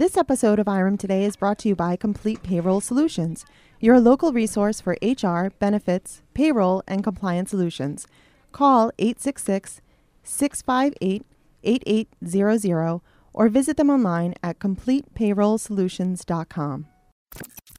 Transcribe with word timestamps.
This 0.00 0.16
episode 0.16 0.58
of 0.58 0.66
IREM 0.66 0.96
Today 0.96 1.26
is 1.26 1.36
brought 1.36 1.58
to 1.58 1.68
you 1.68 1.76
by 1.76 1.94
Complete 1.94 2.42
Payroll 2.42 2.80
Solutions, 2.80 3.44
your 3.80 4.00
local 4.00 4.32
resource 4.32 4.80
for 4.80 4.96
HR, 5.02 5.50
benefits, 5.58 6.22
payroll, 6.32 6.82
and 6.88 7.04
compliance 7.04 7.50
solutions. 7.50 8.06
Call 8.50 8.90
866 8.98 9.82
658 10.24 11.26
8800 11.62 13.00
or 13.34 13.48
visit 13.50 13.76
them 13.76 13.90
online 13.90 14.32
at 14.42 14.58
completepayrollsolutions.com. 14.58 16.86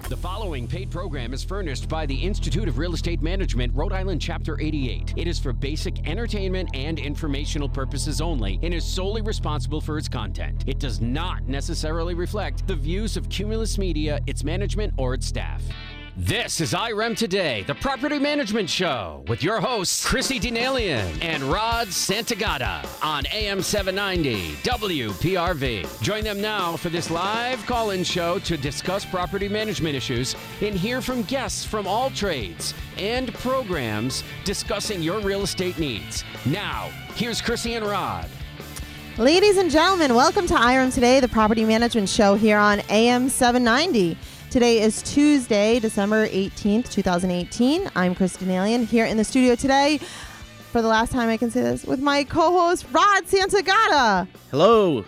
The 0.10 0.18
following 0.18 0.68
paid 0.68 0.92
program 0.92 1.34
is 1.34 1.44
furnished 1.44 1.88
by 1.88 2.06
the 2.06 2.16
Institute 2.16 2.68
of 2.68 2.78
Real 2.78 2.94
Estate 2.94 3.22
Management, 3.22 3.74
Rhode 3.74 3.94
Island, 3.94 4.22
Chapter 4.22 4.60
88. 4.60 5.14
It 5.16 5.28
is 5.28 5.40
for 5.40 5.54
basic 5.54 6.08
entertainment 6.08 6.70
and 6.74 7.00
informational 7.00 7.70
purposes 7.70 8.20
only 8.20 8.60
and 8.62 8.74
is 8.74 8.84
solely 8.84 9.22
responsible 9.22 9.80
for 9.80 9.98
its 9.98 10.10
content. 10.10 10.66
It 10.68 10.80
does 10.80 11.00
not 11.00 11.44
necessarily 11.48 12.14
reflect 12.14 12.68
the 12.68 12.76
views 12.76 13.16
of 13.16 13.30
Cumulus 13.30 13.78
Media, 13.78 14.20
its 14.28 14.44
management, 14.44 14.94
or 14.98 15.14
its 15.14 15.28
staff. 15.28 15.64
This 16.18 16.60
is 16.60 16.74
IREM 16.74 17.16
Today, 17.16 17.64
the 17.64 17.76
property 17.76 18.20
management 18.20 18.70
show, 18.70 19.24
with 19.30 19.42
your 19.42 19.62
hosts, 19.62 20.06
Chrissy 20.06 20.42
Denalian 20.42 21.24
and 21.24 21.42
Rod 21.42 21.88
Santagata 21.88 22.86
on 23.02 23.26
AM 23.28 23.62
790 23.62 24.56
WPRV. 24.56 26.02
Join 26.02 26.26
them 26.26 26.42
now 26.42 26.76
for 26.76 26.90
this 26.90 27.10
live 27.10 27.66
call 27.66 27.92
in 27.92 28.04
show 28.04 28.40
to 28.40 28.58
discuss 28.58 29.06
property 29.06 29.48
management 29.48 29.96
issues 29.96 30.36
and 30.60 30.76
hear 30.76 31.00
from 31.00 31.22
guests 31.24 31.64
from 31.64 31.88
all 31.88 32.10
trades 32.10 32.73
and 32.98 33.34
programs 33.36 34.26
discussing 34.44 35.02
your 35.02 35.22
real 35.22 35.44
estate 35.44 35.80
needs. 35.80 36.26
Now, 36.46 36.90
here's 37.16 37.42
Chrissy 37.42 37.76
and 37.76 37.86
Rod. 37.86 38.28
Ladies 39.18 39.56
and 39.56 39.72
gentlemen, 39.72 40.14
welcome 40.14 40.46
to 40.48 40.56
IREM 40.56 40.92
Today, 40.92 41.22
the 41.22 41.30
property 41.30 41.64
management 41.64 42.09
show 42.09 42.36
here 42.36 42.58
on 42.58 42.82
AM 42.90 43.30
790. 43.30 44.18
Today 44.52 44.82
is 44.82 45.02
Tuesday, 45.02 45.80
December 45.80 46.28
18th, 46.28 46.92
2018. 46.92 47.89
I'm 47.95 48.14
Chrissy 48.14 48.45
Denalian 48.45 48.86
here 48.86 49.06
in 49.06 49.16
the 49.17 49.23
studio 49.23 49.56
today 49.56 49.98
for 50.72 50.81
the 50.81 50.88
last 50.89 51.12
time 51.14 51.30
I 51.30 51.38
can 51.38 51.50
say 51.50 51.62
this 51.62 51.86
with 51.86 52.02
my 52.02 52.25
co-host 52.25 52.86
Rod 52.92 53.23
Santagata. 53.25 54.28
Hello. 54.52 55.06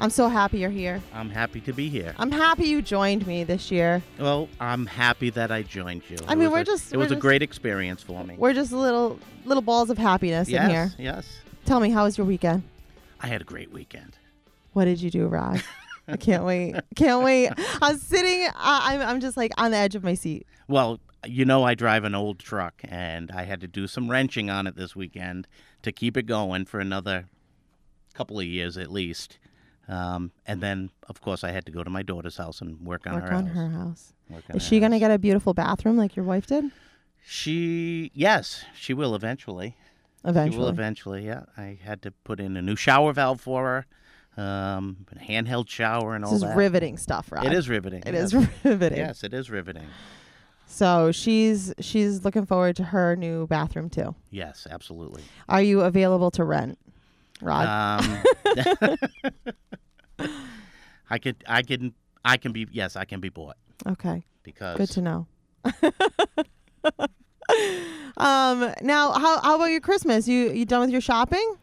I'm 0.00 0.08
so 0.10 0.28
happy 0.28 0.58
you're 0.60 0.70
here. 0.70 1.02
I'm 1.12 1.28
happy 1.28 1.60
to 1.62 1.72
be 1.74 1.88
here. 1.90 2.14
I'm 2.18 2.30
happy 2.30 2.64
you 2.66 2.80
joined 2.80 3.26
me 3.26 3.44
this 3.44 3.70
year. 3.70 4.00
Well, 4.18 4.48
I'm 4.58 4.86
happy 4.86 5.28
that 5.30 5.50
I 5.50 5.62
joined 5.62 6.02
you. 6.08 6.16
I 6.26 6.32
It 6.32 6.36
mean, 6.36 6.44
was 6.44 6.52
we're 6.52 6.60
a- 6.60 6.64
just- 6.64 6.92
It 6.92 6.96
we're 6.96 7.02
was 7.04 7.12
a 7.12 7.16
great 7.16 7.42
experience 7.42 8.02
for 8.02 8.24
me. 8.24 8.36
We're 8.38 8.54
just 8.54 8.72
little 8.72 9.18
little 9.44 9.62
balls 9.62 9.90
of 9.90 9.98
happiness 9.98 10.48
yes, 10.48 10.64
in 10.64 10.70
here. 10.70 10.92
yes. 10.98 11.26
Tell 11.66 11.80
me, 11.80 11.90
how 11.90 12.04
was 12.04 12.16
your 12.16 12.26
weekend? 12.26 12.62
I 13.20 13.26
had 13.26 13.40
a 13.42 13.44
great 13.44 13.70
weekend. 13.72 14.16
What 14.72 14.84
did 14.86 15.02
you 15.02 15.10
do, 15.10 15.26
Rod? 15.26 15.62
I 16.08 16.16
can't 16.16 16.44
wait. 16.44 16.74
Can't 16.96 17.22
wait. 17.22 17.50
I'm 17.82 17.98
sitting. 17.98 18.48
I, 18.56 18.94
I'm. 18.94 19.00
I'm 19.02 19.20
just 19.20 19.36
like 19.36 19.52
on 19.58 19.70
the 19.72 19.76
edge 19.76 19.94
of 19.94 20.02
my 20.02 20.14
seat. 20.14 20.46
Well, 20.66 21.00
you 21.26 21.44
know 21.44 21.64
I 21.64 21.74
drive 21.74 22.04
an 22.04 22.14
old 22.14 22.38
truck, 22.38 22.80
and 22.84 23.30
I 23.30 23.44
had 23.44 23.60
to 23.60 23.68
do 23.68 23.86
some 23.86 24.10
wrenching 24.10 24.50
on 24.50 24.66
it 24.66 24.74
this 24.76 24.96
weekend 24.96 25.46
to 25.82 25.92
keep 25.92 26.16
it 26.16 26.24
going 26.26 26.64
for 26.64 26.80
another 26.80 27.26
couple 28.14 28.38
of 28.38 28.46
years 28.46 28.76
at 28.76 28.90
least. 28.90 29.38
Um, 29.88 30.32
and 30.44 30.60
then, 30.60 30.90
of 31.08 31.20
course, 31.20 31.42
I 31.44 31.50
had 31.50 31.64
to 31.66 31.72
go 31.72 31.82
to 31.82 31.88
my 31.90 32.02
daughter's 32.02 32.36
house 32.36 32.60
and 32.60 32.80
work 32.84 33.06
on 33.06 33.14
Work 33.14 33.24
her 33.28 33.32
on 33.34 33.46
house. 33.46 33.56
her 33.56 33.68
house. 33.70 34.12
Work 34.28 34.44
on 34.50 34.56
Is 34.56 34.62
her 34.64 34.68
she 34.68 34.80
gonna 34.80 34.98
get 34.98 35.10
a 35.10 35.18
beautiful 35.18 35.54
bathroom 35.54 35.96
like 35.96 36.14
your 36.16 36.24
wife 36.26 36.46
did? 36.46 36.64
She, 37.24 38.10
yes, 38.14 38.64
she 38.74 38.92
will 38.94 39.14
eventually. 39.14 39.76
She 40.24 40.28
Eventually. 40.30 40.58
will 40.58 40.68
eventually, 40.68 41.26
yeah. 41.26 41.44
I 41.56 41.78
had 41.82 42.02
to 42.02 42.10
put 42.10 42.40
in 42.40 42.56
a 42.56 42.62
new 42.62 42.76
shower 42.76 43.12
valve 43.12 43.40
for 43.40 43.64
her, 43.64 43.86
um, 44.38 44.98
handheld 45.16 45.68
shower 45.68 46.14
and 46.14 46.24
all 46.24 46.30
that. 46.30 46.36
this 46.36 46.42
is 46.44 46.48
that. 46.48 46.56
riveting 46.56 46.96
stuff, 46.96 47.30
Rod. 47.32 47.44
It 47.44 47.52
is 47.52 47.68
riveting. 47.68 48.02
It 48.06 48.14
yes. 48.14 48.32
is 48.32 48.48
riveting. 48.64 48.98
Yes, 48.98 49.24
it 49.24 49.34
is 49.34 49.50
riveting. 49.50 49.86
So 50.66 51.10
she's 51.12 51.74
she's 51.80 52.24
looking 52.24 52.46
forward 52.46 52.76
to 52.76 52.84
her 52.84 53.16
new 53.16 53.46
bathroom 53.46 53.90
too. 53.90 54.14
Yes, 54.30 54.66
absolutely. 54.70 55.22
Are 55.48 55.62
you 55.62 55.80
available 55.80 56.30
to 56.32 56.44
rent, 56.44 56.78
Rod? 57.42 57.66
Um, 57.66 58.22
I 61.10 61.18
could, 61.18 61.42
I 61.46 61.62
can, 61.62 61.94
I 62.24 62.36
can 62.36 62.52
be. 62.52 62.66
Yes, 62.70 62.96
I 62.96 63.04
can 63.06 63.20
be 63.20 63.30
bought 63.30 63.56
okay, 63.86 64.24
because 64.42 64.76
good 64.76 64.90
to 64.90 65.02
know. 65.02 65.26
um, 68.18 68.72
now 68.82 69.12
how 69.12 69.40
how 69.40 69.56
about 69.56 69.66
your 69.66 69.80
Christmas? 69.80 70.28
You 70.28 70.50
you 70.50 70.64
done 70.64 70.82
with 70.82 70.90
your 70.90 71.00
shopping? 71.00 71.56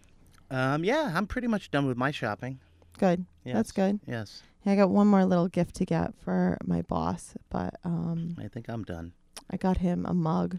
um, 0.52 0.84
yeah, 0.84 1.12
I'm 1.16 1.28
pretty 1.28 1.48
much 1.48 1.72
done 1.72 1.86
with 1.86 1.98
my 1.98 2.12
shopping. 2.12 2.60
Good. 2.98 3.26
That's 3.46 3.72
good. 3.72 4.00
Yes, 4.08 4.42
I 4.66 4.76
got 4.76 4.90
one 4.90 5.08
more 5.08 5.26
little 5.26 5.48
gift 5.48 5.76
to 5.76 5.86
get 5.86 6.14
for 6.24 6.58
my 6.66 6.82
boss, 6.82 7.36
but 7.50 7.76
um, 7.84 8.36
I 8.40 8.48
think 8.48 8.68
I'm 8.70 8.84
done 8.84 9.14
I 9.52 9.58
got 9.58 9.78
him 9.78 10.06
a 10.08 10.14
mug. 10.14 10.58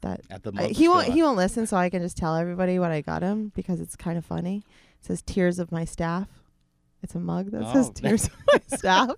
That 0.00 0.22
at 0.30 0.42
the. 0.42 0.52
I- 0.56 0.68
he 0.68 0.88
won't 0.88 1.08
he 1.08 1.22
won't 1.22 1.36
listen, 1.36 1.66
so 1.66 1.76
I 1.76 1.90
can 1.90 2.00
just 2.00 2.16
tell 2.16 2.34
everybody 2.36 2.78
what 2.78 2.90
I 2.90 3.02
got 3.02 3.22
him 3.22 3.52
because 3.54 3.80
it's 3.80 3.96
kind 3.96 4.16
of 4.16 4.24
funny. 4.24 4.64
It 5.00 5.04
says 5.06 5.20
"Tears 5.22 5.58
of 5.58 5.70
My 5.70 5.84
Staff." 5.84 6.28
It's 7.02 7.14
a 7.14 7.20
mug 7.20 7.50
that 7.50 7.70
says 7.72 7.88
Oh. 7.88 7.92
"Tears 7.92 8.24
of 8.24 8.32
My 8.50 8.60
Staff," 8.78 9.10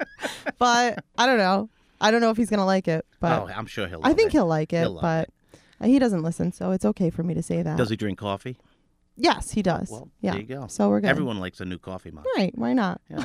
but 0.59 1.05
I 1.17 1.27
don't 1.27 1.39
know. 1.39 1.69
I 2.01 2.11
don't 2.11 2.21
know 2.21 2.31
if 2.31 2.37
he's 2.37 2.51
gonna 2.51 2.67
like 2.67 2.89
it, 2.89 3.07
but 3.21 3.43
oh, 3.43 3.51
I'm 3.55 3.67
sure 3.67 3.87
he'll. 3.87 4.01
I 4.03 4.13
think 4.13 4.29
it. 4.29 4.33
he'll 4.33 4.47
like 4.47 4.73
it. 4.73 4.81
He'll 4.81 5.01
but 5.01 5.31
uh, 5.81 5.87
he 5.87 6.01
doesn't 6.01 6.23
listen, 6.25 6.51
so 6.51 6.73
it's 6.73 6.85
okay 6.85 7.11
for 7.11 7.23
me 7.23 7.35
to 7.35 7.43
say 7.45 7.63
that. 7.63 7.77
Does 7.79 7.91
he 7.91 7.97
drink 7.97 8.19
coffee? 8.19 8.57
Yes, 9.23 9.53
he 9.53 9.63
does. 9.63 9.89
Well, 9.89 10.11
yeah. 10.21 10.33
there 10.33 10.41
you 10.41 10.47
go. 10.47 10.67
So 10.67 10.89
we're 10.89 11.01
good. 11.01 11.09
Everyone 11.09 11.39
likes 11.39 11.61
a 11.61 11.65
new 11.65 11.79
coffee 11.79 12.11
mug. 12.11 12.25
Right, 12.37 12.53
why 12.59 12.73
not? 12.73 13.01
Yeah. 13.09 13.25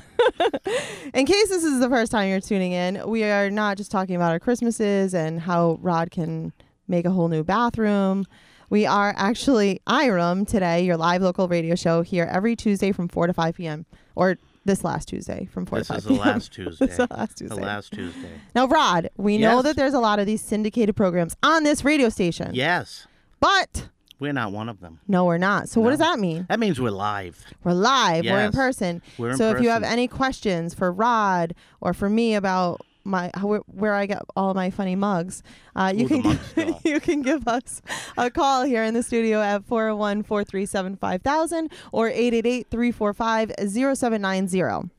in 1.13 1.25
case 1.25 1.50
this 1.50 1.63
is 1.63 1.80
the 1.80 1.90
first 1.90 2.12
time 2.12 2.30
you're 2.30 2.40
tuning 2.40 2.72
in, 2.72 3.02
we 3.09 3.24
are 3.24 3.50
not 3.50 3.78
just 3.78 3.90
talking 3.90 4.16
about 4.16 4.31
our 4.31 4.40
Christmases 4.40 5.16
and 5.16 5.41
how 5.41 5.80
Rod 5.81 6.12
can 6.12 6.53
make 6.88 7.06
a 7.06 7.09
whole 7.09 7.30
new 7.30 7.44
bathroom. 7.44 8.25
We 8.69 8.86
are 8.86 9.16
actually 9.18 9.81
IREM 9.88 10.46
today, 10.46 10.86
your 10.86 10.97
live 10.97 11.24
local 11.24 11.47
radio 11.47 11.74
show 11.74 12.03
here 12.03 12.30
every 12.31 12.56
Tuesday 12.56 12.91
from 12.91 13.07
4 13.07 13.28
to 13.28 13.34
5 13.34 13.56
p.m. 13.56 13.88
Or 14.13 14.38
this 14.66 14.84
last 14.84 15.07
Tuesday 15.07 15.50
from 15.52 15.66
4 15.66 15.80
This 15.80 15.88
to 15.88 15.94
5 15.94 15.97
is 15.97 16.03
the 16.03 16.09
p.m. 16.13 16.19
last 16.28 16.53
Tuesday. 16.53 16.86
This 16.86 16.91
is 16.91 17.07
the 17.07 17.16
last 17.16 17.38
Tuesday. 17.40 17.56
The 17.56 17.62
last 17.62 17.94
Tuesday. 17.94 18.41
Now, 18.53 18.68
Rod, 18.68 19.09
we 19.18 19.40
know 19.40 19.63
that 19.63 19.75
there's 19.75 19.96
a 19.96 20.00
lot 20.00 20.19
of 20.19 20.28
these 20.28 20.41
syndicated 20.41 20.96
programs 20.96 21.36
on 21.41 21.63
this 21.63 21.84
radio 21.84 22.09
station. 22.09 22.52
Yes, 22.53 23.07
But 23.40 23.90
we're 24.20 24.34
not 24.34 24.52
one 24.52 24.68
of 24.70 24.80
them. 24.80 25.00
no, 25.08 25.26
we're 25.26 25.38
not. 25.38 25.70
So 25.70 25.80
what 25.82 25.92
does 25.92 26.00
that 26.00 26.18
mean? 26.20 26.46
That 26.50 26.60
means 26.60 26.80
we're 26.82 26.90
live. 26.92 27.44
We're 27.64 27.74
live. 27.74 28.26
We're 28.26 28.40
in 28.40 28.46
Yes. 28.52 28.56
person. 28.56 29.02
We're 29.18 29.30
in 29.32 29.38
so 29.38 29.52
if 29.52 29.62
you 29.62 29.70
have 29.70 29.82
person. 29.84 29.94
any 29.94 30.08
questions 30.08 30.74
for 30.74 30.92
Rod 30.92 31.54
or 31.82 31.94
for 31.94 32.10
me 32.10 32.34
about 32.36 32.82
my 33.04 33.32
how, 33.36 33.56
where 33.68 33.94
I 33.94 34.06
get 34.06 34.22
all 34.36 34.54
my 34.54 34.70
funny 34.70 34.96
mugs, 34.96 35.42
uh, 35.78 35.94
you 35.96 36.06
Ooh, 36.06 36.10
the 36.10 36.22
can 36.22 36.40
mug 36.68 36.82
you 36.84 37.00
can 37.00 37.22
give 37.22 37.48
us 37.48 37.82
a 38.18 38.30
call 38.30 38.64
here 38.66 38.84
in 38.84 38.94
the 38.94 39.02
studio 39.04 39.42
at 39.42 39.66
401-437-5000 39.66 41.72
or 41.94 42.12
888-345-0790. 42.12 44.90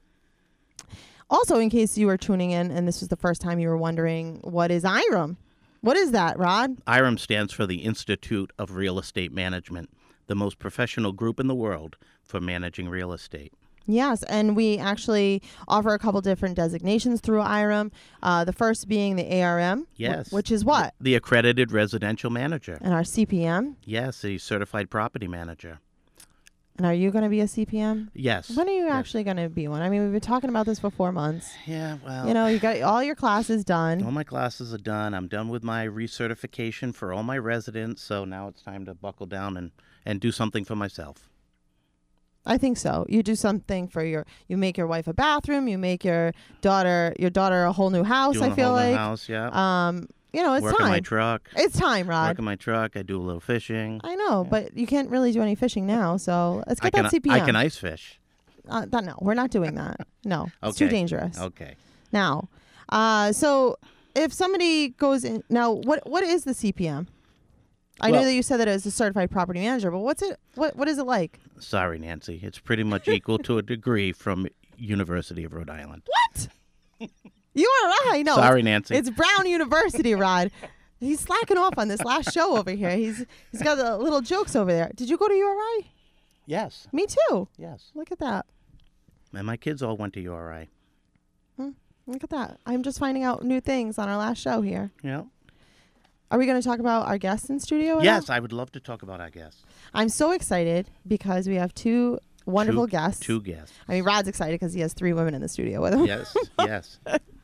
Also, 1.30 1.58
in 1.58 1.68
case 1.68 1.98
you 1.98 2.06
were 2.06 2.16
tuning 2.16 2.52
in 2.52 2.70
and 2.70 2.88
this 2.88 3.00
was 3.00 3.08
the 3.08 3.16
first 3.16 3.42
time 3.42 3.58
you 3.58 3.68
were 3.68 3.76
wondering, 3.76 4.38
what 4.42 4.70
is 4.70 4.82
IREM? 4.84 5.36
What 5.80 5.96
is 5.96 6.10
that, 6.12 6.38
Rod? 6.38 6.76
IREM 6.86 7.18
stands 7.18 7.52
for 7.52 7.66
the 7.66 7.76
Institute 7.84 8.52
of 8.58 8.72
Real 8.76 8.98
Estate 8.98 9.32
Management, 9.32 9.90
the 10.26 10.34
most 10.34 10.58
professional 10.58 11.12
group 11.12 11.38
in 11.38 11.46
the 11.46 11.54
world 11.54 11.96
for 12.24 12.40
managing 12.40 12.88
real 12.88 13.12
estate. 13.12 13.52
Yes, 13.90 14.22
and 14.24 14.54
we 14.54 14.76
actually 14.76 15.40
offer 15.66 15.94
a 15.94 15.98
couple 15.98 16.20
different 16.20 16.56
designations 16.56 17.22
through 17.22 17.40
IREM. 17.40 17.90
Uh, 18.22 18.44
the 18.44 18.52
first 18.52 18.86
being 18.86 19.16
the 19.16 19.40
ARM, 19.42 19.84
wh- 19.96 20.00
Yes. 20.00 20.30
which 20.30 20.50
is 20.50 20.62
what? 20.62 20.94
The 21.00 21.14
accredited 21.14 21.72
residential 21.72 22.28
manager. 22.28 22.76
And 22.82 22.92
our 22.92 23.00
CPM. 23.02 23.76
Yes, 23.84 24.20
the 24.20 24.36
certified 24.36 24.90
property 24.90 25.26
manager. 25.26 25.78
And 26.78 26.86
are 26.86 26.94
you 26.94 27.10
going 27.10 27.24
to 27.24 27.28
be 27.28 27.40
a 27.40 27.46
CPM? 27.46 28.08
Yes. 28.14 28.50
When 28.56 28.68
are 28.68 28.72
you 28.72 28.84
yes. 28.84 28.92
actually 28.94 29.24
going 29.24 29.36
to 29.36 29.48
be 29.48 29.66
one? 29.66 29.82
I 29.82 29.88
mean, 29.90 30.04
we've 30.04 30.12
been 30.12 30.20
talking 30.20 30.48
about 30.48 30.64
this 30.64 30.78
for 30.78 30.90
four 30.90 31.10
months. 31.10 31.52
Yeah, 31.66 31.98
well, 32.06 32.28
You 32.28 32.34
know, 32.34 32.46
you 32.46 32.60
got 32.60 32.80
all 32.82 33.02
your 33.02 33.16
classes 33.16 33.64
done. 33.64 34.00
all 34.04 34.12
my 34.12 34.22
classes 34.22 34.72
are 34.72 34.78
done. 34.78 35.12
I'm 35.12 35.26
done 35.26 35.48
with 35.48 35.64
my 35.64 35.86
recertification 35.86 36.94
for 36.94 37.12
all 37.12 37.24
my 37.24 37.36
residents, 37.36 38.00
so 38.02 38.24
now 38.24 38.46
it's 38.46 38.62
time 38.62 38.84
to 38.86 38.94
buckle 38.94 39.26
down 39.26 39.56
and, 39.56 39.72
and 40.06 40.20
do 40.20 40.30
something 40.30 40.64
for 40.64 40.76
myself. 40.76 41.28
I 42.46 42.56
think 42.58 42.78
so. 42.78 43.04
You 43.08 43.24
do 43.24 43.34
something 43.34 43.88
for 43.88 44.02
your. 44.02 44.24
You 44.46 44.56
make 44.56 44.78
your 44.78 44.86
wife 44.86 45.06
a 45.06 45.12
bathroom. 45.12 45.68
You 45.68 45.76
make 45.76 46.02
your 46.02 46.32
daughter 46.62 47.14
your 47.18 47.28
daughter 47.28 47.64
a 47.64 47.72
whole 47.72 47.90
new 47.90 48.04
house. 48.04 48.36
Doing 48.36 48.52
I 48.52 48.54
feel 48.54 48.68
a 48.76 48.78
whole 48.78 48.86
new 48.86 48.90
like. 48.92 48.96
house, 48.96 49.28
yeah. 49.28 49.50
Um, 49.88 50.08
you 50.32 50.42
know, 50.42 50.54
it's 50.54 50.62
Work 50.62 50.80
on 50.80 50.88
my 50.88 50.96
time. 50.96 51.02
truck. 51.04 51.48
it's 51.56 51.78
time, 51.78 52.08
Rod. 52.08 52.28
Work 52.28 52.38
on 52.40 52.44
my 52.44 52.56
truck. 52.56 52.96
I 52.96 53.02
do 53.02 53.16
a 53.18 53.22
little 53.22 53.40
fishing. 53.40 54.00
I 54.04 54.14
know, 54.14 54.42
Yeah. 54.44 54.50
but 54.50 54.76
you 54.76 54.86
can't 54.86 55.10
really 55.10 55.32
do 55.32 55.40
any 55.42 55.54
fishing 55.54 55.86
now. 55.86 56.16
So 56.16 56.62
let's 56.66 56.80
I 56.80 56.84
get 56.90 56.94
can 56.94 57.02
that 57.04 57.12
CPM. 57.12 57.30
I 57.32 57.40
can 57.40 57.56
ice 57.56 57.76
fish. 57.76 58.20
Uh, 58.68 58.84
that, 58.86 59.04
no, 59.04 59.14
we're 59.20 59.34
not 59.34 59.50
doing 59.50 59.74
that. 59.76 60.06
No, 60.24 60.48
it's 60.62 60.76
too 60.76 60.88
dangerous. 60.88 61.38
Okay. 61.40 61.76
Now, 62.12 62.48
uh, 62.90 63.32
so 63.32 63.76
if 64.14 64.32
somebody 64.32 64.88
goes 64.90 65.24
in 65.24 65.42
now, 65.48 65.72
what 65.72 66.06
what 66.08 66.22
is 66.24 66.44
the 66.44 66.52
CPM? 66.52 67.06
I 68.00 68.08
know 68.10 68.18
Well- 68.18 68.24
that 68.24 68.34
you 68.34 68.42
said 68.42 68.58
that 68.58 68.68
it 68.68 68.72
was 68.72 68.84
a 68.86 68.90
certified 68.90 69.30
property 69.30 69.60
manager, 69.60 69.90
but 69.90 70.00
what's 70.00 70.22
it? 70.22 70.38
What 70.54 70.76
what 70.76 70.86
is 70.88 70.98
it 70.98 71.04
like? 71.04 71.40
Sorry, 71.58 71.98
Nancy. 71.98 72.38
It's 72.42 72.58
pretty 72.58 72.84
much 72.84 73.08
equal 73.08 73.38
to 73.38 73.58
a 73.58 73.62
degree 73.62 74.12
from 74.12 74.46
University 74.76 75.42
of 75.44 75.52
Rhode 75.54 75.70
Island. 75.70 76.02
What? 76.06 77.10
URI? 77.54 78.22
No. 78.22 78.36
Sorry, 78.36 78.60
it's, 78.60 78.64
Nancy. 78.64 78.94
It's 78.96 79.10
Brown 79.10 79.46
University, 79.46 80.14
Rod. 80.14 80.50
He's 81.00 81.20
slacking 81.20 81.58
off 81.58 81.74
on 81.76 81.88
this 81.88 82.02
last 82.04 82.32
show 82.32 82.56
over 82.56 82.70
here. 82.70 82.90
He's 82.90 83.24
he's 83.52 83.62
got 83.62 83.76
the 83.76 83.96
little 83.96 84.20
jokes 84.20 84.56
over 84.56 84.72
there. 84.72 84.90
Did 84.94 85.08
you 85.08 85.16
go 85.16 85.28
to 85.28 85.34
URI? 85.34 85.90
yes, 86.46 86.88
Me 86.92 87.06
too. 87.06 87.48
yes. 87.56 87.90
Look 87.94 88.10
at 88.10 88.18
that. 88.18 88.46
And 89.34 89.46
my 89.46 89.56
kids 89.56 89.82
all 89.82 89.96
went 89.96 90.14
to 90.14 90.20
URI. 90.20 90.70
Hmm, 91.56 91.70
look 92.06 92.24
at 92.24 92.30
that. 92.30 92.58
I'm 92.66 92.82
just 92.82 92.98
finding 92.98 93.22
out 93.22 93.44
new 93.44 93.60
things 93.60 93.98
on 93.98 94.08
our 94.08 94.16
last 94.16 94.38
show 94.38 94.60
here. 94.62 94.90
You 95.02 95.10
know? 95.10 95.30
Are 96.30 96.38
we 96.38 96.46
going 96.46 96.60
to 96.60 96.66
talk 96.66 96.78
about 96.78 97.06
our 97.06 97.18
guests 97.18 97.48
in 97.48 97.58
studio? 97.60 97.92
at 97.92 97.96
all? 97.98 98.04
Yes, 98.04 98.28
I 98.30 98.38
would 98.38 98.52
love 98.52 98.72
to 98.72 98.80
talk 98.80 99.02
about 99.02 99.20
our 99.20 99.30
guests. 99.30 99.62
I'm 99.94 100.08
so 100.08 100.32
excited 100.32 100.90
because 101.06 101.48
we 101.48 101.54
have 101.56 101.74
two 101.74 102.18
wonderful 102.44 102.86
two, 102.86 102.90
guests. 102.90 103.24
Two 103.24 103.40
guests. 103.40 103.74
I 103.88 103.92
mean, 103.92 104.04
Rod's 104.04 104.28
excited 104.28 104.58
because 104.58 104.74
he 104.74 104.80
has 104.80 104.92
three 104.92 105.12
women 105.12 105.34
in 105.34 105.40
the 105.40 105.48
studio 105.48 105.80
with 105.80 105.94
him. 105.94 106.06
Yes, 106.06 106.36
yes. 106.58 106.98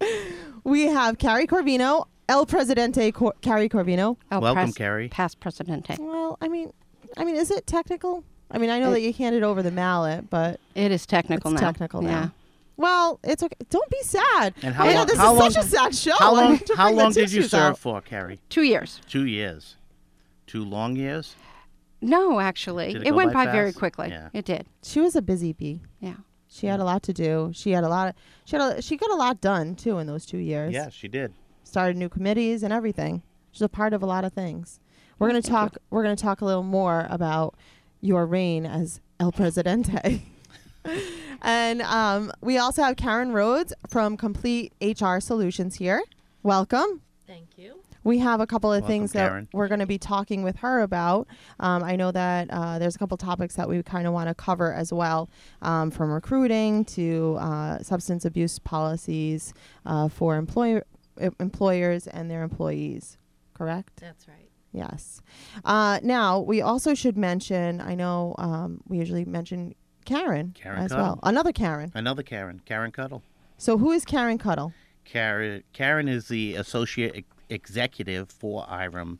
We 0.64 0.82
have 0.86 1.18
Carrie 1.18 1.46
Corvino, 1.46 2.06
El 2.28 2.46
Presidente 2.46 3.12
Cor- 3.12 3.34
Carrie 3.42 3.68
Corvino. 3.68 4.16
El 4.30 4.40
Welcome, 4.40 4.68
pres- 4.68 4.74
Carrie. 4.74 5.08
Past 5.08 5.38
presidente. 5.40 5.96
Well, 6.00 6.38
I 6.40 6.48
mean, 6.48 6.72
I 7.16 7.24
mean, 7.24 7.36
is 7.36 7.50
it 7.50 7.66
technical? 7.66 8.24
I 8.50 8.58
mean, 8.58 8.70
I 8.70 8.78
know 8.78 8.90
that 8.90 9.00
you 9.00 9.12
handed 9.12 9.42
over 9.42 9.62
the 9.62 9.70
mallet, 9.70 10.30
but 10.30 10.60
It 10.74 10.90
is 10.90 11.06
technical 11.06 11.52
it's 11.52 11.60
now. 11.60 11.66
technical 11.70 12.02
yeah. 12.02 12.10
now. 12.10 12.32
Well, 12.76 13.20
it's 13.22 13.42
okay. 13.42 13.54
Don't 13.70 13.88
be 13.90 14.02
sad. 14.02 14.54
And 14.62 14.74
how 14.74 14.84
I 14.84 14.88
know 14.92 14.98
long- 14.98 15.06
this 15.06 15.16
how 15.18 15.34
is 15.34 15.40
long- 15.40 15.50
such 15.50 15.64
a 15.64 15.68
sad 15.68 15.94
show. 15.94 16.16
How 16.18 16.34
I 16.34 16.40
long? 16.42 16.52
need 16.52 16.66
to 16.66 16.76
How 16.76 16.84
bring 16.86 16.96
the 16.96 17.02
long 17.02 17.12
did 17.12 17.20
you 17.32 17.42
tissues 17.42 17.50
serve 17.50 17.72
out. 17.72 17.78
for, 17.78 18.00
Carrie? 18.00 18.40
Two 18.48 18.62
years. 18.62 19.00
Two 19.08 19.26
years. 19.26 19.76
Two 20.46 20.64
long 20.64 20.96
years. 20.96 21.36
No, 22.00 22.38
actually, 22.40 22.92
Did 22.92 23.02
it, 23.02 23.06
it 23.08 23.10
go 23.10 23.16
went 23.16 23.32
by 23.32 23.46
by, 23.46 23.52
very 23.52 23.68
fast? 23.70 23.78
quickly. 23.78 24.08
Yeah. 24.10 24.28
It 24.32 24.44
did. 24.44 24.66
She 24.82 25.00
was 25.00 25.14
a 25.16 25.22
busy 25.22 25.52
bee. 25.52 25.80
Yeah. 26.00 26.14
She 26.54 26.68
had 26.68 26.78
a 26.78 26.84
lot 26.84 27.02
to 27.04 27.12
do. 27.12 27.50
She 27.52 27.72
had 27.72 27.82
a 27.82 27.88
lot. 27.88 28.10
Of, 28.10 28.14
she 28.44 28.56
had. 28.56 28.78
A, 28.78 28.82
she 28.82 28.96
got 28.96 29.10
a 29.10 29.16
lot 29.16 29.40
done 29.40 29.74
too 29.74 29.98
in 29.98 30.06
those 30.06 30.24
two 30.24 30.38
years. 30.38 30.72
Yeah, 30.72 30.88
she 30.88 31.08
did. 31.08 31.32
Started 31.64 31.96
new 31.96 32.08
committees 32.08 32.62
and 32.62 32.72
everything. 32.72 33.24
She's 33.50 33.62
a 33.62 33.68
part 33.68 33.92
of 33.92 34.04
a 34.04 34.06
lot 34.06 34.24
of 34.24 34.32
things. 34.32 34.78
We're 35.18 35.26
gonna 35.26 35.42
talk. 35.42 35.76
We're 35.90 36.04
gonna 36.04 36.14
talk 36.14 36.42
a 36.42 36.44
little 36.44 36.62
more 36.62 37.08
about 37.10 37.56
your 38.00 38.24
reign 38.24 38.66
as 38.66 39.00
El 39.18 39.32
Presidente. 39.32 40.22
and 41.42 41.82
um, 41.82 42.30
we 42.40 42.56
also 42.56 42.84
have 42.84 42.96
Karen 42.96 43.32
Rhodes 43.32 43.72
from 43.88 44.16
Complete 44.16 44.72
HR 44.80 45.18
Solutions 45.18 45.76
here. 45.76 46.04
Welcome. 46.44 47.00
Thank 47.26 47.58
you. 47.58 47.80
We 48.04 48.18
have 48.18 48.40
a 48.40 48.46
couple 48.46 48.70
of 48.72 48.82
Welcome, 48.82 48.88
things 48.88 49.12
that 49.12 49.28
Karen. 49.28 49.48
we're 49.52 49.68
going 49.68 49.80
to 49.80 49.86
be 49.86 49.98
talking 49.98 50.42
with 50.42 50.56
her 50.56 50.80
about. 50.80 51.26
Um, 51.58 51.82
I 51.82 51.96
know 51.96 52.12
that 52.12 52.48
uh, 52.50 52.78
there's 52.78 52.94
a 52.94 52.98
couple 52.98 53.16
topics 53.16 53.56
that 53.56 53.68
we 53.68 53.82
kind 53.82 54.06
of 54.06 54.12
want 54.12 54.28
to 54.28 54.34
cover 54.34 54.72
as 54.72 54.92
well, 54.92 55.30
um, 55.62 55.90
from 55.90 56.12
recruiting 56.12 56.84
to 56.86 57.36
uh, 57.40 57.82
substance 57.82 58.24
abuse 58.26 58.58
policies 58.58 59.54
uh, 59.86 60.08
for 60.08 60.36
employer 60.36 60.84
employers 61.40 62.06
and 62.08 62.30
their 62.30 62.42
employees. 62.42 63.16
Correct. 63.54 63.96
That's 64.00 64.26
right. 64.28 64.48
Yes. 64.72 65.22
Uh, 65.64 66.00
now 66.02 66.40
we 66.40 66.60
also 66.60 66.92
should 66.94 67.16
mention. 67.16 67.80
I 67.80 67.94
know 67.94 68.34
um, 68.38 68.80
we 68.88 68.98
usually 68.98 69.24
mention 69.24 69.74
Karen, 70.04 70.52
Karen 70.54 70.80
as 70.82 70.90
Cuttle. 70.90 71.04
well. 71.04 71.20
Another 71.22 71.52
Karen. 71.52 71.92
Another 71.94 72.22
Karen. 72.24 72.60
Karen 72.66 72.90
Cuddle. 72.90 73.22
So 73.56 73.78
who 73.78 73.92
is 73.92 74.04
Karen 74.04 74.36
Cuddle? 74.38 74.72
Karen. 75.04 75.62
Karen 75.72 76.08
is 76.08 76.26
the 76.28 76.56
associate 76.56 77.12
ex- 77.14 77.28
executive 77.48 78.30
for 78.30 78.66
IREM, 78.68 79.18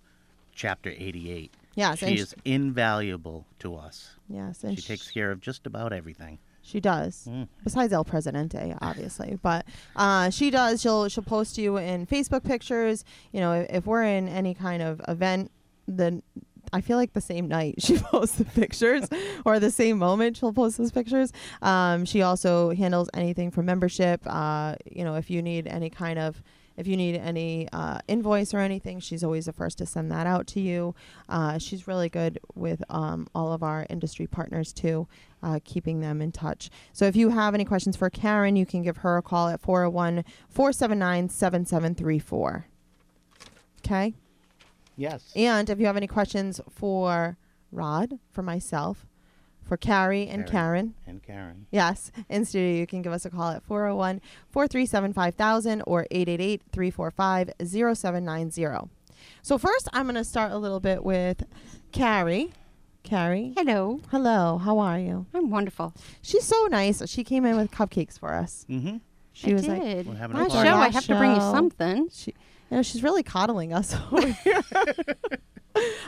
Chapter 0.54 0.90
88. 0.90 1.52
Yes, 1.74 1.98
she 1.98 2.14
is 2.14 2.34
invaluable 2.44 3.46
to 3.58 3.74
us. 3.74 4.14
Yes, 4.28 4.62
and 4.62 4.78
She 4.78 4.86
takes 4.86 5.10
care 5.10 5.30
of 5.32 5.40
just 5.40 5.66
about 5.66 5.92
everything. 5.92 6.38
She 6.62 6.80
does. 6.80 7.28
Mm. 7.30 7.48
Besides 7.62 7.92
El 7.92 8.04
Presidente, 8.04 8.74
obviously, 8.80 9.38
but 9.42 9.66
uh, 9.96 10.30
she 10.30 10.50
does. 10.50 10.80
She'll 10.80 11.08
she'll 11.08 11.24
post 11.24 11.58
you 11.58 11.76
in 11.76 12.06
Facebook 12.06 12.42
pictures. 12.42 13.04
You 13.32 13.40
know, 13.40 13.52
if, 13.52 13.70
if 13.70 13.86
we're 13.86 14.04
in 14.04 14.28
any 14.28 14.54
kind 14.54 14.82
of 14.82 15.00
event, 15.06 15.50
then 15.86 16.22
I 16.72 16.80
feel 16.80 16.96
like 16.96 17.12
the 17.12 17.20
same 17.20 17.48
night 17.48 17.76
she 17.82 17.98
posts 17.98 18.36
the 18.36 18.44
pictures, 18.46 19.06
or 19.44 19.60
the 19.60 19.70
same 19.70 19.98
moment 19.98 20.38
she'll 20.38 20.54
post 20.54 20.78
those 20.78 20.90
pictures. 20.90 21.32
Um, 21.60 22.06
she 22.06 22.22
also 22.22 22.70
handles 22.70 23.10
anything 23.12 23.50
from 23.50 23.66
membership. 23.66 24.22
Uh, 24.24 24.76
you 24.90 25.04
know, 25.04 25.16
if 25.16 25.30
you 25.30 25.42
need 25.42 25.66
any 25.66 25.90
kind 25.90 26.18
of 26.18 26.42
if 26.76 26.86
you 26.86 26.96
need 26.96 27.16
any 27.16 27.68
uh, 27.72 27.98
invoice 28.08 28.52
or 28.52 28.58
anything, 28.58 29.00
she's 29.00 29.22
always 29.22 29.46
the 29.46 29.52
first 29.52 29.78
to 29.78 29.86
send 29.86 30.10
that 30.10 30.26
out 30.26 30.46
to 30.48 30.60
you. 30.60 30.94
Uh, 31.28 31.58
she's 31.58 31.86
really 31.86 32.08
good 32.08 32.38
with 32.54 32.82
um, 32.88 33.26
all 33.34 33.52
of 33.52 33.62
our 33.62 33.86
industry 33.88 34.26
partners 34.26 34.72
too, 34.72 35.06
uh, 35.42 35.60
keeping 35.64 36.00
them 36.00 36.20
in 36.20 36.32
touch. 36.32 36.70
So 36.92 37.04
if 37.04 37.16
you 37.16 37.30
have 37.30 37.54
any 37.54 37.64
questions 37.64 37.96
for 37.96 38.10
Karen, 38.10 38.56
you 38.56 38.66
can 38.66 38.82
give 38.82 38.98
her 38.98 39.16
a 39.16 39.22
call 39.22 39.48
at 39.48 39.60
401 39.60 40.24
479 40.48 41.28
7734. 41.28 42.66
Okay? 43.84 44.14
Yes. 44.96 45.32
And 45.36 45.68
if 45.68 45.78
you 45.78 45.86
have 45.86 45.96
any 45.96 46.06
questions 46.06 46.60
for 46.70 47.36
Rod, 47.70 48.18
for 48.30 48.42
myself, 48.42 49.06
for 49.64 49.76
Carrie 49.76 50.26
and 50.28 50.42
Carrie. 50.46 50.50
Karen, 50.50 50.94
And 51.06 51.22
Karen. 51.22 51.66
Yes, 51.70 52.12
in 52.28 52.44
studio, 52.44 52.78
you 52.78 52.86
can 52.86 53.02
give 53.02 53.12
us 53.12 53.24
a 53.24 53.30
call 53.30 53.50
at 53.50 53.62
401 53.64 54.20
437 54.50 55.12
5000 55.12 55.82
or 55.86 56.06
888 56.10 56.62
345 56.72 57.50
0790. 57.66 58.90
So, 59.42 59.58
first, 59.58 59.88
I'm 59.92 60.04
going 60.04 60.14
to 60.16 60.24
start 60.24 60.52
a 60.52 60.58
little 60.58 60.80
bit 60.80 61.04
with 61.04 61.44
Carrie. 61.92 62.52
Carrie, 63.02 63.52
Hello. 63.54 64.00
hello, 64.10 64.56
how 64.56 64.78
are 64.78 64.98
you? 64.98 65.26
I'm 65.34 65.50
wonderful. 65.50 65.92
She's 66.22 66.44
so 66.44 66.66
nice. 66.70 67.06
She 67.06 67.22
came 67.22 67.44
in 67.44 67.54
with 67.54 67.70
cupcakes 67.70 68.18
for 68.18 68.32
us. 68.32 68.64
Mm-hmm. 68.70 68.96
She 69.34 69.50
I 69.50 69.54
was 69.54 69.68
like, 69.68 69.82
did. 69.82 70.06
We're 70.06 70.14
having 70.14 70.36
a 70.38 70.40
My 70.40 70.48
show. 70.48 70.56
I 70.58 70.72
Last 70.72 70.94
have 70.94 71.06
to 71.08 71.18
bring 71.18 71.32
you 71.34 71.40
something. 71.40 72.08
she, 72.10 72.32
you 72.70 72.76
know, 72.78 72.82
she's 72.82 73.02
really 73.02 73.22
coddling 73.22 73.74
us 73.74 73.94
over 74.12 74.26
here. 74.28 74.62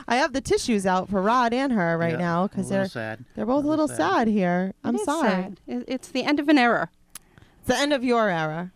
I 0.07 0.15
have 0.15 0.33
the 0.33 0.41
tissues 0.41 0.85
out 0.85 1.09
for 1.09 1.21
Rod 1.21 1.53
and 1.53 1.73
her 1.73 1.97
right 1.97 2.13
Yeah, 2.13 2.17
now 2.17 2.47
because 2.47 2.69
they're 2.69 2.87
sad. 2.87 3.25
they're 3.35 3.45
both 3.45 3.65
a 3.65 3.67
little 3.67 3.87
sad 3.87 4.27
here. 4.27 4.73
I'm 4.83 4.95
It 4.95 4.99
is 5.01 5.05
sorry. 5.05 5.29
sad. 5.29 5.59
It- 5.67 5.85
It's 5.87 6.07
the 6.09 6.23
end 6.23 6.39
of 6.39 6.47
an 6.49 6.57
era. 6.57 6.89
It's 7.59 7.67
the 7.67 7.77
end 7.77 7.91
of 7.93 8.03
your 8.03 8.29
era 8.29 8.71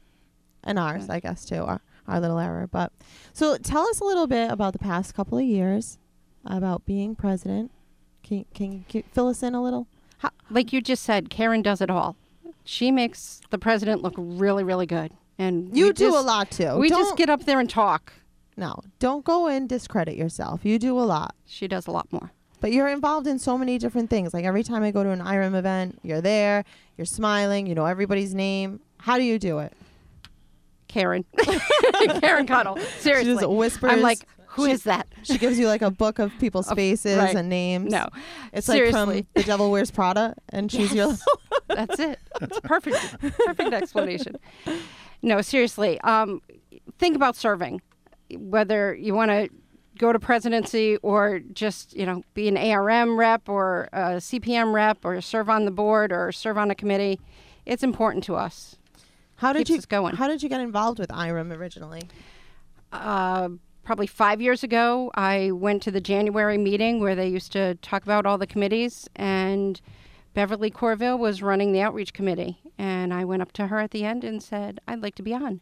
and 0.64 0.78
ours, 0.78 1.10
I 1.10 1.20
guess, 1.20 1.46
too, 1.46 1.64
our, 1.64 1.82
our 2.08 2.20
little 2.20 2.40
era. 2.40 2.68
But 2.68 2.92
so 3.34 3.58
tell 3.58 3.88
us 3.88 4.00
a 4.00 4.04
little 4.04 4.28
bit 4.28 4.52
about 4.52 4.74
the 4.74 4.80
past 4.80 5.14
couple 5.14 5.38
of 5.38 5.46
years 5.46 5.98
about 6.46 6.86
being 6.86 7.16
president. 7.16 7.72
Can, 8.24 8.46
can 8.54 8.86
you 8.92 9.04
fill 9.14 9.28
us 9.30 9.42
in 9.44 9.56
a 9.56 9.62
little? 9.64 9.88
How, 10.20 10.30
Like 10.50 10.74
you 10.74 10.82
just 10.82 11.04
said, 11.04 11.30
Karen 11.30 11.62
does 11.62 11.82
it 11.82 11.90
all. 11.90 12.16
She 12.64 12.92
makes 12.92 13.42
the 13.50 13.58
president 13.58 14.02
look 14.04 14.14
really, 14.18 14.64
really 14.64 14.86
good. 14.86 15.12
And 15.40 15.76
you 15.76 15.88
we 15.88 15.94
do 15.94 16.16
a 16.16 16.22
lot 16.22 16.52
too. 16.52 16.78
We 16.78 16.90
don't, 16.90 17.00
just 17.04 17.18
get 17.18 17.30
up 17.30 17.46
there 17.46 17.60
and 17.60 17.68
talk. 17.70 18.14
No, 18.62 18.80
don't 19.00 19.26
go 19.26 19.48
and 19.48 19.68
discredit 19.68 20.16
yourself. 20.16 20.64
You 20.64 20.78
do 20.78 21.00
a 21.00 21.02
lot. 21.02 21.34
She 21.48 21.68
does 21.68 21.88
a 21.88 21.92
lot 21.92 22.08
more. 22.12 22.32
But 22.60 22.72
you're 22.72 22.88
involved 22.90 23.26
in 23.26 23.40
so 23.40 23.58
many 23.58 23.80
different 23.80 24.12
things. 24.12 24.36
Like 24.36 24.46
every 24.46 24.62
time 24.62 24.84
I 24.84 24.92
go 24.92 25.04
to 25.04 25.10
an 25.10 25.20
IREM 25.20 25.56
event, 25.56 25.98
you're 26.04 26.22
there, 26.22 26.64
you're 26.96 27.06
smiling, 27.06 27.66
you 27.66 27.74
know 27.74 27.88
everybody's 27.88 28.36
name. 28.36 28.80
How 29.00 29.18
do 29.18 29.24
you 29.24 29.40
do 29.40 29.58
it? 29.60 29.74
Karen. 30.88 31.26
Karen 32.22 32.46
Cuddle. 32.46 32.78
Seriously. 33.00 33.34
She 33.34 33.40
just 33.40 33.50
whispers. 33.50 33.92
I'm 33.92 34.02
like, 34.02 34.20
who 34.46 34.66
is 34.66 34.82
She- 34.84 34.90
that? 34.90 35.08
She 35.24 35.40
gives 35.40 35.58
you 35.58 35.66
like 35.68 35.82
a 35.82 35.90
book 35.90 36.20
of 36.20 36.32
people's 36.40 36.68
Of- 36.70 36.78
faces 36.78 37.18
right. 37.18 37.36
and 37.36 37.50
names. 37.50 37.92
No. 37.92 38.10
It's 38.54 38.68
like 38.70 38.76
Seriously. 38.78 39.22
from 39.24 39.28
The 39.34 39.44
Devil 39.44 39.72
Wears 39.72 39.90
Prada, 39.90 40.36
and 40.50 40.72
she's 40.72 40.94
your. 40.94 41.18
That's 41.68 42.00
it. 42.00 42.20
It's 42.42 42.60
perfect. 42.60 42.98
Perfect 43.40 43.74
explanation. 43.74 44.36
No, 45.24 45.42
seriously. 45.42 46.00
Um, 46.02 46.42
think 47.00 47.16
about 47.16 47.36
serving, 47.36 47.82
whether 48.38 48.94
you 48.96 49.14
want 49.14 49.32
to 49.32 49.50
go 49.98 50.12
to 50.14 50.20
presidency 50.20 50.98
or 50.98 51.40
just 51.40 51.94
you 51.96 52.06
know 52.06 52.24
be 52.34 52.48
an 52.48 52.58
ARM 52.58 53.18
rep 53.20 53.48
or 53.50 53.90
a 53.94 54.18
CPM 54.18 54.74
rep 54.74 55.04
or 55.04 55.22
serve 55.22 55.50
on 55.50 55.66
the 55.66 55.72
board 55.72 56.12
or 56.12 56.32
serve 56.32 56.58
on 56.58 56.72
a 56.72 56.76
committee. 56.76 57.20
It's 57.66 57.84
important 57.84 58.24
to 58.26 58.36
us. 58.36 58.78
How 59.36 59.54
did 59.54 59.68
Keeps 59.68 59.84
you 59.84 59.88
going. 59.88 60.16
How 60.16 60.28
did 60.28 60.44
you 60.44 60.50
get 60.50 60.62
involved 60.62 61.00
with 61.00 61.10
IREM 61.10 61.52
originally? 61.52 62.04
uh, 62.92 63.50
probably 63.84 64.08
five 64.08 64.42
years 64.42 64.64
ago, 64.64 65.12
I 65.16 65.52
went 65.52 65.82
to 65.84 65.92
the 65.92 66.02
January 66.02 66.58
meeting 66.58 67.00
where 67.00 67.16
they 67.16 67.28
used 67.28 67.52
to 67.54 67.76
talk 67.76 68.04
about 68.04 68.26
all 68.26 68.38
the 68.38 68.48
committees, 68.48 69.10
and 69.16 69.80
Beverly 70.34 70.70
Corville 70.70 71.18
was 71.18 71.42
running 71.42 71.72
the 71.72 71.82
outreach 71.82 72.14
committee. 72.14 72.60
And 72.78 73.14
I 73.14 73.26
went 73.26 73.42
up 73.42 73.52
to 73.54 73.68
her 73.68 73.80
at 73.80 73.92
the 73.92 74.06
end 74.06 74.24
and 74.24 74.42
said, 74.42 74.80
I'd 74.88 75.02
like 75.02 75.16
to 75.16 75.24
be 75.24 75.34
on. 75.34 75.62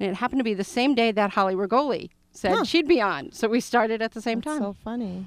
And 0.00 0.10
it 0.10 0.14
happened 0.16 0.40
to 0.40 0.44
be 0.44 0.54
the 0.54 0.64
same 0.64 0.94
day 0.94 1.12
that 1.12 1.30
Holly 1.30 1.54
Rigoli 1.54 2.08
said 2.32 2.52
Huh. 2.52 2.64
she'd 2.64 2.88
be 2.88 3.00
on. 3.00 3.30
So 3.32 3.48
we 3.48 3.60
started 3.60 4.00
at 4.02 4.12
the 4.12 4.20
same 4.22 4.40
That's 4.40 4.56
time. 4.58 4.62
so 4.62 4.72
funny. 4.72 5.26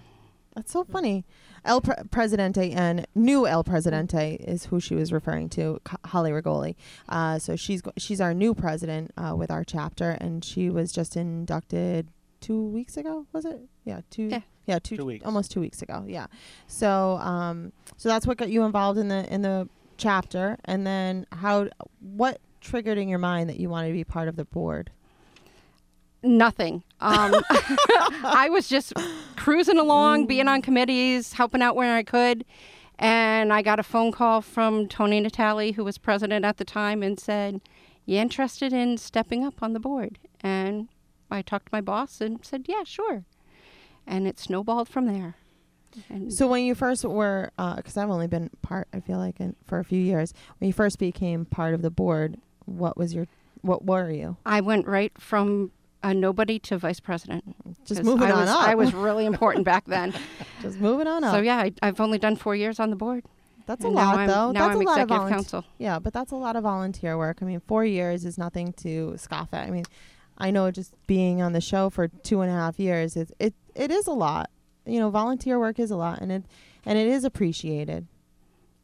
That's 0.55 0.71
so 0.71 0.83
funny. 0.83 1.25
El 1.65 1.79
Pre- 1.81 1.95
Presidente 2.11 2.71
and 2.71 3.07
new 3.15 3.47
El 3.47 3.63
Presidente 3.63 4.35
is 4.41 4.65
who 4.65 4.79
she 4.79 4.95
was 4.95 5.11
referring 5.13 5.49
to, 5.49 5.79
K- 5.87 5.95
Holly 6.05 6.31
Rigoli. 6.31 6.75
Uh, 7.07 7.39
so 7.39 7.55
she's 7.55 7.81
go- 7.81 7.93
she's 7.97 8.19
our 8.19 8.33
new 8.33 8.53
president 8.53 9.11
uh, 9.17 9.33
with 9.35 9.49
our 9.49 9.63
chapter, 9.63 10.11
and 10.19 10.43
she 10.43 10.69
was 10.69 10.91
just 10.91 11.15
inducted 11.15 12.07
two 12.41 12.61
weeks 12.61 12.97
ago. 12.97 13.25
Was 13.31 13.45
it? 13.45 13.61
Yeah, 13.85 14.01
two. 14.09 14.23
Yeah. 14.23 14.41
Yeah, 14.65 14.79
two, 14.79 14.95
Two 14.97 15.05
weeks. 15.05 15.25
almost 15.25 15.51
two 15.51 15.59
weeks 15.59 15.81
ago. 15.81 16.05
Yeah. 16.07 16.27
So, 16.67 17.17
um, 17.17 17.73
so 17.97 18.07
that's 18.07 18.25
what 18.25 18.37
got 18.37 18.49
you 18.49 18.63
involved 18.63 18.97
in 18.97 19.07
the 19.09 19.31
in 19.33 19.41
the 19.41 19.67
chapter, 19.97 20.57
and 20.65 20.85
then 20.87 21.25
how? 21.31 21.67
What 21.99 22.39
triggered 22.63 22.97
in 22.97 23.07
your 23.07 23.19
mind 23.19 23.49
that 23.49 23.59
you 23.59 23.69
wanted 23.69 23.89
to 23.89 23.93
be 23.93 24.03
part 24.03 24.27
of 24.27 24.35
the 24.35 24.45
board? 24.45 24.91
Nothing. 26.23 26.83
Um, 27.01 27.33
I 27.49 28.47
was 28.49 28.67
just 28.67 28.93
cruising 29.35 29.77
along, 29.77 30.25
being 30.25 30.47
on 30.47 30.61
committees, 30.61 31.33
helping 31.33 31.61
out 31.61 31.75
where 31.75 31.95
I 31.95 32.03
could. 32.03 32.45
And 32.97 33.51
I 33.51 33.61
got 33.61 33.79
a 33.79 33.83
phone 33.83 34.11
call 34.11 34.41
from 34.41 34.87
Tony 34.87 35.19
Natale, 35.19 35.73
who 35.73 35.83
was 35.83 35.97
president 35.97 36.45
at 36.45 36.57
the 36.57 36.65
time, 36.65 37.03
and 37.03 37.19
said, 37.19 37.59
You 38.05 38.19
interested 38.19 38.71
in 38.71 38.97
stepping 38.97 39.43
up 39.43 39.61
on 39.61 39.73
the 39.73 39.79
board? 39.79 40.19
And 40.39 40.87
I 41.29 41.41
talked 41.41 41.65
to 41.65 41.69
my 41.73 41.81
boss 41.81 42.21
and 42.21 42.39
said, 42.45 42.65
Yeah, 42.67 42.83
sure. 42.85 43.25
And 44.07 44.27
it 44.27 44.39
snowballed 44.39 44.87
from 44.87 45.07
there. 45.07 45.35
And 46.09 46.33
So 46.33 46.47
when 46.47 46.63
you 46.63 46.75
first 46.75 47.03
were, 47.03 47.51
because 47.57 47.97
I've 47.97 48.09
only 48.09 48.27
been 48.27 48.49
part, 48.61 48.87
I 48.93 48.99
feel 48.99 49.17
like, 49.17 49.39
in, 49.39 49.55
for 49.65 49.79
a 49.79 49.83
few 49.83 49.99
years. 49.99 50.33
When 50.59 50.67
you 50.67 50.73
first 50.73 50.99
became 50.99 51.45
part 51.45 51.73
of 51.73 51.81
the 51.81 51.91
board, 51.91 52.37
what 52.65 52.97
was 52.97 53.13
your, 53.13 53.27
what 53.61 53.85
were 53.85 54.09
you? 54.09 54.37
I 54.45 54.61
went 54.61 54.87
right 54.87 55.11
from 55.19 55.71
a 56.03 56.13
nobody 56.13 56.59
to 56.59 56.77
vice 56.77 56.99
president. 56.99 57.55
Just 57.85 58.03
moving 58.03 58.27
I 58.27 58.31
on 58.31 58.41
was, 58.41 58.49
up. 58.49 58.67
I 58.67 58.75
was 58.75 58.93
really 59.07 59.25
important 59.25 59.65
back 59.65 59.85
then. 59.85 60.13
Just 60.61 60.79
moving 60.79 61.07
on 61.07 61.23
up. 61.23 61.33
So 61.33 61.41
yeah, 61.41 61.57
I, 61.57 61.71
I've 61.81 61.99
only 61.99 62.17
done 62.17 62.35
four 62.35 62.55
years 62.55 62.79
on 62.79 62.89
the 62.89 62.95
board. 62.95 63.23
that's 63.65 63.83
a 63.83 63.87
and 63.87 63.95
now 63.95 64.15
lot, 64.15 64.27
though. 64.27 64.51
now 64.51 64.67
that's 64.67 64.75
I'm 64.75 64.81
a 64.81 64.89
lot 64.89 64.99
of 65.01 65.07
volunteer. 65.07 65.35
council. 65.37 65.65
Yeah, 65.77 65.99
but 65.99 66.13
that's 66.13 66.31
a 66.31 66.35
lot 66.35 66.55
of 66.55 66.63
volunteer 66.63 67.17
work. 67.17 67.39
I 67.41 67.45
mean, 67.45 67.61
four 67.61 67.85
years 67.85 68.25
is 68.25 68.37
nothing 68.37 68.73
to 68.73 69.15
scoff 69.17 69.53
at. 69.53 69.65
I 69.67 69.71
mean, 69.71 69.85
I 70.37 70.51
know 70.51 70.69
just 70.71 70.93
being 71.07 71.41
on 71.41 71.53
the 71.53 71.61
show 71.61 71.89
for 71.89 72.09
two 72.09 72.41
and 72.41 72.51
a 72.51 72.53
half 72.53 72.79
years, 72.79 73.15
it 73.15 73.31
it, 73.39 73.53
it 73.75 73.89
is 73.91 74.07
a 74.07 74.13
lot. 74.13 74.49
You 74.85 74.99
know, 74.99 75.09
volunteer 75.09 75.57
work 75.57 75.79
is 75.79 75.91
a 75.91 75.95
lot, 75.95 76.19
and 76.19 76.31
it 76.31 76.43
and 76.85 76.97
it 76.99 77.07
is 77.07 77.23
appreciated. 77.23 78.07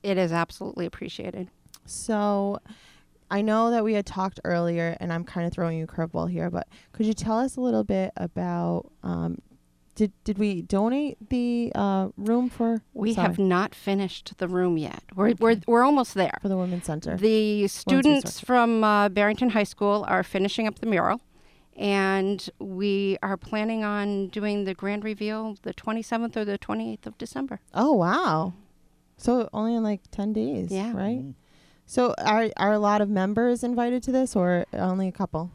It 0.04 0.18
is 0.18 0.32
absolutely 0.32 0.86
appreciated. 0.86 1.50
So, 1.86 2.60
I 3.32 3.42
know 3.42 3.72
that 3.72 3.84
we 3.84 3.94
had 3.94 4.06
talked 4.06 4.40
earlier, 4.44 4.98
and 5.00 5.14
I'm 5.14 5.24
kind 5.24 5.46
of 5.46 5.54
throwing 5.54 5.78
you 5.78 5.84
a 5.84 5.88
curveball 5.88 6.30
here, 6.32 6.50
but 6.50 6.68
could 6.94 7.06
you 7.06 7.14
tell 7.14 7.38
us 7.40 7.56
a 7.58 7.62
little 7.62 7.84
bit 7.84 8.12
about? 8.18 8.92
Um, 9.04 9.40
did 9.96 10.14
did 10.24 10.38
we 10.38 10.62
donate 10.62 11.18
the 11.30 11.72
uh, 11.76 12.10
room 12.18 12.50
for? 12.50 12.82
We 12.94 13.14
sorry, 13.14 13.28
have 13.28 13.38
not 13.40 13.76
finished 13.76 14.38
the 14.38 14.48
room 14.48 14.78
yet. 14.78 15.04
We're, 15.14 15.34
we're, 15.40 15.58
we're 15.68 15.84
almost 15.84 16.14
there. 16.14 16.38
for 16.42 16.48
the 16.48 16.56
women's 16.58 16.86
center. 16.86 17.18
The 17.18 17.68
students 17.68 18.40
from 18.40 18.84
uh, 18.84 19.10
Barrington 19.10 19.50
High 19.50 19.64
School 19.66 20.06
are 20.08 20.24
finishing 20.24 20.68
up 20.68 20.80
the 20.80 20.86
mural, 20.88 21.20
and 21.76 22.50
we 22.60 23.18
are 23.22 23.36
planning 23.38 23.84
on 23.84 24.28
doing 24.30 24.64
the 24.64 24.74
grand 24.74 25.04
reveal 25.04 25.58
the 25.64 25.74
27th 25.74 26.36
or 26.38 26.46
the 26.46 26.58
28th 26.58 27.06
of 27.06 27.18
December. 27.18 27.60
Oh 27.74 27.94
wow! 27.94 28.54
So 29.18 29.50
only 29.54 29.76
in 29.76 29.84
like 29.84 30.02
ten 30.12 30.32
days, 30.34 30.72
Yeah. 30.72 30.94
right? 30.94 31.26
So 31.90 32.14
are 32.20 32.50
are 32.56 32.72
a 32.72 32.78
lot 32.78 33.02
of 33.02 33.10
members 33.10 33.64
invited 33.64 34.04
to 34.04 34.12
this, 34.12 34.36
or 34.36 34.64
only 34.74 35.08
a 35.08 35.12
couple? 35.12 35.50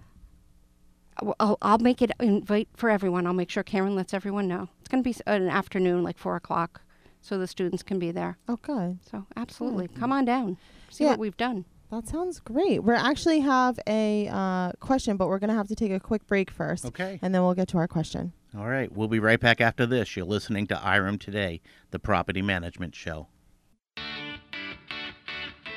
I'll- 1.19 1.37
I'll, 1.39 1.59
I'll 1.63 1.79
make 1.79 2.03
it 2.03 2.11
invite 2.19 2.67
for 2.75 2.91
everyone. 2.91 3.25
I'll 3.25 3.33
make 3.33 3.51
sure 3.51 3.63
Karen 3.63 3.95
lets 3.95 4.13
everyone 4.13 4.49
know. 4.49 4.69
It's 4.81 4.89
going 4.89 5.01
to 5.05 5.09
be 5.09 5.15
an 5.29 5.49
afternoon, 5.49 6.03
like 6.03 6.19
four 6.19 6.35
o'clock, 6.35 6.81
so 7.21 7.39
the 7.39 7.47
students 7.47 7.85
can 7.85 8.01
be 8.01 8.11
there. 8.11 8.37
Oh, 8.49 8.57
good. 8.57 8.99
So 9.09 9.27
absolutely, 9.37 9.87
come 9.87 10.11
on 10.11 10.25
down, 10.25 10.57
see 10.91 11.05
Yeah. 11.05 11.11
what 11.11 11.21
we've 11.21 11.37
done. 11.37 11.67
That 11.93 12.09
sounds 12.09 12.41
great. 12.41 12.83
We 12.83 12.93
actually 12.95 13.39
have 13.39 13.79
a 13.87 14.27
uh, 14.27 14.73
question, 14.81 15.17
but 15.17 15.29
we're 15.29 15.39
gonna 15.39 15.55
have 15.55 15.69
to 15.69 15.77
take 15.77 15.93
a 15.93 16.01
quick 16.01 16.27
break 16.27 16.51
first, 16.51 16.85
Okay. 16.87 17.21
and 17.23 17.33
then 17.33 17.43
we'll 17.43 17.55
get 17.55 17.69
to 17.69 17.79
our 17.79 17.87
question. 17.87 18.33
All 18.59 18.67
right. 18.67 18.91
We'll 18.91 19.07
be 19.07 19.21
right 19.21 19.39
back 19.39 19.61
after 19.61 19.87
this. 19.87 20.17
You're 20.17 20.27
listening 20.27 20.67
to 20.69 20.75
IREM 20.75 21.19
Today, 21.21 21.61
the 21.93 22.01
property 22.01 22.43
management 22.43 22.97
show. 22.97 23.29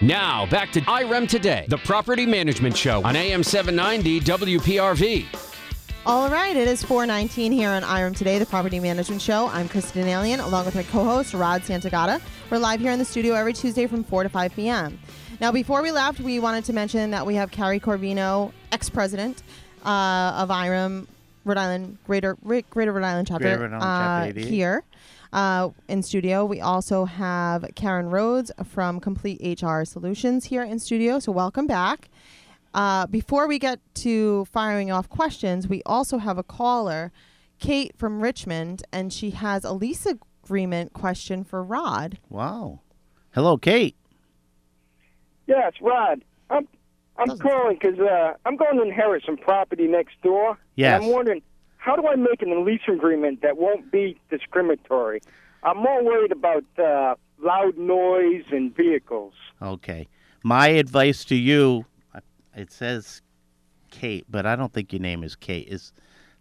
Now, 0.01 0.45
back 0.45 0.71
to 0.73 0.81
IREM 0.81 1.25
Today, 1.25 1.65
the 1.69 1.79
property 1.79 2.27
management 2.27 2.77
show 2.77 3.03
on 3.03 3.15
AM 3.15 3.41
790 3.41 4.19
WPRV. 4.19 5.25
All 6.05 6.29
right, 6.29 6.55
it 6.55 6.67
is 6.67 6.83
419 6.83 7.51
here 7.51 7.71
on 7.71 7.83
IREM 7.83 8.13
Today, 8.13 8.37
the 8.37 8.45
Property 8.45 8.79
Management 8.79 9.23
Show. 9.23 9.47
I'm 9.47 9.67
Chrissy 9.67 9.99
Denalian, 10.01 10.45
along 10.45 10.65
with 10.65 10.75
my 10.75 10.83
co-host, 10.83 11.33
Rod 11.33 11.63
Santagata. 11.63 12.21
We're 12.51 12.59
live 12.59 12.79
here 12.79 12.91
in 12.91 12.99
the 12.99 13.05
studio 13.05 13.33
every 13.33 13.53
Tuesday 13.53 13.87
from 13.87 14.03
4 14.03 14.21
to 14.21 14.29
5 14.29 14.55
p.m. 14.55 14.99
Now, 15.41 15.51
before 15.51 15.81
we 15.81 15.89
left, 15.89 16.19
we 16.19 16.37
wanted 16.37 16.63
to 16.65 16.73
mention 16.73 17.09
that 17.09 17.25
we 17.25 17.33
have 17.33 17.49
Carrie 17.49 17.79
Corvino, 17.79 18.51
ex-president 18.71 19.41
uh, 19.83 20.35
of 20.37 20.51
IREM, 20.51 21.07
Rhode 21.43 21.57
Island, 21.57 21.97
Greater, 22.05 22.37
Greater 22.69 22.93
Rhode 22.93 23.03
Island 23.03 23.27
chapter, 23.29 23.45
Greater 23.45 23.61
Rhode 23.61 23.81
Island 23.81 23.81
Chapter 23.81 24.39
uh, 24.39 24.41
88. 24.41 24.47
here 24.47 24.83
uh, 25.33 25.69
in 25.87 26.01
studio. 26.03 26.45
We 26.45 26.61
also 26.61 27.05
have 27.05 27.65
Karen 27.75 28.09
Rhodes 28.09 28.51
from 28.65 28.99
Complete 28.99 29.61
HR 29.61 29.83
Solutions 29.83 30.45
here 30.45 30.63
in 30.63 30.79
studio, 30.79 31.19
so 31.19 31.31
welcome 31.31 31.67
back. 31.67 32.09
Uh, 32.73 33.07
before 33.07 33.47
we 33.47 33.57
get 33.59 33.79
to 33.95 34.45
firing 34.45 34.91
off 34.91 35.09
questions, 35.09 35.67
we 35.67 35.81
also 35.85 36.17
have 36.19 36.37
a 36.37 36.43
caller, 36.43 37.11
Kate 37.59 37.91
from 37.97 38.21
Richmond, 38.21 38.83
and 38.91 39.11
she 39.11 39.31
has 39.31 39.63
a 39.63 39.73
lease 39.73 40.05
agreement 40.05 40.93
question 40.93 41.43
for 41.43 41.63
Rod. 41.63 42.19
Wow. 42.29 42.81
Hello, 43.33 43.57
Kate. 43.57 43.95
Yes, 45.47 45.73
Rod. 45.81 46.23
I'm 46.49 46.67
I'm 47.17 47.27
Doesn't- 47.29 47.41
calling 47.41 47.77
because 47.81 47.99
uh, 47.99 48.33
I'm 48.45 48.57
going 48.57 48.77
to 48.77 48.83
inherit 48.83 49.23
some 49.25 49.37
property 49.37 49.87
next 49.87 50.21
door. 50.21 50.57
Yes. 50.75 50.97
And 51.01 51.05
I'm 51.05 51.11
wondering 51.11 51.41
how 51.87 51.95
do 51.95 52.05
I 52.05 52.15
make 52.15 52.41
an 52.41 52.65
lease 52.65 52.81
agreement 52.89 53.41
that 53.43 53.57
won't 53.57 53.89
be 53.89 54.19
discriminatory? 54.29 55.21
I'm 55.63 55.77
more 55.77 56.03
worried 56.03 56.33
about 56.33 56.65
uh, 56.77 57.15
loud 57.41 57.77
noise 57.77 58.43
and 58.51 58.75
vehicles. 58.75 59.33
Okay. 59.61 60.09
My 60.43 60.67
advice 60.67 61.23
to 61.25 61.35
you, 61.35 61.85
uh, 62.13 62.19
it 62.57 62.73
says 62.73 63.21
Kate, 63.89 64.25
but 64.29 64.45
I 64.45 64.57
don't 64.57 64.73
think 64.73 64.91
your 64.91 65.01
name 65.01 65.23
is 65.23 65.37
Kate. 65.37 65.69
Is 65.69 65.93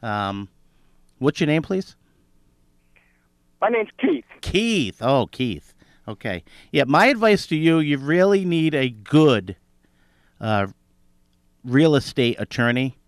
um, 0.03 0.49
what's 1.19 1.39
your 1.39 1.47
name, 1.47 1.63
please? 1.63 1.95
My 3.61 3.69
name's 3.69 3.91
Keith. 4.01 4.25
Keith. 4.41 4.99
Oh, 5.01 5.29
Keith. 5.31 5.75
Okay. 6.09 6.43
Yeah, 6.73 6.85
my 6.89 7.07
advice 7.07 7.47
to 7.47 7.57
you, 7.57 7.79
you 7.79 7.99
really 7.99 8.45
need 8.45 8.75
a 8.75 8.89
good 8.89 9.55
uh, 10.41 10.67
real 11.65 11.95
estate 11.95 12.35
attorney. 12.41 12.99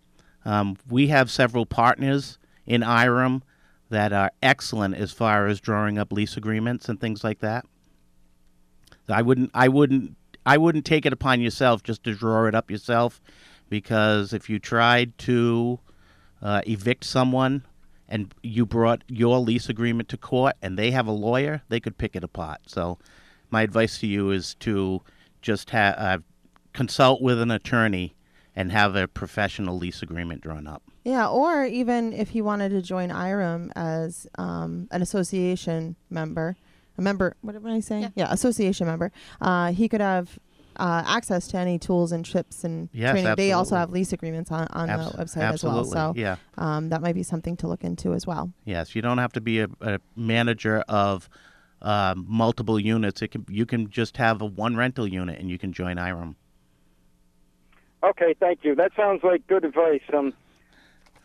Um, 0.49 0.79
we 0.89 1.09
have 1.09 1.31
several 1.31 1.67
partners 1.67 2.39
in 2.65 2.83
IREM 2.83 3.43
that 3.91 4.15
are 4.15 4.33
excellent 4.43 4.95
as 4.95 5.13
far 5.13 5.47
as 5.47 5.61
drawing 5.61 5.99
up 5.99 6.11
lease 6.11 6.39
agreements 6.39 6.89
and 6.89 6.99
things 6.99 7.23
like 7.23 7.41
that. 7.41 7.67
I 9.11 9.21
wouldn't 9.21 9.51
I 9.53 9.69
wouldn't 9.69 10.17
I 10.47 10.57
wouldn't 10.57 10.87
take 10.87 11.05
it 11.05 11.13
upon 11.13 11.43
yourself 11.43 11.83
just 11.83 12.03
to 12.05 12.15
draw 12.15 12.47
it 12.47 12.55
up 12.55 12.71
yourself 12.71 13.21
because 13.69 14.33
if 14.33 14.49
you 14.49 14.59
tried 14.59 15.19
to 15.19 15.81
uh, 16.41 16.63
evict 16.67 17.05
someone 17.05 17.67
and 18.09 18.33
you 18.43 18.65
brought 18.65 19.05
your 19.07 19.41
lease 19.41 19.69
agreement 19.69 20.09
to 20.09 20.17
court 20.17 20.57
and 20.63 20.79
they 20.79 20.93
have 20.93 21.07
a 21.07 21.13
lawyer, 21.13 21.61
they 21.69 21.79
could 21.79 21.99
pick 21.99 22.17
it 22.17 22.25
apart. 22.25 22.61
So, 22.67 22.99
my 23.51 23.61
advice 23.61 23.99
to 23.99 24.07
you 24.07 24.31
is 24.31 24.55
to 24.61 25.03
just 25.43 25.69
ha- 25.71 25.95
uh, 25.99 26.19
consult 26.73 27.21
with 27.21 27.39
an 27.39 27.51
attorney 27.51 28.15
and 28.59 28.73
have 28.73 28.97
a 28.97 29.07
professional 29.07 29.79
lease 29.79 30.03
agreement 30.03 30.41
drawn 30.41 30.67
up. 30.67 30.83
Yeah, 31.05 31.29
or 31.29 31.65
even 31.65 32.13
if 32.13 32.31
he 32.31 32.43
wanted 32.43 32.71
to 32.71 32.83
join 32.83 33.11
IREM 33.11 33.71
as 33.77 34.27
um, 34.37 34.89
an 34.91 35.01
association 35.01 35.95
member, 36.11 36.57
a 36.99 37.03
member, 37.03 37.37
what 37.41 37.55
am 37.55 37.65
I 37.65 37.79
saying? 37.79 38.13
Yeah. 38.17 38.33
association 38.33 38.89
member, 38.89 39.13
uh, 39.41 39.71
he 39.71 39.89
could 39.89 40.01
have 40.01 40.41
uh, 40.75 41.05
access 41.07 41.47
to 41.49 41.57
any 41.57 41.79
tools 41.79 42.11
and 42.11 42.25
trips 42.25 42.65
and 42.65 42.89
Yes, 42.93 43.13
training. 43.13 43.37
They 43.37 43.53
also 43.53 43.77
have 43.77 43.91
lease 43.91 44.13
agreements 44.13 44.51
on, 44.51 44.67
on 44.73 44.91
Abs- 44.91 45.13
the 45.13 45.19
website 45.19 45.43
absolutely. 45.43 45.83
as 45.83 45.95
well. 45.95 46.15
So 46.15 46.21
yeah. 46.21 46.37
um, 46.57 46.89
that 46.89 47.01
might 47.01 47.15
be 47.15 47.23
something 47.23 47.57
to 47.59 47.69
look 47.69 47.85
into 47.85 48.13
as 48.13 48.27
well. 48.27 48.53
Yes, 48.65 48.97
you 48.97 49.03
don't 49.03 49.19
have 49.19 49.33
to 49.35 49.41
be 49.41 49.61
a, 49.61 49.69
a 49.81 50.01
manager 50.17 50.83
of 50.89 51.29
uh, 51.81 52.15
multiple 52.17 52.81
units. 52.81 53.23
It 53.23 53.29
can 53.29 53.47
you 53.49 53.67
can 53.67 53.89
just 53.89 54.17
have 54.17 54.43
a 54.43 54.47
one 54.47 54.75
rental 54.75 55.07
unit 55.07 55.39
and 55.39 55.49
you 55.49 55.59
can 55.59 55.73
join 55.73 55.97
IREM. 55.97 56.35
Okay, 58.03 58.35
thank 58.39 58.61
you. 58.63 58.75
That 58.75 58.93
sounds 58.97 59.23
like 59.25 59.47
good 59.47 59.65
advice. 59.65 60.03
Um, 60.13 60.33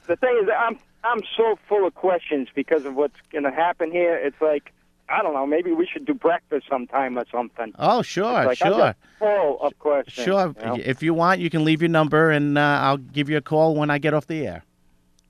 the 0.08 0.16
thing 0.16 0.40
is, 0.44 0.50
I'm 0.58 0.80
I'm 1.04 1.22
so 1.38 1.58
full 1.68 1.86
of 1.86 1.94
questions 1.96 2.48
because 2.54 2.86
of 2.86 2.96
what's 2.96 3.20
going 3.32 3.44
to 3.44 3.52
happen 3.52 3.92
here. 3.92 4.16
It's 4.16 4.42
like 4.42 4.72
I 5.10 5.22
don't 5.22 5.34
know. 5.34 5.46
Maybe 5.46 5.72
we 5.72 5.86
should 5.86 6.06
do 6.06 6.14
breakfast 6.14 6.68
sometime 6.70 7.18
or 7.18 7.26
something. 7.32 7.74
Oh, 7.78 8.02
sure, 8.02 8.32
like 8.32 8.62
I'm 8.62 8.72
sure. 8.72 8.78
just 8.80 8.98
full 9.20 9.62
of 9.62 9.78
questions. 9.80 10.26
Sure. 10.26 10.56
you 10.60 10.66
know? 10.66 10.78
If 10.84 11.04
you 11.04 11.14
want, 11.14 11.40
you 11.42 11.50
can 11.50 11.64
leave 11.64 11.82
your 11.82 11.90
number 11.90 12.32
and 12.32 12.58
uh, 12.58 12.62
I'll 12.82 12.98
give 12.98 13.30
you 13.30 13.38
a 13.38 13.42
call 13.42 13.76
when 13.76 13.90
I 13.90 13.98
get 13.98 14.14
off 14.14 14.28
the 14.28 14.48
air. 14.48 14.64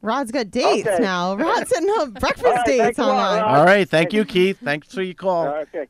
Rod's 0.01 0.31
got 0.31 0.51
dates 0.51 0.87
Okay. 0.87 1.01
now. 1.01 1.35
Rod's 1.35 1.69
setting 1.69 1.89
up 1.97 2.13
breakfast 2.19 2.45
All 2.45 2.53
right, 2.53 2.65
dates 2.65 2.81
thanks 2.83 2.99
a 2.99 3.03
lot, 3.03 3.09
online. 3.09 3.41
Rod. 3.41 3.59
All 3.59 3.65
right. 3.65 3.89
Thank 3.89 4.13
you, 4.13 4.25
Keith. 4.25 4.59
Thanks 4.61 4.93
for 4.93 5.01
your 5.01 5.13
call. 5.13 5.47
Uh, 5.47 5.51
okay. 5.61 5.87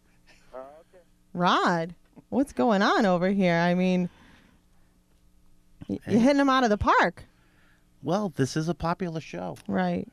Rod, 1.33 1.95
what's 2.29 2.53
going 2.53 2.81
on 2.83 3.05
over 3.05 3.29
here? 3.29 3.55
I 3.55 3.73
mean, 3.73 4.09
you're 5.87 6.19
hitting 6.19 6.37
them 6.37 6.49
out 6.49 6.63
of 6.63 6.69
the 6.69 6.77
park. 6.77 7.25
Well, 8.01 8.33
this 8.35 8.57
is 8.57 8.67
a 8.67 8.73
popular 8.73 9.21
show. 9.21 9.57
Right, 9.67 10.07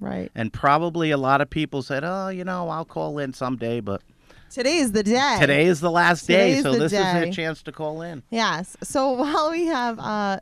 right. 0.00 0.30
And 0.34 0.52
probably 0.52 1.10
a 1.10 1.16
lot 1.16 1.40
of 1.40 1.48
people 1.48 1.82
said, 1.82 2.02
oh, 2.04 2.28
you 2.28 2.44
know, 2.44 2.68
I'll 2.68 2.84
call 2.84 3.18
in 3.18 3.32
someday, 3.32 3.80
but 3.80 4.02
Today 4.50 4.78
is 4.78 4.92
the 4.92 5.02
day. 5.02 5.36
Today 5.40 5.66
is 5.66 5.80
the 5.80 5.90
last 5.90 6.26
day, 6.26 6.56
Today's 6.56 6.62
so 6.62 6.72
this 6.78 6.92
is 6.92 6.98
a 6.98 7.30
chance 7.32 7.62
to 7.64 7.72
call 7.72 8.02
in. 8.02 8.22
Yes. 8.30 8.76
So 8.82 9.10
while 9.12 9.50
we 9.50 9.66
have, 9.66 9.98
uh, 9.98 10.40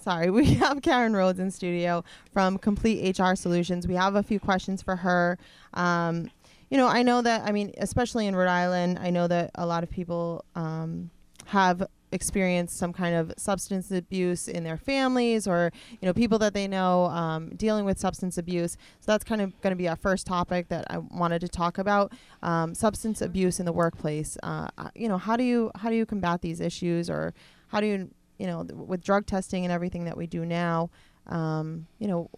sorry, 0.00 0.30
we 0.30 0.54
have 0.54 0.82
Karen 0.82 1.14
Rhodes 1.14 1.38
in 1.38 1.50
studio 1.50 2.04
from 2.32 2.58
Complete 2.58 3.18
HR 3.18 3.34
Solutions. 3.34 3.88
We 3.88 3.94
have 3.94 4.14
a 4.14 4.22
few 4.22 4.38
questions 4.38 4.82
for 4.82 4.96
her. 4.96 5.38
Um, 5.72 6.30
you 6.70 6.76
know, 6.76 6.86
I 6.86 7.02
know 7.02 7.22
that, 7.22 7.42
I 7.44 7.52
mean, 7.52 7.72
especially 7.78 8.26
in 8.26 8.36
Rhode 8.36 8.48
Island, 8.48 8.98
I 9.00 9.10
know 9.10 9.26
that 9.28 9.50
a 9.54 9.66
lot 9.66 9.82
of 9.82 9.90
people 9.90 10.44
um, 10.54 11.10
have 11.46 11.86
experienced 12.14 12.78
some 12.78 12.92
kind 12.92 13.14
of 13.14 13.32
substance 13.36 13.90
abuse 13.90 14.48
in 14.48 14.64
their 14.64 14.76
families 14.78 15.46
or, 15.46 15.72
you 16.00 16.06
know, 16.06 16.14
people 16.14 16.38
that 16.38 16.54
they 16.54 16.68
know 16.68 17.06
um, 17.06 17.50
dealing 17.56 17.84
with 17.84 17.98
substance 17.98 18.38
abuse. 18.38 18.72
So 19.00 19.12
that's 19.12 19.24
kind 19.24 19.40
of 19.40 19.60
going 19.60 19.72
to 19.72 19.76
be 19.76 19.88
our 19.88 19.96
first 19.96 20.26
topic 20.26 20.68
that 20.68 20.86
I 20.88 20.98
wanted 20.98 21.40
to 21.40 21.48
talk 21.48 21.76
about 21.78 22.12
um, 22.42 22.74
substance 22.74 23.20
abuse 23.20 23.58
in 23.60 23.66
the 23.66 23.72
workplace. 23.72 24.38
Uh, 24.42 24.68
you 24.94 25.08
know, 25.08 25.18
how 25.18 25.36
do 25.36 25.44
you 25.44 25.70
how 25.74 25.90
do 25.90 25.96
you 25.96 26.06
combat 26.06 26.40
these 26.40 26.60
issues, 26.60 27.10
or 27.10 27.34
how 27.68 27.80
do 27.80 27.86
you 27.86 28.10
you 28.38 28.46
know 28.46 28.62
th- 28.64 28.74
with 28.74 29.02
drug 29.02 29.26
testing 29.26 29.64
and 29.64 29.72
everything 29.72 30.04
that 30.04 30.16
we 30.16 30.26
do 30.26 30.44
now? 30.44 30.90
Um, 31.26 31.86
you 31.98 32.06
know, 32.06 32.30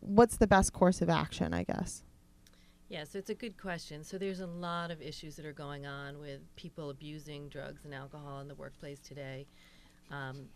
what's 0.00 0.36
the 0.36 0.46
best 0.46 0.72
course 0.72 1.00
of 1.00 1.08
action? 1.08 1.54
I 1.54 1.62
guess. 1.62 2.02
Yeah, 2.92 3.04
so 3.04 3.18
it's 3.18 3.30
a 3.30 3.34
good 3.34 3.56
question. 3.56 4.04
So 4.04 4.18
there's 4.18 4.40
a 4.40 4.46
lot 4.46 4.90
of 4.90 5.00
issues 5.00 5.34
that 5.36 5.46
are 5.46 5.52
going 5.54 5.86
on 5.86 6.20
with 6.20 6.40
people 6.56 6.90
abusing 6.90 7.48
drugs 7.48 7.86
and 7.86 7.94
alcohol 7.94 8.40
in 8.40 8.48
the 8.48 8.54
workplace 8.54 9.00
today. 9.00 9.46
Um, 10.10 10.48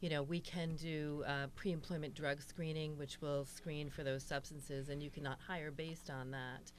you 0.00 0.08
know, 0.08 0.22
we 0.22 0.38
can 0.38 0.76
do 0.76 1.24
uh, 1.26 1.48
pre-employment 1.56 2.14
drug 2.14 2.40
screening, 2.40 2.96
which 2.96 3.20
will 3.20 3.44
screen 3.44 3.90
for 3.90 4.04
those 4.04 4.22
substances, 4.22 4.88
and 4.88 5.02
you 5.02 5.10
cannot 5.10 5.40
hire 5.44 5.72
based 5.72 6.10
on 6.10 6.30
that. 6.30 6.70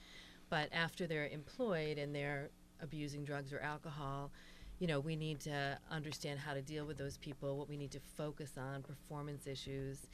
But 0.49 0.69
after 0.71 1.07
they're 1.07 1.27
employed 1.27 1.97
and 1.97 2.15
they're 2.15 2.49
abusing 2.79 3.25
drugs 3.25 3.51
or 3.51 3.59
alcohol, 3.59 4.31
you 4.79 4.87
know, 4.87 5.01
we 5.01 5.17
need 5.17 5.41
to 5.41 5.77
understand 5.91 6.39
how 6.39 6.53
to 6.53 6.61
deal 6.61 6.85
with 6.85 6.97
those 6.97 7.17
people. 7.17 7.57
What 7.57 7.67
we 7.67 7.75
need 7.75 7.91
to 7.91 7.99
focus 8.15 8.53
on, 8.57 8.81
performance 8.81 9.45
issues. 9.45 10.07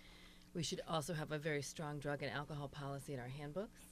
We 0.56 0.64
should 0.64 0.82
also 0.88 1.14
have 1.14 1.32
a 1.32 1.38
very 1.38 1.62
strong 1.62 2.00
drug 2.00 2.24
and 2.24 2.32
alcohol 2.32 2.68
policy 2.68 3.14
in 3.14 3.20
our 3.20 3.28
handbooks 3.28 3.91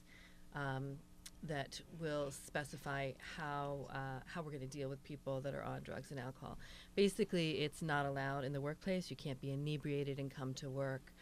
um, 0.55 0.97
that 1.43 1.79
will 1.99 2.31
specify 2.31 3.11
how 3.37 3.87
uh, 3.91 4.19
how 4.25 4.41
we're 4.41 4.51
going 4.51 4.59
to 4.61 4.67
deal 4.67 4.89
with 4.89 5.01
people 5.03 5.39
that 5.41 5.53
are 5.53 5.63
on 5.63 5.81
drugs 5.81 6.11
and 6.11 6.19
alcohol. 6.19 6.57
Basically, 6.95 7.61
it's 7.61 7.81
not 7.81 8.05
allowed 8.05 8.43
in 8.43 8.53
the 8.53 8.61
workplace. 8.61 9.09
You 9.09 9.15
can't 9.15 9.39
be 9.39 9.51
inebriated 9.51 10.19
and 10.19 10.29
come 10.29 10.53
to 10.55 10.69
work 10.69 11.13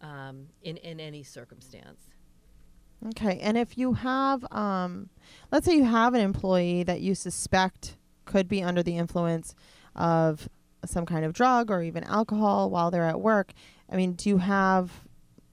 um, 0.00 0.46
in 0.62 0.76
in 0.78 1.00
any 1.00 1.22
circumstance. 1.22 2.10
Okay, 3.08 3.38
and 3.40 3.58
if 3.58 3.76
you 3.76 3.92
have, 3.92 4.50
um, 4.50 5.10
let's 5.52 5.66
say 5.66 5.76
you 5.76 5.84
have 5.84 6.14
an 6.14 6.22
employee 6.22 6.82
that 6.82 7.02
you 7.02 7.14
suspect 7.14 7.96
could 8.24 8.48
be 8.48 8.62
under 8.62 8.82
the 8.82 8.96
influence 8.96 9.54
of 9.94 10.48
some 10.84 11.04
kind 11.04 11.24
of 11.24 11.34
drug 11.34 11.70
or 11.70 11.82
even 11.82 12.04
alcohol 12.04 12.70
while 12.70 12.90
they're 12.90 13.04
at 13.04 13.20
work. 13.20 13.52
I 13.90 13.96
mean, 13.96 14.12
do 14.12 14.30
you 14.30 14.38
have, 14.38 14.90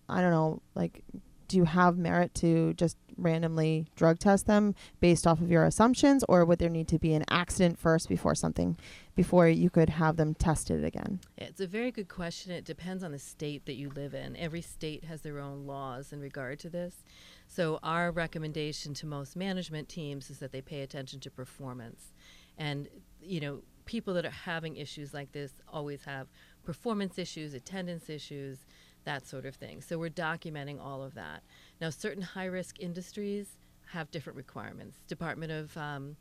I 0.07 0.21
don't 0.21 0.31
know, 0.31 0.61
like, 0.73 1.03
do 1.47 1.57
you 1.57 1.65
have 1.65 1.97
merit 1.97 2.33
to 2.35 2.73
just 2.73 2.97
randomly 3.17 3.85
drug 3.95 4.19
test 4.19 4.47
them 4.47 4.75
based 4.99 5.27
off 5.27 5.41
of 5.41 5.49
your 5.49 5.65
assumptions, 5.65 6.23
or 6.27 6.45
would 6.45 6.59
there 6.59 6.69
need 6.69 6.87
to 6.87 6.99
be 6.99 7.13
an 7.13 7.23
accident 7.29 7.77
first 7.77 8.09
before 8.09 8.35
something, 8.35 8.77
before 9.15 9.47
you 9.47 9.69
could 9.69 9.89
have 9.89 10.17
them 10.17 10.33
tested 10.33 10.83
again? 10.83 11.19
It's 11.37 11.61
a 11.61 11.67
very 11.67 11.91
good 11.91 12.07
question. 12.07 12.51
It 12.51 12.65
depends 12.65 13.03
on 13.03 13.11
the 13.11 13.19
state 13.19 13.65
that 13.65 13.75
you 13.75 13.89
live 13.89 14.13
in. 14.13 14.35
Every 14.35 14.61
state 14.61 15.03
has 15.05 15.21
their 15.21 15.39
own 15.39 15.65
laws 15.65 16.11
in 16.11 16.19
regard 16.19 16.59
to 16.59 16.69
this. 16.69 17.03
So, 17.47 17.79
our 17.83 18.11
recommendation 18.11 18.93
to 18.95 19.05
most 19.05 19.35
management 19.35 19.89
teams 19.89 20.29
is 20.29 20.39
that 20.39 20.51
they 20.51 20.61
pay 20.61 20.81
attention 20.81 21.19
to 21.21 21.29
performance. 21.29 22.13
And, 22.57 22.87
you 23.21 23.39
know, 23.39 23.61
people 23.85 24.13
that 24.13 24.25
are 24.25 24.31
having 24.31 24.77
issues 24.77 25.13
like 25.13 25.31
this 25.31 25.51
always 25.67 26.03
have 26.05 26.27
performance 26.63 27.17
issues, 27.17 27.53
attendance 27.53 28.09
issues, 28.09 28.65
that 29.05 29.27
sort 29.27 29.45
of 29.45 29.55
thing. 29.55 29.81
So, 29.81 29.97
we're 29.97 30.09
documenting 30.09 30.79
all 30.79 31.03
of 31.03 31.13
that. 31.15 31.43
Now, 31.81 31.89
certain 31.89 32.21
high 32.21 32.45
risk 32.45 32.79
industries 32.79 33.57
have 33.87 34.11
different 34.11 34.37
requirements. 34.37 34.97
Department 35.07 35.51
of 35.51 35.75
um, 35.77 36.15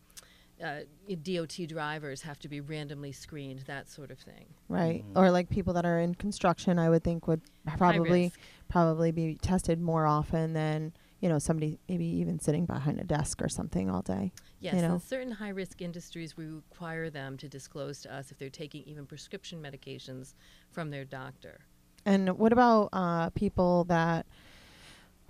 uh, 0.62 0.80
DOT 1.22 1.58
drivers 1.68 2.22
have 2.22 2.38
to 2.40 2.48
be 2.48 2.60
randomly 2.60 3.12
screened, 3.12 3.60
that 3.60 3.88
sort 3.88 4.10
of 4.10 4.18
thing. 4.18 4.46
Right, 4.68 5.04
or 5.16 5.30
like 5.30 5.48
people 5.48 5.74
that 5.74 5.84
are 5.84 5.98
in 5.98 6.14
construction, 6.14 6.78
I 6.78 6.88
would 6.88 7.02
think 7.02 7.26
would 7.26 7.40
probably 7.76 8.32
probably 8.68 9.10
be 9.10 9.36
tested 9.36 9.80
more 9.80 10.06
often 10.06 10.52
than 10.52 10.92
you 11.20 11.28
know 11.28 11.38
somebody 11.38 11.78
maybe 11.88 12.04
even 12.04 12.38
sitting 12.38 12.64
behind 12.64 13.00
a 13.00 13.04
desk 13.04 13.42
or 13.42 13.48
something 13.48 13.90
all 13.90 14.02
day. 14.02 14.32
Yes, 14.60 14.74
you 14.74 14.82
know. 14.82 14.94
in 14.94 15.00
certain 15.00 15.32
high 15.32 15.48
risk 15.48 15.82
industries, 15.82 16.36
we 16.36 16.46
require 16.46 17.10
them 17.10 17.36
to 17.38 17.48
disclose 17.48 18.00
to 18.02 18.14
us 18.14 18.30
if 18.30 18.38
they're 18.38 18.50
taking 18.50 18.84
even 18.84 19.06
prescription 19.06 19.60
medications 19.60 20.34
from 20.70 20.90
their 20.90 21.04
doctor. 21.04 21.60
And 22.04 22.38
what 22.38 22.52
about 22.52 22.88
uh, 22.92 23.30
people 23.30 23.84
that 23.84 24.26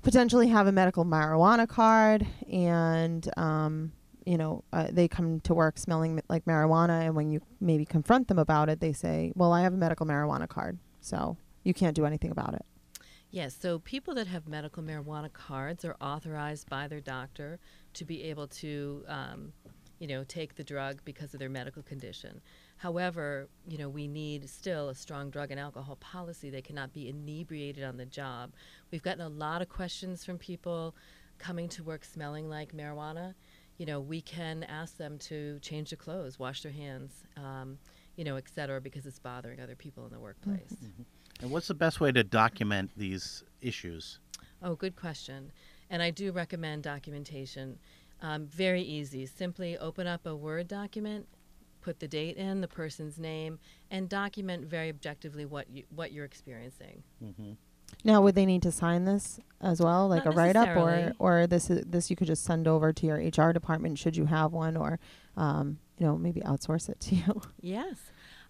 potentially 0.02 0.48
have 0.48 0.66
a 0.66 0.72
medical 0.72 1.04
marijuana 1.04 1.68
card 1.68 2.26
and 2.50 3.28
um, 3.36 3.92
you 4.24 4.36
know 4.36 4.64
uh, 4.72 4.88
they 4.90 5.08
come 5.08 5.40
to 5.40 5.54
work 5.54 5.78
smelling 5.78 6.20
like 6.28 6.44
marijuana, 6.44 7.02
and 7.02 7.14
when 7.14 7.30
you 7.30 7.40
maybe 7.60 7.84
confront 7.84 8.28
them 8.28 8.38
about 8.38 8.68
it, 8.68 8.80
they 8.80 8.92
say, 8.92 9.32
"Well, 9.34 9.52
I 9.52 9.62
have 9.62 9.74
a 9.74 9.76
medical 9.76 10.06
marijuana 10.06 10.48
card, 10.48 10.78
so 11.00 11.36
you 11.64 11.74
can't 11.74 11.94
do 11.94 12.06
anything 12.06 12.30
about 12.30 12.54
it." 12.54 12.64
Yes, 13.30 13.56
so 13.58 13.78
people 13.78 14.14
that 14.14 14.26
have 14.26 14.46
medical 14.46 14.82
marijuana 14.82 15.32
cards 15.32 15.84
are 15.86 15.96
authorized 16.00 16.68
by 16.68 16.86
their 16.86 17.00
doctor 17.00 17.58
to 17.94 18.04
be 18.04 18.24
able 18.24 18.46
to, 18.48 19.04
um, 19.08 19.52
you 20.02 20.08
know, 20.08 20.24
take 20.24 20.56
the 20.56 20.64
drug 20.64 21.00
because 21.04 21.32
of 21.32 21.38
their 21.38 21.48
medical 21.48 21.80
condition. 21.80 22.40
However, 22.78 23.46
you 23.68 23.78
know, 23.78 23.88
we 23.88 24.08
need 24.08 24.50
still 24.50 24.88
a 24.88 24.96
strong 24.96 25.30
drug 25.30 25.52
and 25.52 25.60
alcohol 25.60 25.94
policy. 25.94 26.50
They 26.50 26.60
cannot 26.60 26.92
be 26.92 27.08
inebriated 27.08 27.84
on 27.84 27.98
the 27.98 28.04
job. 28.04 28.50
We've 28.90 29.04
gotten 29.04 29.20
a 29.20 29.28
lot 29.28 29.62
of 29.62 29.68
questions 29.68 30.24
from 30.24 30.38
people 30.38 30.96
coming 31.38 31.68
to 31.68 31.84
work 31.84 32.04
smelling 32.04 32.50
like 32.50 32.74
marijuana. 32.74 33.34
You 33.78 33.86
know, 33.86 34.00
we 34.00 34.20
can 34.22 34.64
ask 34.64 34.96
them 34.96 35.18
to 35.18 35.60
change 35.60 35.90
their 35.90 35.98
clothes, 35.98 36.36
wash 36.36 36.62
their 36.62 36.72
hands, 36.72 37.12
um, 37.36 37.78
you 38.16 38.24
know, 38.24 38.34
et 38.34 38.48
cetera, 38.52 38.80
because 38.80 39.06
it's 39.06 39.20
bothering 39.20 39.60
other 39.60 39.76
people 39.76 40.04
in 40.06 40.10
the 40.10 40.18
workplace. 40.18 40.74
And 41.40 41.52
what's 41.52 41.68
the 41.68 41.74
best 41.74 42.00
way 42.00 42.10
to 42.10 42.24
document 42.24 42.90
these 42.96 43.44
issues? 43.60 44.18
Oh, 44.64 44.74
good 44.74 44.96
question. 44.96 45.52
And 45.90 46.02
I 46.02 46.10
do 46.10 46.32
recommend 46.32 46.82
documentation. 46.82 47.78
Um, 48.22 48.46
very 48.46 48.82
easy. 48.82 49.26
Simply 49.26 49.76
open 49.76 50.06
up 50.06 50.24
a 50.26 50.34
Word 50.34 50.68
document, 50.68 51.26
put 51.80 51.98
the 51.98 52.08
date 52.08 52.36
in, 52.36 52.60
the 52.60 52.68
person's 52.68 53.18
name, 53.18 53.58
and 53.90 54.08
document 54.08 54.64
very 54.64 54.88
objectively 54.88 55.44
what 55.44 55.68
you 55.68 55.82
what 55.94 56.12
you're 56.12 56.24
experiencing. 56.24 57.02
Now, 58.04 58.22
would 58.22 58.34
they 58.34 58.46
need 58.46 58.62
to 58.62 58.72
sign 58.72 59.04
this 59.04 59.38
as 59.60 59.80
well, 59.80 60.08
like 60.08 60.24
Not 60.24 60.34
a 60.34 60.36
write 60.36 60.56
up, 60.56 60.76
or 60.76 61.12
or 61.18 61.46
this 61.46 61.68
is 61.68 61.84
this 61.84 62.10
you 62.10 62.16
could 62.16 62.28
just 62.28 62.44
send 62.44 62.66
over 62.66 62.92
to 62.92 63.06
your 63.06 63.16
HR 63.16 63.52
department 63.52 63.98
should 63.98 64.16
you 64.16 64.26
have 64.26 64.52
one, 64.52 64.76
or 64.76 64.98
um, 65.36 65.78
you 65.98 66.06
know 66.06 66.16
maybe 66.16 66.40
outsource 66.42 66.88
it 66.88 67.00
to 67.00 67.14
you. 67.16 67.42
Yes. 67.60 67.96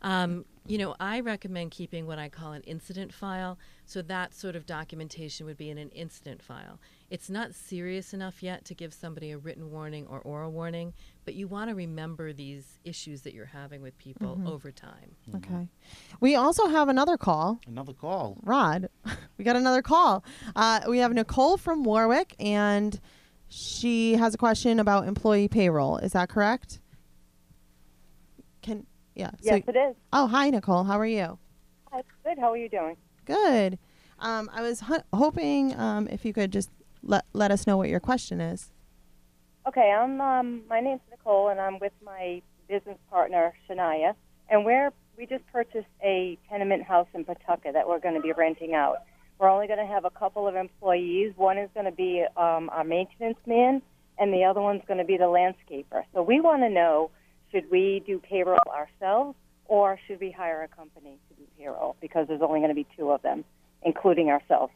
Um, 0.03 0.45
you 0.67 0.79
know, 0.79 0.97
I 0.99 1.21
recommend 1.21 1.71
keeping 1.71 2.07
what 2.07 2.19
I 2.19 2.29
call 2.29 2.53
an 2.53 2.63
incident 2.63 3.13
file. 3.15 3.57
So 3.93 4.01
that 4.01 4.33
sort 4.33 4.57
of 4.57 4.65
documentation 4.65 5.45
would 5.45 5.59
be 5.59 5.69
in 5.69 5.77
an 5.77 5.91
incident 5.91 6.41
file. 6.43 6.81
It's 7.11 7.29
not 7.29 7.55
serious 7.55 8.15
enough 8.15 8.43
yet 8.43 8.65
to 8.65 8.75
give 8.75 8.95
somebody 8.95 9.33
a 9.33 9.37
written 9.37 9.71
warning 9.71 10.07
or 10.07 10.21
oral 10.21 10.51
warning, 10.51 10.95
but 11.27 11.35
you 11.35 11.47
want 11.47 11.69
to 11.69 11.75
remember 11.75 12.33
these 12.33 12.79
issues 12.87 13.21
that 13.21 13.35
you're 13.35 13.45
having 13.45 13.83
with 13.83 13.99
people 13.99 14.41
over 14.47 14.73
time. 14.73 15.15
Okay. 15.35 15.69
We 16.21 16.37
also 16.37 16.69
have 16.69 16.89
another 16.89 17.19
call. 17.19 17.61
Another 17.67 17.93
call. 17.93 18.39
Rod, 18.43 18.89
we 19.37 19.45
got 19.45 19.57
another 19.57 19.83
call. 19.83 20.25
Uh, 20.57 20.81
we 20.89 20.97
have 20.97 21.13
Nicole 21.13 21.59
from 21.59 21.85
Warwick, 21.85 22.35
and 22.41 22.99
she 23.51 24.15
has 24.15 24.33
a 24.33 24.39
question 24.39 24.81
about 24.81 25.07
employee 25.07 25.49
payroll. 25.49 25.99
Is 25.99 26.13
that 26.13 26.31
correct? 26.31 26.81
Can 28.63 28.87
yeah. 29.15 29.33
so- 29.43 29.55
Yes, 29.57 29.65
it 29.69 29.77
is. 29.77 29.97
oh, 30.15 30.29
hi 30.29 30.49
Nicole. 30.49 30.85
How 30.85 30.99
are 30.99 31.05
you? 31.05 31.39
Hi, 31.91 32.01
good. 32.25 32.39
How 32.39 32.53
are 32.53 32.57
you 32.57 32.71
doing? 32.71 32.97
Good. 33.25 33.79
Um, 34.19 34.51
I 34.53 34.63
was 34.63 34.83
hoping 35.13 35.79
um, 35.79 36.09
if 36.09 36.25
you 36.25 36.33
could 36.33 36.53
just 36.53 36.71
let 37.03 37.25
let 37.33 37.51
us 37.51 37.67
know 37.67 37.77
what 37.77 37.89
your 37.89 38.01
question 38.01 38.41
is. 38.41 38.71
Okay, 39.67 39.93
I'm. 39.93 40.21
Um, 40.21 40.63
my 40.69 40.81
name's 40.81 41.01
Nicole, 41.11 41.49
and 41.49 41.61
I'm 41.61 41.79
with 41.79 41.93
my 42.05 42.43
business 42.69 42.99
partner 43.11 43.55
Shania, 43.69 44.15
and 44.49 44.65
we're 44.65 44.91
we 45.17 45.27
just 45.27 45.47
purchased 45.53 45.87
a 46.03 46.39
tenement 46.49 46.85
house 46.85 47.07
in 47.15 47.25
Pawtucket 47.25 47.75
that 47.75 47.87
we're 47.87 48.01
going 48.01 48.15
to 48.15 48.21
be 48.21 48.33
renting 48.33 48.75
out. 48.75 48.99
We're 49.39 49.51
only 49.51 49.67
going 49.67 49.79
to 49.79 49.87
have 49.87 50.05
a 50.05 50.11
couple 50.11 50.47
of 50.49 50.55
employees. 50.55 51.33
One 51.37 51.59
is 51.59 51.69
going 51.75 51.87
to 51.87 51.93
be 51.93 52.25
um, 52.37 52.71
our 52.71 52.85
maintenance 52.85 53.39
man, 53.47 53.83
and 54.19 54.33
the 54.33 54.45
other 54.45 54.61
one's 54.61 54.83
going 54.87 54.99
to 54.99 55.05
be 55.05 55.17
the 55.17 55.25
landscaper. 55.25 56.03
So 56.15 56.23
we 56.23 56.41
want 56.41 56.63
to 56.63 56.71
know: 56.71 57.11
should 57.51 57.71
we 57.71 58.03
do 58.07 58.19
payroll 58.19 58.59
ourselves, 58.69 59.37
or 59.67 59.99
should 60.07 60.21
we 60.21 60.31
hire 60.31 60.63
a 60.63 60.69
company 60.69 61.19
to 61.29 61.35
do 61.35 61.43
payroll? 61.59 61.97
Because 62.01 62.29
there's 62.29 62.43
only 62.43 62.61
going 62.61 62.71
to 62.71 62.75
be 62.75 62.87
two 62.97 63.11
of 63.11 63.23
them, 63.23 63.45
including 63.83 64.29
ourselves. 64.29 64.73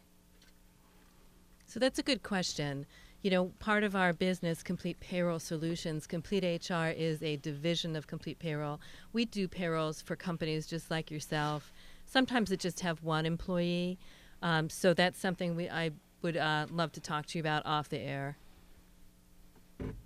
So 1.66 1.80
that's 1.80 1.98
a 1.98 2.02
good 2.02 2.22
question. 2.22 2.86
you 3.22 3.30
know, 3.30 3.46
part 3.58 3.82
of 3.82 3.96
our 3.96 4.12
business, 4.12 4.62
Complete 4.62 5.00
Payroll 5.00 5.40
Solutions, 5.40 6.06
Complete 6.06 6.44
HR 6.44 6.88
is 6.96 7.20
a 7.22 7.36
division 7.38 7.96
of 7.96 8.06
Complete 8.06 8.38
Payroll. 8.38 8.80
We 9.12 9.24
do 9.24 9.48
payrolls 9.48 10.00
for 10.00 10.14
companies 10.14 10.66
just 10.66 10.92
like 10.92 11.10
yourself. 11.10 11.72
Sometimes 12.04 12.52
it 12.52 12.60
just 12.60 12.80
have 12.80 13.02
one 13.02 13.26
employee. 13.26 13.98
Um, 14.42 14.70
so 14.70 14.94
that's 14.94 15.18
something 15.18 15.56
we 15.56 15.68
I 15.68 15.90
would 16.22 16.36
uh, 16.36 16.66
love 16.70 16.92
to 16.92 17.00
talk 17.00 17.26
to 17.26 17.38
you 17.38 17.42
about 17.42 17.66
off 17.66 17.88
the 17.88 17.98
air. 17.98 18.36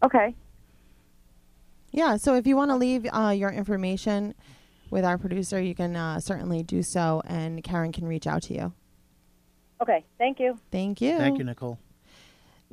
Okay. 0.03 0.35
Yeah, 1.93 2.17
so 2.17 2.37
if 2.37 2.47
you 2.47 2.57
want 2.57 2.71
to 2.71 2.77
leave 2.77 3.07
uh, 3.13 3.35
your 3.37 3.51
information 3.51 4.35
with 4.91 5.05
our 5.05 5.19
producer, 5.19 5.61
you 5.61 5.75
can 5.75 5.97
uh, 5.97 6.21
certainly 6.21 6.63
do 6.63 6.83
so, 6.83 7.23
and 7.27 7.63
Karen 7.63 7.93
can 7.93 8.07
reach 8.07 8.27
out 8.27 8.43
to 8.45 8.55
you. 8.55 8.73
Okay. 9.81 10.05
Thank 10.19 10.39
you. 10.41 10.59
Thank 10.71 11.01
you. 11.01 11.17
Thank 11.17 11.39
you, 11.39 11.45
Nicole. 11.45 11.79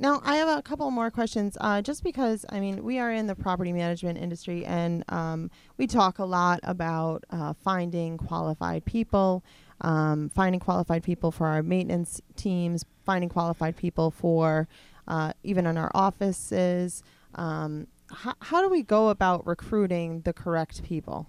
Now, 0.00 0.20
I 0.24 0.36
have 0.36 0.58
a 0.58 0.62
couple 0.62 0.88
more 0.92 1.10
questions. 1.10 1.56
Uh, 1.60 1.82
just 1.82 2.04
because, 2.04 2.46
I 2.50 2.60
mean, 2.60 2.84
we 2.84 3.00
are 3.00 3.10
in 3.10 3.26
the 3.26 3.34
property 3.34 3.72
management 3.72 4.18
industry 4.18 4.64
and 4.64 5.04
um, 5.08 5.50
we 5.76 5.88
talk 5.88 6.20
a 6.20 6.24
lot 6.24 6.60
about 6.62 7.24
uh, 7.30 7.52
finding 7.64 8.16
qualified 8.16 8.84
people, 8.84 9.42
um, 9.80 10.28
finding 10.28 10.60
qualified 10.60 11.02
people 11.02 11.32
for 11.32 11.48
our 11.48 11.64
maintenance 11.64 12.20
teams, 12.36 12.84
finding 13.04 13.28
qualified 13.28 13.76
people 13.76 14.12
for 14.12 14.68
uh, 15.08 15.32
even 15.42 15.66
in 15.66 15.76
our 15.76 15.90
offices. 15.94 17.02
Um, 17.34 17.88
how, 18.10 18.34
how 18.40 18.62
do 18.62 18.68
we 18.68 18.84
go 18.84 19.08
about 19.08 19.46
recruiting 19.48 20.20
the 20.20 20.32
correct 20.32 20.84
people? 20.84 21.28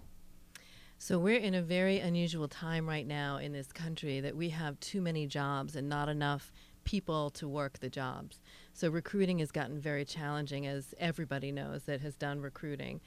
So 1.01 1.17
we're 1.17 1.39
in 1.39 1.55
a 1.55 1.61
very 1.61 1.99
unusual 1.99 2.49
time 2.49 2.87
right 2.87 3.07
now 3.07 3.37
in 3.37 3.53
this 3.53 3.71
country 3.71 4.19
that 4.19 4.35
we 4.35 4.49
have 4.49 4.77
too 4.81 4.99
many 4.99 5.27
jobs 5.27 5.77
and 5.77 5.87
not 5.87 6.09
enough 6.09 6.51
people 6.83 7.29
to 7.29 7.47
work 7.47 7.79
the 7.79 7.89
jobs. 7.89 8.41
So 8.73 8.89
recruiting 8.89 9.39
has 9.39 9.49
gotten 9.49 9.79
very 9.79 10.03
challenging, 10.03 10.67
as 10.67 10.93
everybody 10.99 11.53
knows 11.53 11.83
that 11.83 12.01
has 12.01 12.17
done 12.17 12.41
recruiting. 12.41 12.99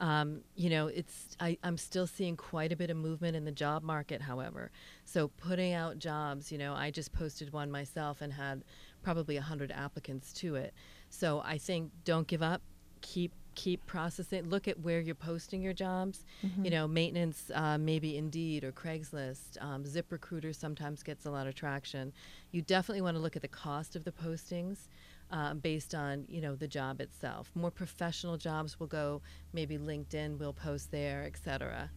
Um, 0.00 0.40
you 0.56 0.68
know, 0.68 0.88
it's 0.88 1.36
I, 1.38 1.56
I'm 1.62 1.78
still 1.78 2.08
seeing 2.08 2.36
quite 2.36 2.72
a 2.72 2.76
bit 2.76 2.90
of 2.90 2.96
movement 2.96 3.36
in 3.36 3.44
the 3.44 3.52
job 3.52 3.84
market, 3.84 4.22
however. 4.22 4.72
So 5.04 5.28
putting 5.28 5.72
out 5.72 6.00
jobs, 6.00 6.50
you 6.50 6.58
know, 6.58 6.74
I 6.74 6.90
just 6.90 7.12
posted 7.12 7.52
one 7.52 7.70
myself 7.70 8.22
and 8.22 8.32
had 8.32 8.64
probably 9.04 9.36
100 9.36 9.70
applicants 9.70 10.32
to 10.34 10.56
it. 10.56 10.74
So 11.10 11.42
I 11.44 11.58
think 11.58 11.92
don't 12.04 12.26
give 12.26 12.42
up. 12.42 12.60
Keep 13.02 13.34
keep 13.56 13.84
processing. 13.86 14.48
Look 14.48 14.68
at 14.68 14.78
where 14.78 15.00
you're 15.00 15.16
posting 15.16 15.60
your 15.60 15.72
jobs. 15.72 16.24
You 16.62 16.70
know, 16.70 16.86
maintenance, 16.86 17.50
uh, 17.52 17.78
maybe 17.78 18.16
Indeed 18.16 18.62
or 18.62 18.70
Craigslist. 18.70 19.60
Um, 19.60 19.82
ZipRecruiter 19.82 20.54
sometimes 20.54 21.02
gets 21.02 21.26
a 21.26 21.30
lot 21.30 21.48
of 21.48 21.56
traction. 21.56 22.12
You 22.52 22.62
definitely 22.62 23.02
want 23.02 23.16
to 23.16 23.20
look 23.20 23.34
at 23.34 23.42
the 23.42 23.48
cost 23.48 23.96
of 23.96 24.04
the 24.04 24.12
postings. 24.12 24.86
Uh, 25.28 25.54
based 25.54 25.92
on 25.92 26.24
you 26.28 26.40
know 26.40 26.54
the 26.54 26.68
job 26.68 27.00
itself, 27.00 27.50
more 27.56 27.72
professional 27.72 28.36
jobs 28.36 28.78
will 28.78 28.86
go 28.86 29.20
maybe 29.52 29.76
LinkedIn 29.76 30.38
will 30.38 30.52
post 30.52 30.92
there, 30.92 31.24
etc. 31.24 31.90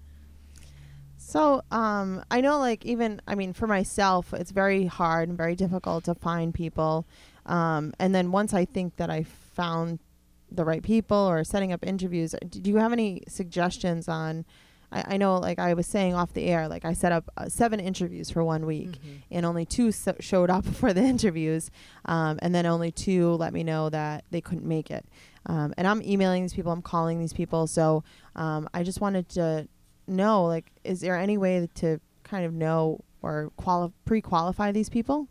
So, 1.22 1.62
um, 1.70 2.24
I 2.32 2.40
know, 2.40 2.60
like, 2.60 2.86
even, 2.86 3.22
I 3.28 3.36
mean, 3.36 3.52
for 3.52 3.68
myself, 3.68 4.34
it's 4.34 4.52
very 4.52 4.86
hard 4.86 5.28
and 5.28 5.38
very 5.38 5.54
difficult 5.54 6.06
to 6.06 6.16
find 6.16 6.54
people. 6.54 7.06
Um, 7.46 7.94
and 8.00 8.16
then 8.16 8.32
once 8.32 8.54
I 8.54 8.64
think 8.64 8.96
that 8.96 9.10
I 9.10 9.24
found 9.24 10.00
the 10.52 10.66
right 10.66 10.82
people 10.84 11.18
or 11.18 11.44
setting 11.44 11.72
up 11.72 11.86
interviews, 11.86 12.36
do 12.48 12.70
you 12.70 12.78
have 12.78 12.92
any 12.94 13.24
suggestions 13.28 14.08
on? 14.08 14.46
I, 14.92 15.14
I 15.14 15.18
know, 15.18 15.38
like 15.38 15.60
I 15.60 15.74
was 15.76 15.86
saying 15.86 16.16
off 16.16 16.34
the 16.34 16.46
air, 16.46 16.68
like 16.68 16.84
I 16.86 16.94
set 16.94 17.12
up 17.12 17.30
uh, 17.38 17.48
seven 17.50 17.80
interviews 17.80 18.30
for 18.32 18.44
one 18.44 18.66
week, 18.66 19.00
and 19.30 19.46
only 19.46 19.66
two 19.66 19.92
so- 19.92 20.16
showed 20.20 20.50
up 20.50 20.66
for 20.82 20.94
the 20.94 21.02
interviews, 21.04 21.70
um, 22.06 22.40
and 22.42 22.54
then 22.56 22.66
only 22.66 22.92
two 22.92 23.34
let 23.34 23.54
me 23.54 23.64
know 23.64 23.90
that 23.90 24.26
they 24.32 24.42
couldn't 24.42 24.66
make 24.68 24.90
it. 24.90 25.06
Um, 25.46 25.74
and 25.78 25.88
I'm 25.88 26.02
emailing 26.02 26.42
these 26.44 26.54
people, 26.54 26.72
I'm 26.72 26.82
calling 26.82 27.20
these 27.20 27.34
people, 27.34 27.68
so 27.68 28.04
um, 28.36 28.68
I 28.74 28.84
just 28.84 29.00
wanted 29.00 29.30
to 29.30 29.68
know, 30.08 30.46
like, 30.46 30.72
is 30.84 31.02
there 31.02 31.16
any 31.16 31.38
way 31.38 31.70
to 31.76 32.00
kind 32.24 32.46
of 32.46 32.54
know 32.54 33.00
or 33.22 33.52
quali- 33.58 33.94
pre-qualify 34.06 34.72
these 34.72 34.90
people? 34.90 35.28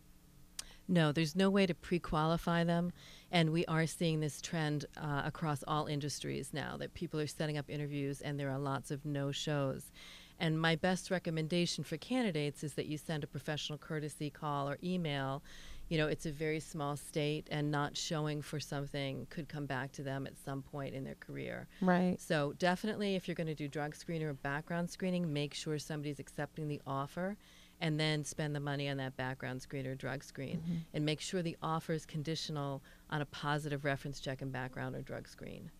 No, 0.89 1.13
there's 1.13 1.37
no 1.37 1.51
way 1.51 1.67
to 1.67 1.75
pre-qualify 1.75 2.65
them, 2.65 2.93
and 3.31 3.51
we 3.51 3.67
are 3.67 3.87
seeing 3.87 4.21
this 4.21 4.41
trend 4.41 4.87
uh, 4.97 5.23
across 5.25 5.63
all 5.69 5.87
industries 5.87 6.51
now 6.55 6.79
that 6.79 6.95
people 6.95 7.21
are 7.21 7.27
setting 7.27 7.59
up 7.59 7.69
interviews, 7.69 8.23
and 8.23 8.41
there 8.41 8.51
are 8.51 8.59
lots 8.59 8.91
of 8.91 9.05
no-shows. 9.05 9.93
And 10.41 10.59
my 10.59 10.77
best 10.77 11.11
recommendation 11.11 11.85
for 11.85 11.97
candidates 11.99 12.65
is 12.65 12.75
that 12.75 12.87
you 12.87 12.97
send 12.97 13.23
a 13.23 13.27
professional 13.27 13.77
courtesy 13.77 14.31
call 14.31 14.69
or 14.69 14.79
email. 14.83 15.43
You 15.89 15.99
know, 15.99 16.07
it's 16.07 16.27
a 16.27 16.33
very 16.33 16.61
small 16.61 16.97
state, 16.97 17.49
and 17.51 17.71
not 17.71 17.97
showing 17.97 18.41
for 18.41 18.61
something 18.61 19.27
could 19.31 19.49
come 19.49 19.67
back 19.67 19.93
to 19.93 20.03
them 20.03 20.27
at 20.27 20.39
some 20.39 20.63
point 20.63 20.95
in 20.95 21.05
their 21.05 21.17
career. 21.17 21.67
Right. 21.83 22.17
So 22.19 22.55
definitely, 22.59 23.15
if 23.15 23.29
you're 23.29 23.35
going 23.35 23.47
to 23.49 23.55
do 23.55 23.69
drug 23.69 23.95
screening 23.95 24.29
or 24.29 24.35
background 24.35 24.91
screening, 24.91 25.33
make 25.33 25.55
sure 25.55 25.79
somebody's 25.79 26.21
accepting 26.21 26.69
the 26.69 26.81
offer, 26.87 27.37
and 27.81 27.99
then 27.99 28.25
spend 28.25 28.55
the 28.55 28.61
money 28.61 28.89
on 28.89 28.97
that 28.99 29.17
background 29.17 29.63
screen 29.63 29.87
or 29.87 29.95
drug 29.95 30.25
screen, 30.25 30.57
Mm-hmm. 30.59 30.75
and 30.95 31.05
make 31.05 31.21
sure 31.21 31.43
the 31.43 31.57
offer 31.63 31.93
is 31.93 32.05
conditional 32.07 32.83
on 33.11 33.21
a 33.21 33.27
positive 33.27 33.85
reference 33.85 34.21
check 34.21 34.43
and 34.43 34.53
background 34.53 34.97
or 34.97 35.03
drug 35.03 35.29
screen. 35.29 35.71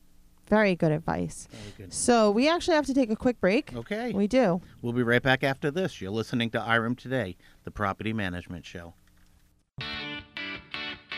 Very 0.49 0.75
good 0.75 0.93
advice. 0.93 1.47
Very 1.51 1.75
good. 1.77 1.93
So 1.93 2.31
we 2.31 2.49
actually 2.49 2.77
have 2.77 2.87
to 2.87 2.95
take 2.95 3.11
a 3.11 3.17
quick 3.17 3.39
break. 3.41 3.75
Okay. 3.77 4.13
We 4.13 4.27
do. 4.27 4.63
We'll 4.81 4.95
be 4.95 5.03
right 5.03 5.23
back 5.23 5.45
after 5.45 5.71
this. 5.71 6.01
You're 6.01 6.11
listening 6.11 6.49
to 6.51 6.59
IREM 6.59 6.97
Today, 6.97 7.37
the 7.65 7.71
property 7.71 8.13
management 8.15 8.65
show. 8.65 8.95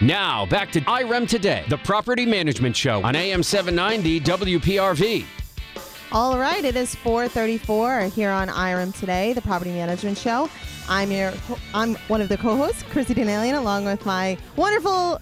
Now, 0.01 0.47
back 0.47 0.73
to 0.73 0.81
IREM 0.81 1.27
Today, 1.29 1.65
the 1.69 1.77
property 1.79 2.25
management 2.25 2.75
show 2.75 3.03
on 3.05 3.15
AM 3.15 3.43
790 3.43 4.21
WPRV. 4.21 5.25
All 6.13 6.39
right, 6.41 6.65
it 6.65 6.75
is 6.75 6.97
4:34 6.97 8.13
here 8.13 8.31
on 8.31 8.49
IREM 8.49 8.93
today, 8.99 9.33
the 9.33 9.41
property 9.41 9.71
management 9.71 10.19
show. 10.19 10.51
I'm 10.89 11.13
your 11.13 11.33
I'm 11.73 11.95
one 12.09 12.21
of 12.21 12.29
the 12.29 12.37
co-hosts, 12.37 12.83
Chrissy 12.91 13.15
Danalian, 13.15 13.57
along 13.57 13.85
with 13.85 14.05
my 14.05 14.37
wonderful, 14.57 15.21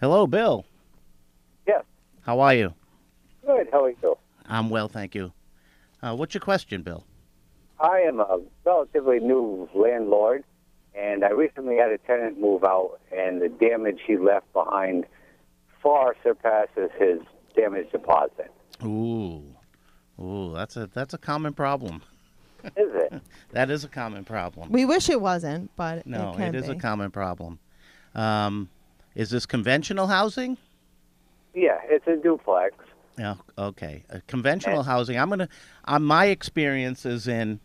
Hello, 0.00 0.26
Bill. 0.26 0.64
Yes. 1.66 1.84
How 2.22 2.40
are 2.40 2.54
you? 2.54 2.74
Good. 3.46 3.68
How 3.70 3.84
are 3.84 3.90
you? 3.90 4.18
I'm 4.46 4.70
well, 4.70 4.88
thank 4.88 5.14
you. 5.14 5.32
Uh, 6.02 6.14
what's 6.16 6.34
your 6.34 6.40
question, 6.40 6.82
Bill? 6.82 7.04
I 7.80 8.00
am 8.00 8.20
a 8.20 8.40
relatively 8.64 9.20
new 9.20 9.68
landlord, 9.74 10.44
and 10.94 11.24
I 11.24 11.30
recently 11.30 11.76
had 11.76 11.90
a 11.90 11.98
tenant 11.98 12.40
move 12.40 12.64
out, 12.64 13.00
and 13.16 13.40
the 13.42 13.48
damage 13.48 14.00
he 14.06 14.16
left 14.16 14.52
behind 14.52 15.04
far 15.82 16.14
surpasses 16.22 16.90
his 16.98 17.18
damage 17.56 17.90
deposit. 17.92 18.50
Ooh, 18.84 19.42
ooh, 20.20 20.52
that's 20.54 20.76
a 20.76 20.86
that's 20.92 21.14
a 21.14 21.18
common 21.18 21.52
problem. 21.54 22.02
Is 22.64 22.72
it? 22.76 23.12
That 23.52 23.70
is 23.70 23.84
a 23.84 23.88
common 23.88 24.24
problem. 24.24 24.72
We 24.72 24.84
wish 24.84 25.08
it 25.08 25.20
wasn't, 25.20 25.70
but 25.76 26.06
no, 26.08 26.30
it 26.32 26.36
can 26.38 26.54
it 26.54 26.58
is 26.58 26.66
be. 26.66 26.72
a 26.72 26.74
common 26.80 27.12
problem. 27.12 27.60
Um, 28.16 28.68
is 29.14 29.30
this 29.30 29.46
conventional 29.46 30.08
housing? 30.08 30.58
yeah, 31.54 31.78
it's 31.84 32.04
a 32.08 32.16
duplex. 32.16 32.74
Yeah. 33.16 33.36
Okay. 33.56 34.02
Uh, 34.12 34.18
conventional 34.26 34.78
And- 34.80 34.88
housing. 34.88 35.16
I'm 35.18 35.28
gonna. 35.28 35.48
Uh, 35.84 36.00
my 36.00 36.26
experience 36.26 37.06
is 37.06 37.28
in 37.28 37.60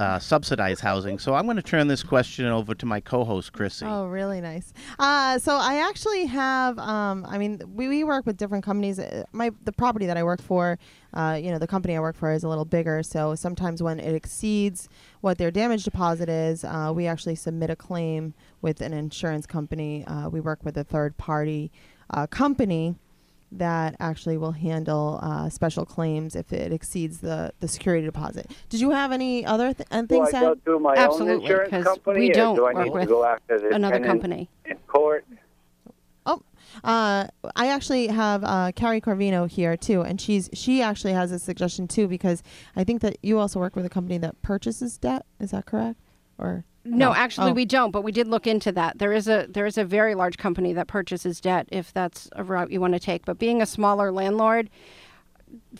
uh, 0.00 0.18
subsidized 0.18 0.80
housing. 0.80 1.18
So 1.18 1.34
I'm 1.34 1.44
going 1.44 1.58
to 1.58 1.62
turn 1.62 1.86
this 1.86 2.02
question 2.02 2.46
over 2.46 2.74
to 2.74 2.86
my 2.86 3.00
co-host 3.00 3.52
Chrissy. 3.52 3.84
Oh, 3.84 4.06
really 4.06 4.40
nice. 4.40 4.72
Uh, 4.98 5.38
so 5.38 5.56
I 5.56 5.86
actually 5.86 6.24
have. 6.24 6.78
Um, 6.78 7.26
I 7.28 7.36
mean, 7.36 7.60
we, 7.74 7.86
we 7.86 8.02
work 8.02 8.24
with 8.24 8.38
different 8.38 8.64
companies. 8.64 8.98
Uh, 8.98 9.24
My 9.32 9.50
the 9.64 9.72
property 9.72 10.06
that 10.06 10.16
I 10.16 10.22
work 10.22 10.40
for, 10.40 10.78
uh, 11.12 11.38
you 11.42 11.50
know, 11.50 11.58
the 11.58 11.66
company 11.66 11.96
I 11.96 12.00
work 12.00 12.16
for 12.16 12.32
is 12.32 12.44
a 12.44 12.48
little 12.48 12.64
bigger. 12.64 13.02
So 13.02 13.34
sometimes 13.34 13.82
when 13.82 14.00
it 14.00 14.14
exceeds 14.14 14.88
what 15.20 15.36
their 15.36 15.50
damage 15.50 15.84
deposit 15.84 16.30
is, 16.30 16.64
uh, 16.64 16.92
we 16.94 17.06
actually 17.06 17.34
submit 17.34 17.68
a 17.68 17.76
claim 17.76 18.32
with 18.62 18.80
an 18.80 18.94
insurance 18.94 19.46
company. 19.46 20.06
Uh, 20.06 20.30
we 20.30 20.40
work 20.40 20.64
with 20.64 20.78
a 20.78 20.84
third 20.84 21.18
party 21.18 21.70
company 22.30 22.96
that 23.52 23.96
actually 23.98 24.36
will 24.36 24.52
handle 24.52 25.18
uh, 25.22 25.48
special 25.48 25.84
claims 25.84 26.36
if 26.36 26.52
it 26.52 26.72
exceeds 26.72 27.18
the, 27.18 27.52
the 27.60 27.66
security 27.68 28.04
deposit. 28.06 28.50
Did 28.68 28.80
you 28.80 28.90
have 28.90 29.10
any 29.12 29.44
other 29.44 29.72
th- 29.72 29.88
and 29.90 30.06
Do 30.08 30.14
things? 30.16 30.32
I 30.34 30.38
Ed? 30.38 30.40
go 30.42 30.54
through 30.64 30.78
my 30.80 30.94
Absolutely, 30.94 31.34
own 31.34 31.40
insurance 31.42 31.70
'cause 31.70 31.84
company, 31.84 32.20
we 32.20 32.30
don't 32.30 32.54
do 32.56 32.66
I 32.66 32.72
work 32.74 32.84
need 32.84 32.92
with 32.92 33.02
to 33.02 33.08
go 33.08 33.24
after 33.24 33.58
the 33.58 33.74
another 33.74 33.98
company. 34.04 34.48
in 34.64 34.76
court? 34.86 35.24
Oh, 36.26 36.42
uh, 36.84 37.26
I 37.56 37.66
actually 37.68 38.06
have 38.08 38.44
uh, 38.44 38.70
Carrie 38.76 39.00
Corvino 39.00 39.50
here 39.50 39.76
too, 39.76 40.02
and 40.02 40.20
she's 40.20 40.48
she 40.52 40.80
actually 40.82 41.14
has 41.14 41.32
a 41.32 41.38
suggestion 41.38 41.88
too 41.88 42.06
because 42.06 42.42
I 42.76 42.84
think 42.84 43.00
that 43.02 43.16
you 43.22 43.38
also 43.38 43.58
work 43.58 43.74
with 43.74 43.84
a 43.84 43.90
company 43.90 44.18
that 44.18 44.40
purchases 44.42 44.96
debt. 44.98 45.26
Is 45.40 45.50
that 45.50 45.66
correct? 45.66 45.98
Or 46.38 46.64
No, 46.84 47.12
actually, 47.14 47.50
Oh. 47.50 47.54
we 47.54 47.64
don't. 47.66 47.90
But 47.90 48.02
we 48.02 48.12
did 48.12 48.26
look 48.28 48.46
into 48.46 48.72
that. 48.72 48.98
There 48.98 49.12
is 49.12 49.28
a 49.28 49.46
there 49.48 49.66
is 49.66 49.76
a 49.76 49.84
very 49.84 50.14
large 50.14 50.38
company 50.38 50.72
that 50.72 50.86
purchases 50.88 51.40
debt, 51.40 51.68
if 51.70 51.92
that's 51.92 52.28
a 52.32 52.42
route 52.44 52.70
you 52.70 52.80
want 52.80 52.94
to 52.94 53.00
take. 53.00 53.24
But 53.26 53.38
being 53.38 53.60
a 53.60 53.66
smaller 53.66 54.10
landlord, 54.10 54.70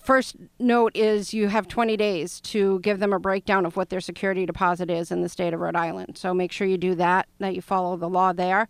first 0.00 0.36
note 0.58 0.92
is 0.94 1.32
you 1.32 1.48
have 1.48 1.68
20 1.68 1.96
days 1.96 2.40
to 2.42 2.80
give 2.80 2.98
them 2.98 3.12
a 3.12 3.18
breakdown 3.18 3.64
of 3.64 3.76
what 3.76 3.88
their 3.88 4.00
security 4.00 4.44
deposit 4.44 4.90
is 4.90 5.10
in 5.10 5.22
the 5.22 5.28
state 5.28 5.54
of 5.54 5.60
Rhode 5.60 5.76
Island. 5.76 6.18
So 6.18 6.34
make 6.34 6.52
sure 6.52 6.66
you 6.66 6.76
do 6.78 6.94
that. 6.96 7.28
That 7.38 7.54
you 7.54 7.62
follow 7.62 7.96
the 7.96 8.08
law 8.08 8.32
there. 8.32 8.68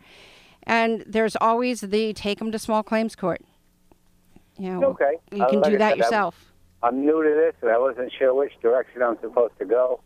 And 0.64 1.02
there's 1.06 1.36
always 1.40 1.80
the 1.80 2.12
take 2.12 2.38
them 2.38 2.52
to 2.52 2.58
small 2.58 2.82
claims 2.82 3.16
court. 3.16 3.40
You 4.58 4.70
know, 4.78 4.84
Okay. 4.90 5.14
you 5.32 5.42
Uh, 5.42 5.48
can 5.48 5.60
like 5.62 5.70
do 5.70 5.76
I 5.76 5.78
that 5.78 5.88
said, 5.90 5.90
I'm- 5.90 5.98
yourself. 5.98 6.52
I'm 6.82 7.00
new 7.04 7.22
to 7.22 7.28
this, 7.28 7.54
and 7.60 7.70
I 7.70 7.78
wasn't 7.78 8.10
sure 8.12 8.32
which 8.34 8.52
direction 8.62 9.02
I'm 9.02 9.18
supposed 9.20 9.58
to 9.58 9.64
go. 9.64 10.00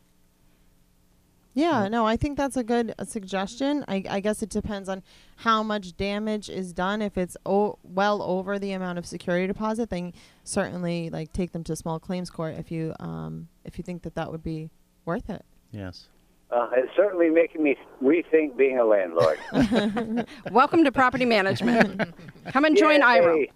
Yeah, 1.54 1.88
no, 1.88 2.04
I 2.06 2.16
think 2.16 2.36
that's 2.36 2.56
a 2.56 2.64
good 2.64 2.94
uh, 2.98 3.04
suggestion. 3.04 3.84
I, 3.88 4.04
I 4.10 4.20
guess 4.20 4.42
it 4.42 4.50
depends 4.50 4.88
on 4.88 5.02
how 5.36 5.62
much 5.62 5.96
damage 5.96 6.50
is 6.50 6.72
done. 6.72 7.00
If 7.00 7.16
it's 7.16 7.36
o- 7.46 7.78
well 7.84 8.22
over 8.22 8.58
the 8.58 8.72
amount 8.72 8.98
of 8.98 9.06
security 9.06 9.46
deposit, 9.46 9.88
then 9.90 10.12
certainly 10.42 11.10
like 11.10 11.32
take 11.32 11.52
them 11.52 11.62
to 11.64 11.76
small 11.76 11.98
claims 12.00 12.28
court 12.30 12.56
if 12.58 12.70
you 12.70 12.94
um 13.00 13.48
if 13.64 13.78
you 13.78 13.84
think 13.84 14.02
that 14.02 14.14
that 14.16 14.30
would 14.32 14.42
be 14.42 14.70
worth 15.04 15.30
it. 15.30 15.44
Yes. 15.70 16.08
Uh, 16.50 16.68
it's 16.76 16.92
certainly 16.94 17.30
making 17.30 17.62
me 17.62 17.76
rethink 18.02 18.56
being 18.56 18.78
a 18.78 18.84
landlord. 18.84 19.38
Welcome 20.52 20.84
to 20.84 20.92
property 20.92 21.24
management. 21.24 22.14
Come 22.52 22.64
and 22.64 22.76
join 22.76 23.02
IRO. 23.02 23.36
Yay. 23.36 23.50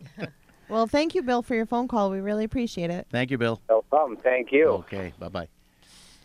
Well, 0.68 0.86
thank 0.86 1.14
you, 1.14 1.22
Bill, 1.22 1.42
for 1.42 1.54
your 1.54 1.66
phone 1.66 1.88
call. 1.88 2.10
We 2.10 2.20
really 2.20 2.44
appreciate 2.44 2.90
it. 2.90 3.06
Thank 3.10 3.30
you, 3.30 3.38
Bill. 3.38 3.60
No 3.70 3.82
problem. 3.82 4.18
Thank 4.22 4.52
you. 4.52 4.68
Okay. 4.68 5.12
Bye 5.18 5.28
bye. 5.28 5.48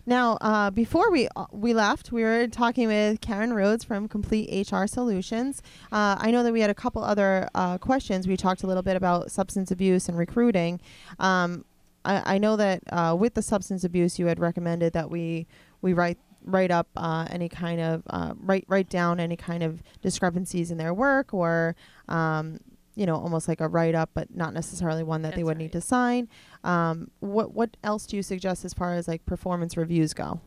Now, 0.06 0.38
uh, 0.42 0.70
before 0.70 1.10
we 1.12 1.30
uh, 1.36 1.46
we 1.52 1.74
left, 1.74 2.12
we 2.12 2.24
were 2.24 2.48
talking 2.48 2.88
with 2.88 3.22
Karen 3.22 3.54
Rhodes 3.54 3.86
from 3.86 4.10
Complete 4.10 4.70
HR 4.70 4.86
Solutions. 4.86 5.62
Uh, 5.92 6.18
I 6.20 6.30
know 6.30 6.44
that 6.44 6.52
we 6.52 6.60
had 6.60 6.70
a 6.70 6.76
couple 6.76 7.04
other 7.04 7.48
uh, 7.56 7.78
questions. 7.78 8.28
We 8.28 8.36
talked 8.36 8.64
a 8.64 8.68
little 8.68 8.84
bit 8.84 8.98
about 8.98 9.32
substance 9.32 9.72
abuse 9.72 10.10
and 10.10 10.18
recruiting. 10.18 10.82
Um, 11.20 11.64
I, 12.04 12.36
I 12.36 12.38
know 12.38 12.58
that 12.58 12.84
uh, 12.92 13.16
with 13.18 13.34
the 13.34 13.42
substance 13.42 13.86
abuse, 13.86 14.20
you 14.20 14.26
had 14.26 14.40
recommended 14.40 14.92
that 14.92 15.10
we 15.10 15.48
we 15.82 15.94
write 15.94 16.18
write 16.44 16.72
up 16.72 16.88
uh, 16.98 17.26
any 17.30 17.48
kind 17.48 17.80
of 17.80 18.04
write 18.42 18.66
write 18.68 18.90
down 18.90 19.22
any 19.22 19.38
kind 19.38 19.64
of 19.64 19.82
discrepancies 20.02 20.70
in 20.70 20.78
their 20.78 20.94
work 20.94 21.34
or 21.34 21.78
um, 22.10 22.60
you 22.96 23.06
know 23.06 23.16
almost 23.16 23.48
like 23.48 23.62
a 23.62 23.68
write 23.68 23.96
up, 23.96 24.12
but 24.14 24.36
not 24.36 24.54
necessarily 24.54 25.04
one 25.04 25.22
that 25.24 25.36
they 25.36 25.42
That's 25.42 25.46
would 25.46 25.58
need 25.58 25.72
to 25.74 25.82
sign. 25.82 26.30
Um, 26.64 27.12
what 27.20 27.54
what 27.54 27.78
else 27.84 28.06
do 28.06 28.16
you 28.16 28.24
suggest 28.24 28.66
as 28.66 28.74
far 28.74 28.94
as 28.94 29.08
like 29.08 29.26
performance 29.26 29.76
reviews 29.78 30.14
go? 30.14 30.42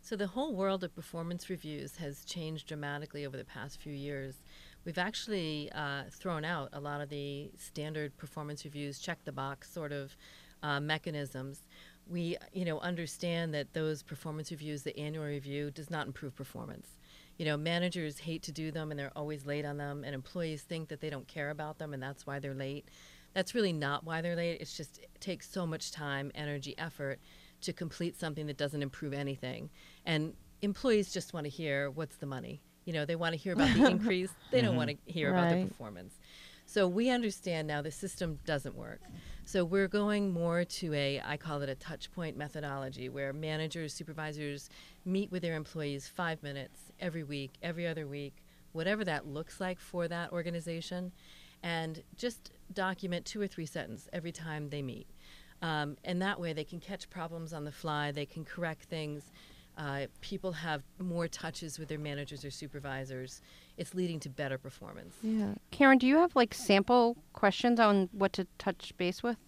So 0.00 0.16
the 0.16 0.28
whole 0.28 0.54
world 0.54 0.84
of 0.84 0.94
performance 0.94 1.50
reviews 1.50 1.96
has 1.96 2.24
changed 2.24 2.66
dramatically 2.68 3.26
over 3.26 3.36
the 3.36 3.44
past 3.44 3.78
few 3.80 3.92
years. 3.92 4.36
We've 4.84 4.96
actually 4.96 5.70
uh, 5.74 6.04
thrown 6.10 6.46
out 6.46 6.70
a 6.72 6.80
lot 6.80 7.02
of 7.02 7.10
the 7.10 7.50
standard 7.58 8.16
performance 8.16 8.64
reviews, 8.64 8.98
check 9.00 9.18
the 9.24 9.32
box 9.32 9.70
sort 9.70 9.92
of 9.92 10.16
uh, 10.62 10.80
mechanisms. 10.80 11.60
We, 12.06 12.38
you 12.54 12.64
know, 12.64 12.78
understand 12.78 13.52
that 13.52 13.74
those 13.74 14.02
performance 14.02 14.50
reviews, 14.50 14.82
the 14.82 14.98
annual 14.98 15.26
review, 15.26 15.70
does 15.70 15.90
not 15.90 16.06
improve 16.06 16.34
performance. 16.34 16.97
You 17.38 17.46
know, 17.46 17.56
managers 17.56 18.18
hate 18.18 18.42
to 18.44 18.52
do 18.52 18.70
them 18.70 18.90
and 18.90 18.98
they're 18.98 19.12
always 19.16 19.46
late 19.46 19.64
on 19.64 19.78
them, 19.78 20.04
and 20.04 20.14
employees 20.14 20.62
think 20.62 20.88
that 20.88 21.00
they 21.00 21.08
don't 21.08 21.26
care 21.26 21.50
about 21.50 21.78
them 21.78 21.94
and 21.94 22.02
that's 22.02 22.26
why 22.26 22.38
they're 22.38 22.54
late. 22.54 22.88
That's 23.34 23.54
really 23.54 23.72
not 23.72 24.04
why 24.04 24.20
they're 24.20 24.36
late. 24.36 24.60
It's 24.60 24.76
just 24.76 24.98
it 24.98 25.20
takes 25.20 25.48
so 25.48 25.66
much 25.66 25.92
time, 25.92 26.30
energy, 26.34 26.76
effort 26.78 27.20
to 27.60 27.72
complete 27.72 28.18
something 28.18 28.46
that 28.46 28.56
doesn't 28.56 28.82
improve 28.82 29.12
anything. 29.12 29.70
And 30.04 30.34
employees 30.62 31.12
just 31.12 31.32
want 31.32 31.44
to 31.44 31.50
hear 31.50 31.90
what's 31.90 32.16
the 32.16 32.26
money. 32.26 32.60
You 32.84 32.92
know, 32.92 33.04
they 33.04 33.16
want 33.16 33.34
to 33.34 33.38
hear 33.38 33.52
about 33.52 33.74
the 33.76 33.86
increase. 33.90 34.30
They 34.50 34.60
don't 34.60 34.76
want 34.76 34.90
to 34.90 34.96
mm-hmm. 34.96 35.10
hear 35.10 35.30
about 35.30 35.50
the 35.50 35.66
performance. 35.66 36.14
So 36.68 36.86
we 36.86 37.08
understand 37.08 37.66
now 37.66 37.80
the 37.80 37.90
system 37.90 38.40
doesn't 38.44 38.76
work. 38.76 39.00
So 39.46 39.64
we're 39.64 39.88
going 39.88 40.30
more 40.34 40.66
to 40.66 40.92
a, 40.92 41.18
I 41.24 41.38
call 41.38 41.62
it 41.62 41.70
a 41.70 41.74
touch 41.74 42.12
point 42.12 42.36
methodology, 42.36 43.08
where 43.08 43.32
managers, 43.32 43.94
supervisors 43.94 44.68
meet 45.06 45.32
with 45.32 45.40
their 45.40 45.56
employees 45.56 46.06
five 46.06 46.42
minutes 46.42 46.92
every 47.00 47.24
week, 47.24 47.52
every 47.62 47.86
other 47.86 48.06
week, 48.06 48.44
whatever 48.72 49.02
that 49.04 49.26
looks 49.26 49.62
like 49.62 49.80
for 49.80 50.08
that 50.08 50.30
organization, 50.30 51.10
and 51.62 52.02
just 52.18 52.52
document 52.74 53.24
two 53.24 53.40
or 53.40 53.46
three 53.46 53.64
sentences 53.64 54.06
every 54.12 54.30
time 54.30 54.68
they 54.68 54.82
meet. 54.82 55.06
Um, 55.62 55.96
and 56.04 56.20
that 56.20 56.38
way 56.38 56.52
they 56.52 56.64
can 56.64 56.80
catch 56.80 57.08
problems 57.08 57.54
on 57.54 57.64
the 57.64 57.72
fly, 57.72 58.12
they 58.12 58.26
can 58.26 58.44
correct 58.44 58.84
things. 58.84 59.32
Uh, 59.78 60.06
people 60.20 60.52
have 60.52 60.82
more 60.98 61.28
touches 61.28 61.78
with 61.78 61.88
their 61.88 61.98
managers 61.98 62.44
or 62.44 62.50
supervisors. 62.50 63.40
It's 63.78 63.94
leading 63.94 64.20
to 64.20 64.28
better 64.28 64.58
performance. 64.58 65.14
Yeah. 65.22 65.54
Karen, 65.70 65.98
do 65.98 66.06
you 66.06 66.16
have 66.16 66.34
like 66.36 66.52
sample 66.52 67.16
questions 67.32 67.78
on 67.80 68.08
what 68.12 68.32
to 68.34 68.46
touch 68.58 68.92
base 68.98 69.22
with? 69.22 69.38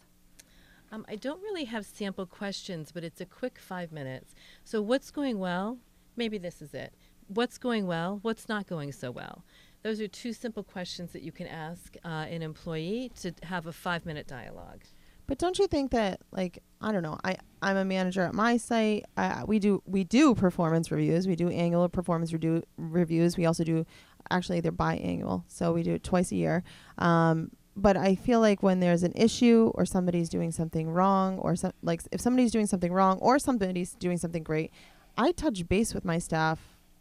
Um, 0.92 1.04
I 1.08 1.16
don't 1.16 1.42
really 1.42 1.64
have 1.64 1.84
sample 1.84 2.26
questions, 2.26 2.90
but 2.92 3.04
it's 3.04 3.20
a 3.20 3.26
quick 3.26 3.58
five 3.58 3.92
minutes. 3.92 4.34
So, 4.64 4.80
what's 4.80 5.10
going 5.10 5.38
well? 5.38 5.78
Maybe 6.16 6.38
this 6.38 6.62
is 6.62 6.74
it. 6.74 6.94
What's 7.28 7.58
going 7.58 7.86
well? 7.86 8.18
What's 8.22 8.48
not 8.48 8.66
going 8.66 8.92
so 8.92 9.10
well? 9.10 9.44
Those 9.82 10.00
are 10.00 10.08
two 10.08 10.32
simple 10.32 10.62
questions 10.62 11.12
that 11.12 11.22
you 11.22 11.32
can 11.32 11.46
ask 11.46 11.96
uh, 12.04 12.08
an 12.08 12.42
employee 12.42 13.12
to 13.20 13.32
have 13.44 13.66
a 13.66 13.72
five 13.72 14.04
minute 14.04 14.26
dialogue. 14.26 14.82
But 15.30 15.38
don't 15.38 15.60
you 15.60 15.68
think 15.68 15.92
that 15.92 16.20
like 16.32 16.58
I 16.80 16.90
don't 16.90 17.04
know 17.04 17.16
I 17.22 17.36
I'm 17.62 17.76
a 17.76 17.84
manager 17.84 18.22
at 18.22 18.34
my 18.34 18.56
site. 18.56 19.04
I, 19.16 19.44
we 19.44 19.60
do 19.60 19.80
we 19.86 20.02
do 20.02 20.34
performance 20.34 20.90
reviews. 20.90 21.28
We 21.28 21.36
do 21.36 21.48
annual 21.48 21.88
performance 21.88 22.32
redu- 22.32 22.64
reviews. 22.76 23.36
We 23.36 23.46
also 23.46 23.62
do 23.62 23.86
actually 24.30 24.60
they're 24.60 24.72
biannual, 24.72 25.44
so 25.48 25.72
we 25.72 25.82
do 25.82 25.94
it 25.94 26.04
twice 26.04 26.32
a 26.32 26.36
year. 26.36 26.62
Um, 26.98 27.50
but 27.76 27.96
I 27.96 28.14
feel 28.14 28.40
like 28.40 28.62
when 28.62 28.80
there's 28.80 29.02
an 29.02 29.12
issue 29.14 29.72
or 29.74 29.86
somebody's 29.86 30.28
doing 30.28 30.52
something 30.52 30.90
wrong 30.90 31.38
or 31.38 31.56
some 31.56 31.72
like 31.82 32.02
if 32.12 32.20
somebody's 32.20 32.52
doing 32.52 32.66
something 32.66 32.92
wrong 32.92 33.18
or 33.18 33.38
somebody's 33.38 33.94
doing 33.94 34.18
something 34.18 34.42
great, 34.42 34.72
I 35.16 35.32
touch 35.32 35.66
base 35.68 35.94
with 35.94 36.04
my 36.04 36.18
staff. 36.18 36.58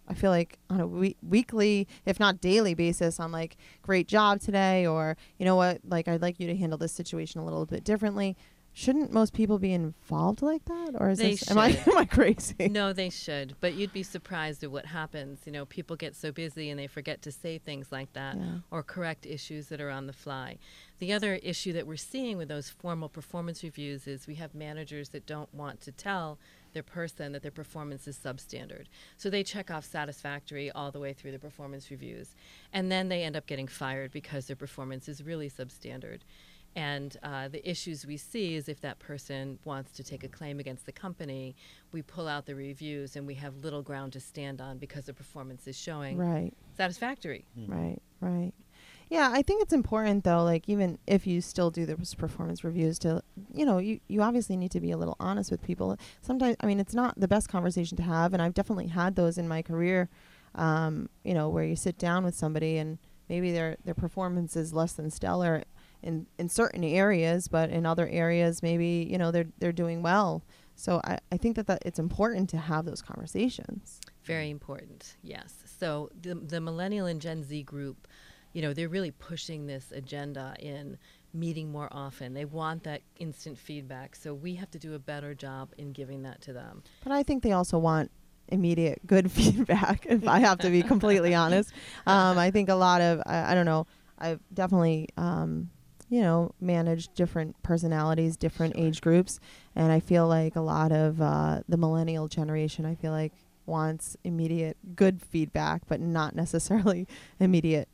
I 0.08 0.16
feel 0.16 0.32
like 0.32 0.58
on 0.70 0.80
a 0.80 0.88
we- 0.88 1.18
weekly, 1.22 1.88
if 2.06 2.20
not 2.20 2.42
daily 2.42 2.74
basis, 2.74 3.20
on 3.20 3.32
like, 3.32 3.58
great 3.84 4.08
job 4.08 4.40
today, 4.42 4.88
or 4.88 5.16
you 5.38 5.46
know 5.46 5.56
what, 5.56 5.82
like 5.88 6.08
I'd 6.08 6.22
like 6.22 6.40
you 6.40 6.48
to 6.48 6.56
handle 6.56 6.80
this 6.80 6.92
situation 6.92 7.40
a 7.40 7.46
little 7.46 7.66
bit 7.66 7.84
differently. 7.84 8.36
Shouldn't 8.74 9.12
most 9.12 9.34
people 9.34 9.60
be 9.60 9.74
involved 9.74 10.42
like 10.42 10.64
that, 10.66 10.92
or 10.98 11.10
is 11.10 11.18
They 11.18 11.32
this 11.32 11.52
am 11.52 11.58
I 11.58 11.70
am 11.88 11.98
I 11.98 12.06
crazy? 12.06 12.56
no, 12.70 12.94
they 12.94 13.10
should, 13.10 13.56
but 13.60 13.74
you'd 13.74 13.92
be 13.92 14.04
surprised 14.04 14.64
at 14.64 14.72
what 14.72 14.86
happens. 14.86 15.42
You 15.46 15.52
know, 15.52 15.66
people 15.66 15.96
get 15.96 16.16
so 16.16 16.32
busy 16.32 16.70
and 16.70 16.80
they 16.80 16.88
forget 16.88 17.22
to 17.24 17.32
say 17.32 17.58
things 17.58 17.92
like 17.92 18.14
that 18.14 18.38
Yeah. 18.38 18.60
or 18.72 18.82
correct 18.84 19.26
issues 19.26 19.68
that 19.68 19.82
are 19.82 19.90
on 19.90 20.08
the 20.08 20.14
fly. 20.14 20.60
The 21.00 21.12
other 21.12 21.36
issue 21.36 21.74
that 21.74 21.88
we're 21.88 21.98
seeing 21.98 22.38
with 22.38 22.48
those 22.48 22.70
formal 22.70 23.10
performance 23.10 23.64
reviews 23.64 24.08
is 24.08 24.28
we 24.28 24.36
have 24.36 24.54
managers 24.56 25.10
that 25.10 25.26
don't 25.26 25.54
want 25.54 25.82
to 25.82 25.92
tell 25.92 26.38
their 26.74 26.84
person 26.84 27.32
that 27.32 27.42
their 27.42 27.52
performance 27.52 28.08
is 28.08 28.18
substandard. 28.18 28.86
So 29.18 29.30
they 29.30 29.44
check 29.44 29.72
off 29.72 29.84
satisfactory 29.86 30.70
all 30.72 30.92
the 30.92 31.00
way 31.00 31.14
through 31.14 31.32
the 31.32 31.40
performance 31.40 31.90
reviews. 31.90 32.36
And 32.72 32.92
then 32.92 33.10
they 33.10 33.24
end 33.24 33.36
up 33.36 33.48
getting 33.48 33.68
fired 33.68 34.12
because 34.12 34.46
their 34.48 34.56
performance 34.56 35.10
is 35.10 35.24
really 35.24 35.50
substandard. 35.50 36.20
And 36.76 37.18
uh, 37.24 37.48
the 37.48 37.68
issues 37.70 38.06
we 38.06 38.18
see 38.18 38.56
is 38.56 38.70
if 38.70 38.80
that 38.82 39.00
person 39.00 39.60
wants 39.66 39.92
to 39.94 40.04
take 40.04 40.24
a 40.24 40.28
claim 40.28 40.60
against 40.60 40.86
the 40.86 40.92
company, 40.92 41.56
we 41.92 42.02
pull 42.02 42.28
out 42.28 42.46
the 42.46 42.56
reviews 42.56 43.16
and 43.16 43.26
we 43.26 43.34
have 43.36 43.64
little 43.64 43.82
ground 43.82 44.14
to 44.14 44.20
stand 44.20 44.62
on 44.62 44.78
because 44.78 45.06
the 45.06 45.14
performance 45.14 45.68
is 45.68 45.78
showing 45.78 46.18
Right, 46.18 46.54
satisfactory. 46.78 47.46
right, 47.68 48.00
right. 48.22 48.54
Yeah, 49.10 49.32
I 49.34 49.42
think 49.42 49.64
it's 49.64 49.74
important 49.74 50.24
though. 50.24 50.44
Like 50.44 50.70
even 50.70 51.00
if 51.08 51.26
you 51.26 51.42
still 51.42 51.72
do 51.72 51.88
those 51.88 52.14
performance 52.14 52.64
reviews, 52.64 53.00
to 53.00 53.24
you 53.52 53.66
know, 53.66 53.80
you 53.80 54.00
you 54.08 54.22
obviously 54.22 54.56
need 54.56 54.72
to 54.72 54.80
be 54.80 54.92
a 54.92 54.98
little 54.98 55.16
honest 55.20 55.50
with 55.50 55.64
people. 55.64 55.98
Sometimes, 56.22 56.56
I 56.60 56.68
mean, 56.68 56.80
it's 56.80 56.94
not 56.94 57.20
the 57.20 57.28
best 57.28 57.50
conversation 57.50 57.98
to 57.98 58.04
have, 58.04 58.34
and 58.34 58.42
I've 58.42 58.54
definitely 58.54 58.88
had 58.88 59.16
those 59.16 59.38
in 59.40 59.48
my 59.48 59.64
career. 59.64 60.10
Um, 60.56 61.10
you 61.24 61.34
know, 61.34 61.50
where 61.50 61.64
you 61.64 61.76
sit 61.76 61.98
down 61.98 62.24
with 62.24 62.36
somebody 62.36 62.78
and 62.78 63.00
maybe 63.28 63.52
their 63.52 63.78
their 63.84 63.96
performance 63.96 64.56
is 64.56 64.74
less 64.74 64.94
than 64.94 65.10
stellar 65.10 65.64
in 66.02 66.26
in 66.38 66.50
certain 66.50 66.84
areas, 66.84 67.48
but 67.48 67.70
in 67.70 67.86
other 67.86 68.08
areas, 68.08 68.64
maybe 68.64 69.08
you 69.10 69.18
know 69.18 69.32
they're 69.32 69.50
they're 69.60 69.72
doing 69.72 70.02
well. 70.02 70.44
So 70.80 71.02
I, 71.04 71.20
I 71.30 71.36
think 71.36 71.58
that, 71.58 71.68
that 71.68 71.84
it's 71.86 72.00
important 72.00 72.50
to 72.52 72.58
have 72.58 72.86
those 72.86 73.02
conversations. 73.02 74.00
Very 74.24 74.50
important, 74.50 75.18
yes. 75.22 75.54
So 75.66 76.10
the, 76.22 76.36
the 76.36 76.62
millennial 76.62 77.06
and 77.06 77.20
Gen 77.20 77.44
Z 77.44 77.64
group, 77.64 78.08
you 78.54 78.62
know, 78.62 78.74
they're 78.74 78.88
really 78.88 79.12
pushing 79.12 79.68
this 79.68 79.92
agenda 79.92 80.56
in 80.58 80.98
meeting 81.34 81.70
more 81.70 81.90
often. 81.92 82.34
They 82.34 82.46
want 82.46 82.84
that 82.84 83.02
instant 83.18 83.58
feedback. 83.58 84.16
So 84.16 84.34
we 84.34 84.56
have 84.56 84.72
to 84.72 84.80
do 84.80 84.94
a 84.94 85.00
better 85.00 85.36
job 85.36 85.74
in 85.78 85.92
giving 85.92 86.22
that 86.24 86.40
to 86.44 86.54
them. 86.54 86.84
But 87.04 87.12
I 87.12 87.24
think 87.24 87.44
they 87.44 87.52
also 87.52 87.78
want 87.78 88.10
immediate 88.48 89.02
good 89.06 89.30
feedback, 89.30 90.06
if 90.06 90.26
I 90.30 90.40
have 90.40 90.60
to 90.60 90.70
be 90.70 90.82
completely 90.82 91.36
honest. 91.44 91.74
Um, 92.08 92.38
I 92.38 92.52
think 92.52 92.70
a 92.70 92.76
lot 92.76 93.02
of, 93.02 93.22
I, 93.26 93.52
I 93.52 93.54
don't 93.54 93.66
know, 93.66 93.86
I've 94.18 94.40
definitely. 94.54 95.10
Um, 95.18 95.72
you 96.10 96.22
know, 96.22 96.52
manage 96.60 97.08
different 97.14 97.62
personalities, 97.64 98.36
different 98.36 98.76
Sure. 98.76 98.86
age 98.88 99.02
groups, 99.02 99.40
and 99.76 99.92
I 99.92 100.00
feel 100.00 100.28
like 100.28 100.56
a 100.56 100.62
lot 100.62 100.92
of 100.92 101.22
uh, 101.22 101.62
the 101.70 101.78
millennial 101.78 102.28
generation, 102.28 102.86
I 102.86 102.96
feel 102.96 103.12
like 103.12 103.32
wants 103.66 104.18
immediate 104.24 104.76
good 104.96 105.22
feedback, 105.22 105.84
but 105.88 106.00
not 106.02 106.36
necessarily 106.36 107.08
immediate 107.40 107.88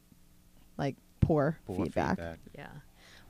like 0.78 0.96
poor, 1.20 1.58
Poor 1.66 1.86
feedback. 1.86 2.20
Yeah. 2.58 2.68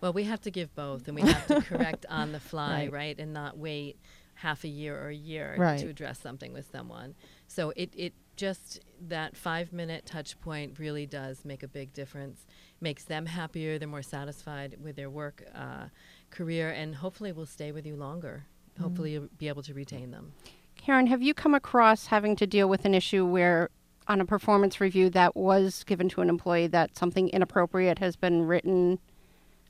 Well, 0.01 0.13
we 0.13 0.25
have 0.25 0.41
to 0.41 0.51
give 0.51 0.73
both, 0.75 1.07
and 1.07 1.15
we 1.15 1.21
have 1.31 1.47
to 1.47 1.61
correct 1.61 2.05
on 2.09 2.31
the 2.31 2.39
fly, 2.39 2.83
Right. 2.83 2.91
right. 2.91 3.19
And 3.19 3.33
not 3.33 3.57
wait 3.57 3.97
half 4.35 4.63
a 4.63 4.67
year 4.67 4.95
or 5.01 5.07
a 5.09 5.15
year 5.15 5.55
Right. 5.57 5.79
to 5.79 5.87
address 5.87 6.19
something 6.19 6.53
with 6.53 6.69
someone. 6.71 7.15
So 7.47 7.71
it, 7.75 7.89
it 7.95 8.13
just, 8.35 8.79
that 9.07 9.35
five 9.35 9.73
minute 9.73 10.05
touch 10.05 10.39
point 10.41 10.79
really 10.79 11.05
does 11.05 11.45
make 11.45 11.63
a 11.63 11.67
big 11.67 11.93
difference. 11.93 12.45
Makes 12.81 13.05
them 13.05 13.25
happier, 13.25 13.77
they're 13.77 13.87
more 13.87 14.01
satisfied 14.01 14.77
with 14.81 14.95
their 14.95 15.09
work 15.09 15.43
uh, 15.55 15.85
career, 16.29 16.71
and 16.71 16.95
hopefully 16.95 17.31
will 17.31 17.45
stay 17.45 17.71
with 17.71 17.85
you 17.85 17.95
longer. 17.95 18.45
Hopefully, 18.81 19.13
you'll 19.13 19.29
be 19.37 19.47
able 19.47 19.63
to 19.63 19.73
retain 19.73 20.11
them. 20.11 20.33
Karen, 20.75 21.07
have 21.07 21.21
you 21.21 21.33
come 21.33 21.53
across 21.53 22.07
having 22.07 22.35
to 22.35 22.45
deal 22.45 22.67
with 22.67 22.83
an 22.83 22.93
issue 22.93 23.25
where, 23.25 23.69
on 24.07 24.19
a 24.19 24.25
performance 24.25 24.81
review 24.81 25.09
that 25.11 25.35
was 25.35 25.83
given 25.85 26.09
to 26.09 26.21
an 26.21 26.29
employee, 26.29 26.67
that 26.67 26.97
something 26.97 27.29
inappropriate 27.29 27.99
has 27.99 28.15
been 28.15 28.43
written 28.45 28.99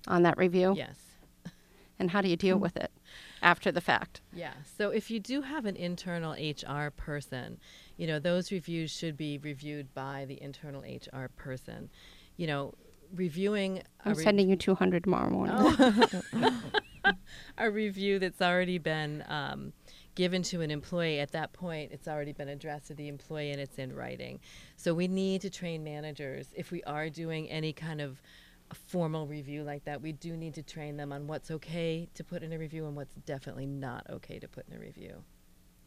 on 0.08 0.23
that 0.23 0.38
review? 0.38 0.73
Yes. 0.75 0.97
And 1.99 2.12
how 2.12 2.21
do 2.21 2.28
you 2.28 2.36
deal 2.36 2.58
with 2.58 2.75
it 2.75 2.91
after 3.45 3.71
the 3.71 3.79
fact? 3.79 4.21
Yeah. 4.34 4.53
So 4.77 4.89
if 4.89 5.10
you 5.12 5.19
do 5.19 5.41
have 5.41 5.65
an 5.65 5.75
internal 5.75 6.34
HR 6.34 6.89
person, 6.89 7.60
you 7.95 8.08
know, 8.08 8.19
those 8.19 8.51
reviews 8.51 8.91
should 8.91 9.15
be 9.15 9.38
reviewed 9.38 9.93
by 9.93 10.25
the 10.27 10.41
internal 10.41 10.81
HR 10.81 11.27
person. 11.36 11.89
You 12.38 12.47
know, 12.47 12.73
reviewing 13.13 13.84
I'm 14.03 14.15
re- 14.15 14.23
sending 14.23 14.49
you 14.49 14.55
200 14.55 15.03
tomorrow 15.03 15.29
morning. 15.29 15.55
Oh. 15.58 16.62
a 17.58 17.69
review 17.69 18.17
that's 18.17 18.41
already 18.41 18.79
been 18.79 19.23
um, 19.27 19.73
given 20.15 20.41
to 20.41 20.62
an 20.62 20.71
employee 20.71 21.19
at 21.19 21.31
that 21.31 21.53
point 21.53 21.91
it's 21.91 22.08
already 22.08 22.31
been 22.31 22.49
addressed 22.49 22.88
to 22.88 22.95
the 22.95 23.08
employee 23.08 23.51
and 23.51 23.62
it's 23.62 23.77
in 23.77 23.93
writing 23.93 24.39
so 24.75 24.93
we 24.93 25.08
need 25.08 25.39
to 25.41 25.49
train 25.49 25.84
managers 25.84 26.47
if 26.55 26.71
we 26.71 26.81
are 26.84 27.10
doing 27.10 27.47
any 27.49 27.71
kind 27.71 28.01
of 28.01 28.21
a 28.71 28.75
formal 28.75 29.28
review 29.28 29.63
like 29.63 29.86
that 29.86 30.01
we 30.01 30.12
do 30.12 30.36
need 30.36 30.54
to 30.56 30.63
train 30.63 30.97
them 30.97 31.12
on 31.12 31.28
what's 31.28 31.51
okay 31.51 32.08
to 32.15 32.23
put 32.23 32.41
in 32.43 32.51
a 32.54 32.58
review 32.58 32.86
and 32.88 32.95
what's 32.95 33.13
definitely 33.25 33.65
not 33.65 34.06
okay 34.10 34.39
to 34.39 34.47
put 34.47 34.65
in 34.69 34.75
a 34.75 34.80
review 34.80 35.23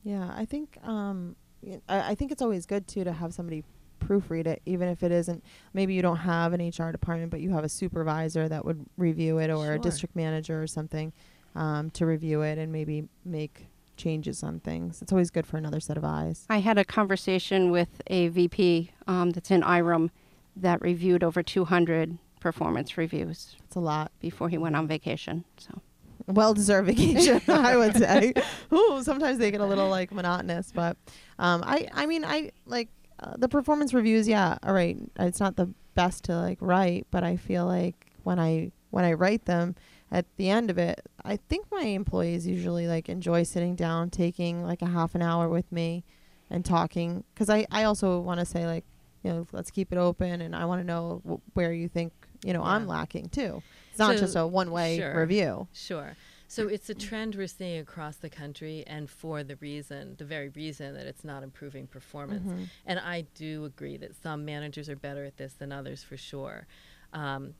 Yeah, 0.05 0.31
I 0.35 0.45
think 0.45 0.79
um, 0.85 1.35
y- 1.62 1.81
I, 1.88 2.11
I 2.11 2.14
think 2.14 2.31
it's 2.33 2.43
always 2.43 2.67
good 2.67 2.87
too 2.87 3.03
to 3.05 3.12
have 3.12 3.35
somebody 3.35 3.64
proofread 4.01 4.47
it, 4.47 4.62
even 4.64 4.88
if 4.88 5.03
it 5.03 5.11
isn't. 5.11 5.43
Maybe 5.75 5.93
you 5.93 6.03
don't 6.03 6.19
have 6.19 6.53
an 6.53 6.61
HR 6.67 6.93
department, 6.93 7.33
but 7.33 7.41
you 7.41 7.51
have 7.51 7.64
a 7.64 7.69
supervisor 7.69 8.49
that 8.49 8.64
would 8.64 8.87
review 8.97 9.38
it, 9.38 9.51
or 9.51 9.64
Sure. 9.64 9.73
a 9.75 9.79
district 9.81 10.14
manager 10.14 10.62
or 10.62 10.69
something 10.69 11.12
um, 11.57 11.91
to 11.91 12.07
review 12.07 12.43
it 12.43 12.59
and 12.59 12.71
maybe 12.71 13.09
make 13.25 13.67
changes 13.97 14.45
on 14.45 14.61
things. 14.61 15.03
It's 15.03 15.11
always 15.11 15.31
good 15.33 15.49
for 15.49 15.57
another 15.57 15.81
set 15.81 15.97
of 15.99 16.05
eyes. 16.05 16.47
I 16.49 16.59
had 16.59 16.79
a 16.79 16.85
conversation 16.85 17.73
with 17.73 18.01
a 18.07 18.29
VP 18.29 18.93
um, 19.09 19.31
that's 19.31 19.51
in 19.51 19.62
IREM 19.64 20.12
that 20.55 20.81
reviewed 20.81 21.25
over 21.25 21.43
200 21.43 22.19
performance 22.40 22.96
reviews 22.96 23.57
It's 23.64 23.77
a 23.77 23.81
lot. 23.81 24.12
before 24.20 24.48
he 24.48 24.59
went 24.59 24.77
on 24.77 24.87
vacation. 24.87 25.44
So 25.59 25.81
well 26.27 26.53
deserved 26.55 26.88
vacation, 26.88 27.40
I 27.48 27.77
would 27.77 27.96
say. 27.96 28.35
Ooh, 28.72 29.03
sometimes 29.03 29.38
they 29.38 29.51
get 29.51 29.61
a 29.61 29.66
little 29.66 29.88
like 29.88 30.12
monotonous, 30.12 30.72
but 30.74 30.96
um, 31.38 31.62
I 31.64 31.88
I 31.94 32.07
mean 32.07 32.24
I 32.24 32.51
like 32.66 32.88
uh, 33.20 33.35
the 33.37 33.48
performance 33.48 33.92
reviews. 33.94 34.29
Yeah, 34.29 34.59
all 34.62 34.72
right. 34.74 34.96
It's 35.18 35.40
not 35.40 35.57
the 35.57 35.68
best 35.94 36.24
to 36.24 36.37
like 36.37 36.59
write, 36.61 37.07
but 37.11 37.24
I 37.24 37.37
feel 37.37 37.66
like 37.66 38.07
when 38.24 38.38
I 38.38 38.72
when 38.90 39.05
I 39.05 39.12
write 39.14 39.44
them 39.46 39.74
at 40.11 40.24
the 40.37 40.48
end 40.51 40.70
of 40.70 40.79
it, 40.79 41.01
I 41.24 41.37
think 41.37 41.66
my 41.70 41.83
employees 41.83 42.46
usually 42.46 42.87
like 42.87 43.09
enjoy 43.09 43.42
sitting 43.42 43.74
down, 43.74 44.11
taking 44.11 44.62
like 44.64 44.83
a 44.83 44.87
half 44.87 45.14
an 45.14 45.22
hour 45.22 45.48
with 45.48 45.70
me, 45.72 46.05
and 46.51 46.64
talking. 46.64 47.24
Because 47.35 47.48
I 47.51 47.66
I 47.70 47.85
also 47.85 48.20
want 48.20 48.40
to 48.40 48.46
say 48.46 48.66
like 48.66 48.85
you 49.22 49.31
know 49.33 49.46
let's 49.53 49.70
keep 49.70 49.92
it 49.92 49.98
open, 49.98 50.40
and 50.42 50.55
I 50.55 50.64
want 50.66 50.81
to 50.81 50.87
know 50.87 51.20
w- 51.24 51.40
where 51.55 51.72
you 51.72 51.88
think 51.88 52.12
you 52.44 52.53
know 52.53 52.62
I'm 52.62 52.87
lacking 52.87 53.29
too. 53.31 53.62
It's 53.90 53.98
not 53.98 54.14
So, 54.14 54.20
just 54.20 54.37
a 54.37 54.46
one 54.46 54.70
way 54.70 54.98
sure. 54.98 55.20
review. 55.20 55.68
Sure. 55.72 56.16
So 56.51 56.66
it's 56.66 56.88
a 56.88 56.94
trend 56.94 57.35
we're 57.35 57.46
seeing 57.46 57.79
across 57.79 58.16
the 58.16 58.31
country, 58.31 58.83
and 58.87 59.11
for 59.11 59.44
the 59.44 59.57
reason, 59.57 60.14
the 60.16 60.24
very 60.24 60.48
reason 60.48 60.94
that 60.94 61.07
it's 61.07 61.22
not 61.22 61.42
improving 61.42 61.87
performance. 61.87 62.46
Mm-hmm. 62.46 62.64
And 62.87 62.98
I 62.98 63.27
do 63.35 63.66
agree 63.66 63.98
that 63.98 64.16
some 64.22 64.46
managers 64.46 64.88
are 64.88 64.96
better 64.96 65.27
at 65.27 65.37
this 65.37 65.53
than 65.53 65.72
others, 65.72 66.03
for 66.03 66.16
sure. 66.16 66.66
Um, 67.12 67.53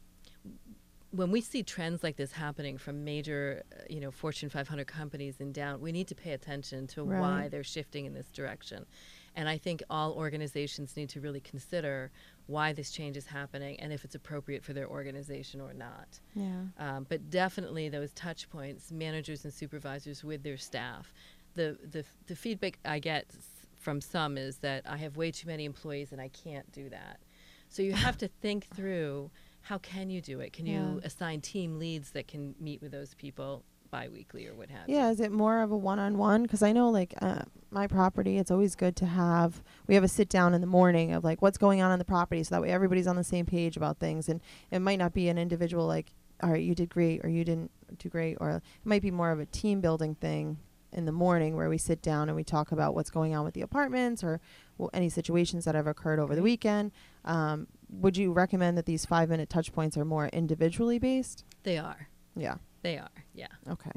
when 1.10 1.30
we 1.30 1.42
see 1.42 1.62
trends 1.62 2.02
like 2.02 2.16
this 2.16 2.32
happening 2.32 2.78
from 2.78 3.04
major, 3.04 3.62
uh, 3.72 3.82
you 3.90 4.00
know, 4.00 4.10
Fortune 4.10 4.48
500 4.48 4.86
companies 4.86 5.36
and 5.40 5.52
down, 5.52 5.80
we 5.80 5.92
need 5.92 6.08
to 6.08 6.14
pay 6.14 6.32
attention 6.32 6.86
to 6.88 7.04
why 7.04 7.48
they're 7.48 7.64
shifting 7.64 8.06
in 8.06 8.14
this 8.14 8.28
direction. 8.30 8.86
And 9.38 9.48
I 9.48 9.57
think 9.57 9.85
all 9.88 10.14
organizations 10.14 10.96
need 10.96 11.09
to 11.11 11.20
really 11.20 11.38
consider 11.38 12.11
why 12.46 12.72
this 12.72 12.90
change 12.90 13.16
is 13.16 13.24
happening 13.24 13.79
and 13.79 13.92
if 13.92 14.05
it's 14.05 14.16
appropriate 14.16 14.64
for 14.64 14.72
their 14.72 14.88
organization 14.88 15.61
or 15.61 15.72
not. 15.72 16.18
Yeah. 16.35 16.62
Um, 16.77 17.07
but 17.09 17.31
definitely 17.31 17.88
those 17.88 18.12
touch 18.14 18.51
points, 18.51 18.90
managers 18.90 19.44
and 19.44 19.55
supervisors 19.55 20.24
with 20.24 20.42
their 20.42 20.57
staff. 20.57 21.14
The, 21.55 21.79
the, 21.88 22.05
the 22.27 22.35
feedback 22.35 22.81
I 22.85 22.98
get 22.98 23.27
from 23.79 24.01
some 24.01 24.37
is 24.37 24.57
that 24.59 24.83
I 24.85 24.96
have 24.96 25.16
way 25.16 25.31
too 25.31 25.46
many 25.46 25.66
employees 25.66 26.11
and 26.11 26.20
I 26.20 26.31
can't 26.31 26.70
do 26.72 26.88
that. 26.88 27.20
So 27.68 27.83
you 27.83 27.92
have 27.92 28.18
to 28.18 28.29
think 28.42 28.66
through 28.74 29.31
how 29.61 29.79
can 29.79 30.11
you 30.11 30.20
do 30.20 30.40
it? 30.40 30.53
Can 30.53 30.66
you 30.66 31.01
assign 31.05 31.42
team 31.42 31.79
leads 31.79 32.11
that 32.11 32.27
can 32.27 32.57
meet 32.59 32.83
with 32.83 32.90
those 32.90 33.14
people 33.14 33.62
biweekly 33.90 34.46
or 34.46 34.55
what 34.55 34.70
have 34.70 34.88
you? 34.88 34.96
Yeah, 34.96 35.11
is 35.11 35.20
it 35.20 35.33
more 35.33 35.62
of 35.62 35.70
a 35.70 35.77
one-on-one? 35.77 36.42
Because 36.42 36.62
I 36.62 36.72
know, 36.72 36.90
like, 36.90 37.14
uh, 37.20 37.42
my 37.70 37.87
property, 37.87 38.38
it's 38.38 38.51
always 38.51 38.74
good 38.74 38.96
to 38.96 39.07
have. 39.07 39.62
We 39.87 39.94
have 39.94 40.05
a 40.05 40.09
sit 40.09 40.29
down 40.29 40.55
in 40.55 40.61
the 40.61 40.66
morning 40.66 41.12
of 41.12 41.24
like 41.24 41.42
what's 41.42 41.59
going 41.59 41.83
on 41.83 41.90
on 41.90 41.98
the 41.98 42.05
property, 42.05 42.42
so 42.42 42.55
that 42.55 42.62
way 42.62 42.70
everybody's 42.70 43.07
on 43.07 43.16
the 43.16 43.24
same 43.24 43.46
page 43.46 43.77
about 43.77 43.98
things. 43.98 44.29
And 44.29 44.40
it 44.70 44.79
might 44.81 44.98
not 44.98 45.12
be 45.12 45.29
an 45.29 45.38
individual 45.38 45.87
like, 45.87 46.12
all 46.42 46.51
right, 46.51 46.62
you 46.62 46.74
did 46.74 46.88
great, 46.88 47.24
or 47.24 47.29
you 47.29 47.44
didn't 47.44 47.70
do 47.98 48.09
great, 48.09 48.37
or 48.40 48.51
it 48.51 48.62
might 48.85 49.03
be 49.03 49.11
more 49.11 49.31
of 49.31 49.40
a 49.40 49.46
team 49.46 49.81
building 49.81 50.14
thing 50.14 50.59
in 50.92 51.05
the 51.05 51.12
morning 51.12 51.55
where 51.55 51.68
we 51.68 51.77
sit 51.77 52.01
down 52.01 52.31
and 52.31 52.37
we 52.37 52.42
talk 52.42 52.72
about 52.72 52.94
what's 52.94 53.11
going 53.11 53.35
on 53.35 53.44
with 53.44 53.53
the 53.53 53.61
apartments 53.61 54.24
or 54.24 54.40
w- 54.79 54.88
any 54.94 55.11
situations 55.11 55.66
that 55.66 55.74
have 55.74 55.87
occurred 55.87 56.18
over 56.18 56.35
the 56.35 56.40
weekend. 56.42 56.92
Um, 57.27 57.66
would 57.90 58.16
you 58.16 58.33
recommend 58.33 58.79
that 58.79 58.87
these 58.87 59.05
five-minute 59.05 59.51
touch 59.51 59.70
points 59.72 59.98
are 59.98 60.05
more 60.07 60.29
individually 60.29 60.98
based? 60.98 61.44
They 61.62 61.77
are. 61.77 62.09
Yeah. 62.35 62.55
They 62.82 62.98
are. 62.98 63.08
Yeah. 63.34 63.46
Okay. 63.70 63.90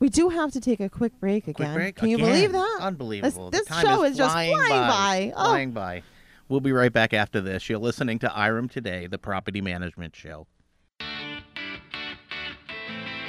We 0.00 0.08
do 0.08 0.28
have 0.28 0.52
to 0.52 0.60
take 0.60 0.78
a 0.80 0.88
quick 0.88 1.18
break 1.18 1.44
Quick 1.44 1.58
again. 1.58 1.74
break? 1.74 1.96
Can 1.96 2.08
you 2.08 2.16
Again? 2.16 2.28
believe 2.28 2.52
that? 2.52 2.78
Unbelievable. 2.80 3.50
This, 3.50 3.60
The 3.60 3.64
this 3.64 3.76
time 3.76 3.84
show 3.84 4.04
is 4.04 4.12
is, 4.12 4.16
just 4.18 4.32
flying 4.32 4.54
flying 4.54 4.68
by. 4.70 4.86
by. 4.88 5.32
Oh, 5.36 5.44
Flying 5.50 5.70
by. 5.72 6.02
We'll 6.48 6.60
be 6.60 6.72
right 6.72 6.92
back 6.92 7.12
after 7.12 7.40
this. 7.40 7.68
You're 7.68 7.78
listening 7.80 8.18
to 8.20 8.28
IREM 8.28 8.68
Today, 8.70 9.06
the 9.08 9.18
property 9.18 9.60
management 9.60 10.14
show. 10.16 10.46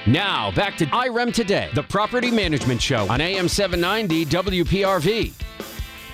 Now, 0.08 0.51
back 0.51 0.78
to 0.78 0.86
IREM 0.86 1.34
Today, 1.34 1.70
the 1.74 1.84
property 1.84 2.32
management 2.32 2.82
show 2.82 3.10
on 3.10 3.20
AM 3.20 3.47
790 3.47 4.26
WPRV. 4.26 5.34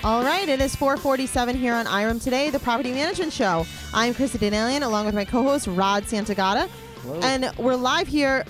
all 0.04 0.24
right. 0.24 0.48
It 0.48 0.60
is 0.60 0.74
447 0.74 1.56
here 1.56 1.74
on 1.74 1.86
IREM 1.86 2.18
Today, 2.22 2.50
the 2.50 2.58
property 2.58 2.92
management 2.92 3.32
show. 3.32 3.64
I'm 3.94 4.12
Chrissy 4.14 4.38
Denalian 4.38 4.82
along 4.82 5.06
with 5.06 5.14
my 5.14 5.24
co-host 5.24 5.66
Rod 5.68 6.02
Santagata. 6.04 6.68
And 7.22 7.50
we're 7.58 7.76
live 7.76 8.08
here 8.08 8.44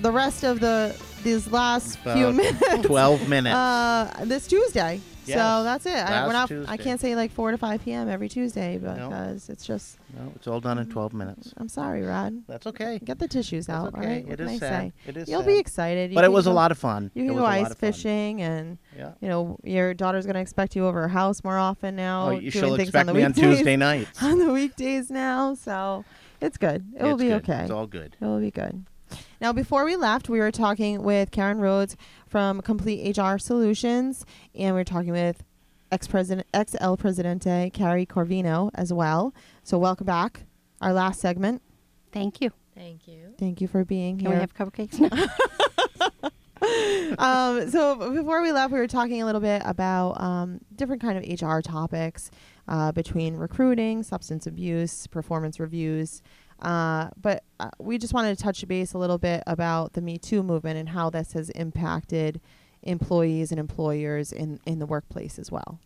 the 0.00 0.10
rest 0.10 0.42
of 0.44 0.60
the 0.60 0.96
these 1.22 1.50
last 1.52 1.98
few 1.98 2.32
minutes. 2.32 2.86
12 2.86 3.28
minutes. 3.28 3.54
Uh, 3.54 4.24
this 4.24 4.46
Tuesday. 4.46 5.00
Yes. 5.26 5.36
So 5.38 5.62
that's 5.62 5.86
it. 5.86 5.92
I, 5.92 6.26
we're 6.26 6.32
not. 6.32 6.50
I 6.68 6.76
can't 6.76 6.98
say 7.00 7.14
like 7.14 7.30
four 7.30 7.50
to 7.52 7.58
five 7.58 7.84
p.m. 7.84 8.08
every 8.08 8.28
Tuesday 8.28 8.78
because 8.78 9.48
it's 9.48 9.64
just. 9.64 9.98
No, 10.18 10.32
it's 10.34 10.48
all 10.48 10.60
done 10.60 10.78
in 10.78 10.88
12 10.88 11.12
minutes. 11.12 11.52
I'm 11.58 11.68
sorry, 11.68 12.02
Rod. 12.02 12.42
That's 12.48 12.66
okay. 12.66 12.98
Get 13.04 13.18
the 13.20 13.28
tissues 13.28 13.66
That's 13.66 13.86
out. 13.94 13.94
okay. 13.94 14.24
Right. 14.24 14.28
It 14.28 14.40
is 14.40 14.58
sad. 14.58 14.92
It 15.06 15.16
is 15.18 15.28
You'll 15.28 15.42
sad. 15.42 15.46
be 15.46 15.58
excited. 15.58 16.10
You 16.10 16.14
But 16.16 16.24
it 16.24 16.32
was 16.32 16.46
a 16.46 16.50
lot 16.50 16.72
of 16.72 16.78
fun. 16.78 17.10
You 17.14 17.26
can 17.26 17.36
go 17.36 17.44
ice 17.44 17.72
fishing, 17.74 18.40
and 18.42 18.78
Yeah. 18.96 19.12
you 19.20 19.28
know 19.28 19.58
your 19.62 19.94
daughter's 19.94 20.24
going 20.24 20.34
to 20.34 20.40
expect 20.40 20.74
you 20.74 20.86
over 20.86 21.02
her 21.02 21.08
house 21.08 21.44
more 21.44 21.58
often 21.58 21.94
now. 21.94 22.28
Oh, 22.28 22.30
you 22.30 22.50
she'll 22.50 22.74
expect 22.74 23.08
on 23.08 23.14
the 23.14 23.14
me 23.14 23.22
on 23.22 23.32
Tuesday 23.34 23.76
nights. 23.90 24.20
on 24.22 24.38
the 24.38 24.52
weekdays 24.52 25.10
now, 25.10 25.54
so 25.54 26.04
it's 26.40 26.56
good. 26.56 26.84
It 26.96 27.02
will 27.02 27.16
be 27.16 27.28
good. 27.28 27.48
okay. 27.48 27.62
It's 27.62 27.70
all 27.70 27.86
good. 27.86 28.16
It 28.20 28.24
will 28.24 28.40
be 28.40 28.50
good. 28.50 28.84
Now, 29.40 29.52
before 29.52 29.84
we 29.84 29.96
left, 29.96 30.28
we 30.28 30.38
were 30.38 30.52
talking 30.52 31.02
with 31.02 31.30
Karen 31.30 31.58
Rhodes 31.58 31.96
from 32.26 32.60
Complete 32.60 33.16
HR 33.16 33.38
Solutions, 33.38 34.24
and 34.54 34.74
we 34.74 34.80
were 34.80 34.84
talking 34.84 35.12
with 35.12 35.42
ex-president, 35.90 36.46
ex-El 36.54 36.96
Presidente 36.96 37.70
Carrie 37.72 38.06
Corvino 38.06 38.70
as 38.74 38.92
well. 38.92 39.34
So, 39.64 39.78
welcome 39.78 40.06
back. 40.06 40.44
Our 40.80 40.92
last 40.92 41.20
segment. 41.20 41.62
Thank 42.12 42.40
you. 42.40 42.52
Thank 42.74 43.08
you. 43.08 43.34
Thank 43.38 43.60
you 43.60 43.68
for 43.68 43.84
being 43.84 44.16
Can 44.18 44.26
here. 44.26 44.36
we 44.36 44.40
have 44.40 44.54
cupcakes 44.54 44.98
now? 44.98 46.30
um, 47.18 47.70
so 47.70 48.12
before 48.14 48.42
we 48.42 48.52
left, 48.52 48.72
we 48.72 48.78
were 48.78 48.86
talking 48.86 49.20
a 49.22 49.26
little 49.26 49.40
bit 49.40 49.62
about 49.64 50.20
um, 50.20 50.60
different 50.76 51.02
kind 51.02 51.18
of 51.18 51.40
HR 51.42 51.60
topics 51.60 52.30
uh, 52.68 52.92
between 52.92 53.36
recruiting, 53.36 54.02
substance 54.02 54.46
abuse, 54.46 55.06
performance 55.06 55.58
reviews. 55.60 56.22
Uh, 56.60 57.08
but 57.20 57.42
uh, 57.58 57.70
we 57.78 57.98
just 57.98 58.12
wanted 58.12 58.36
to 58.36 58.42
touch 58.42 58.66
base 58.68 58.92
a 58.92 58.98
little 58.98 59.18
bit 59.18 59.42
about 59.46 59.94
the 59.94 60.00
Me 60.00 60.18
Too 60.18 60.42
movement 60.42 60.78
and 60.78 60.90
how 60.90 61.10
this 61.10 61.32
has 61.32 61.50
impacted 61.50 62.40
employees 62.82 63.50
and 63.50 63.58
employers 63.58 64.32
in, 64.32 64.60
in 64.66 64.78
the 64.78 64.86
workplace 64.86 65.38
as 65.38 65.50
well. 65.50 65.78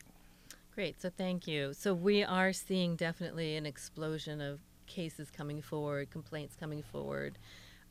Great. 0.75 1.01
So 1.01 1.11
thank 1.17 1.47
you. 1.47 1.73
So 1.73 1.95
we 1.95 2.25
are 2.25 2.53
seeing 2.53 2.97
definitely 2.97 3.57
an 3.57 3.67
explosion 3.67 4.41
of 4.41 4.59
cases 4.87 5.31
coming 5.31 5.63
forward, 5.63 6.11
complaints 6.11 6.57
coming 6.59 6.83
forward, 6.83 7.39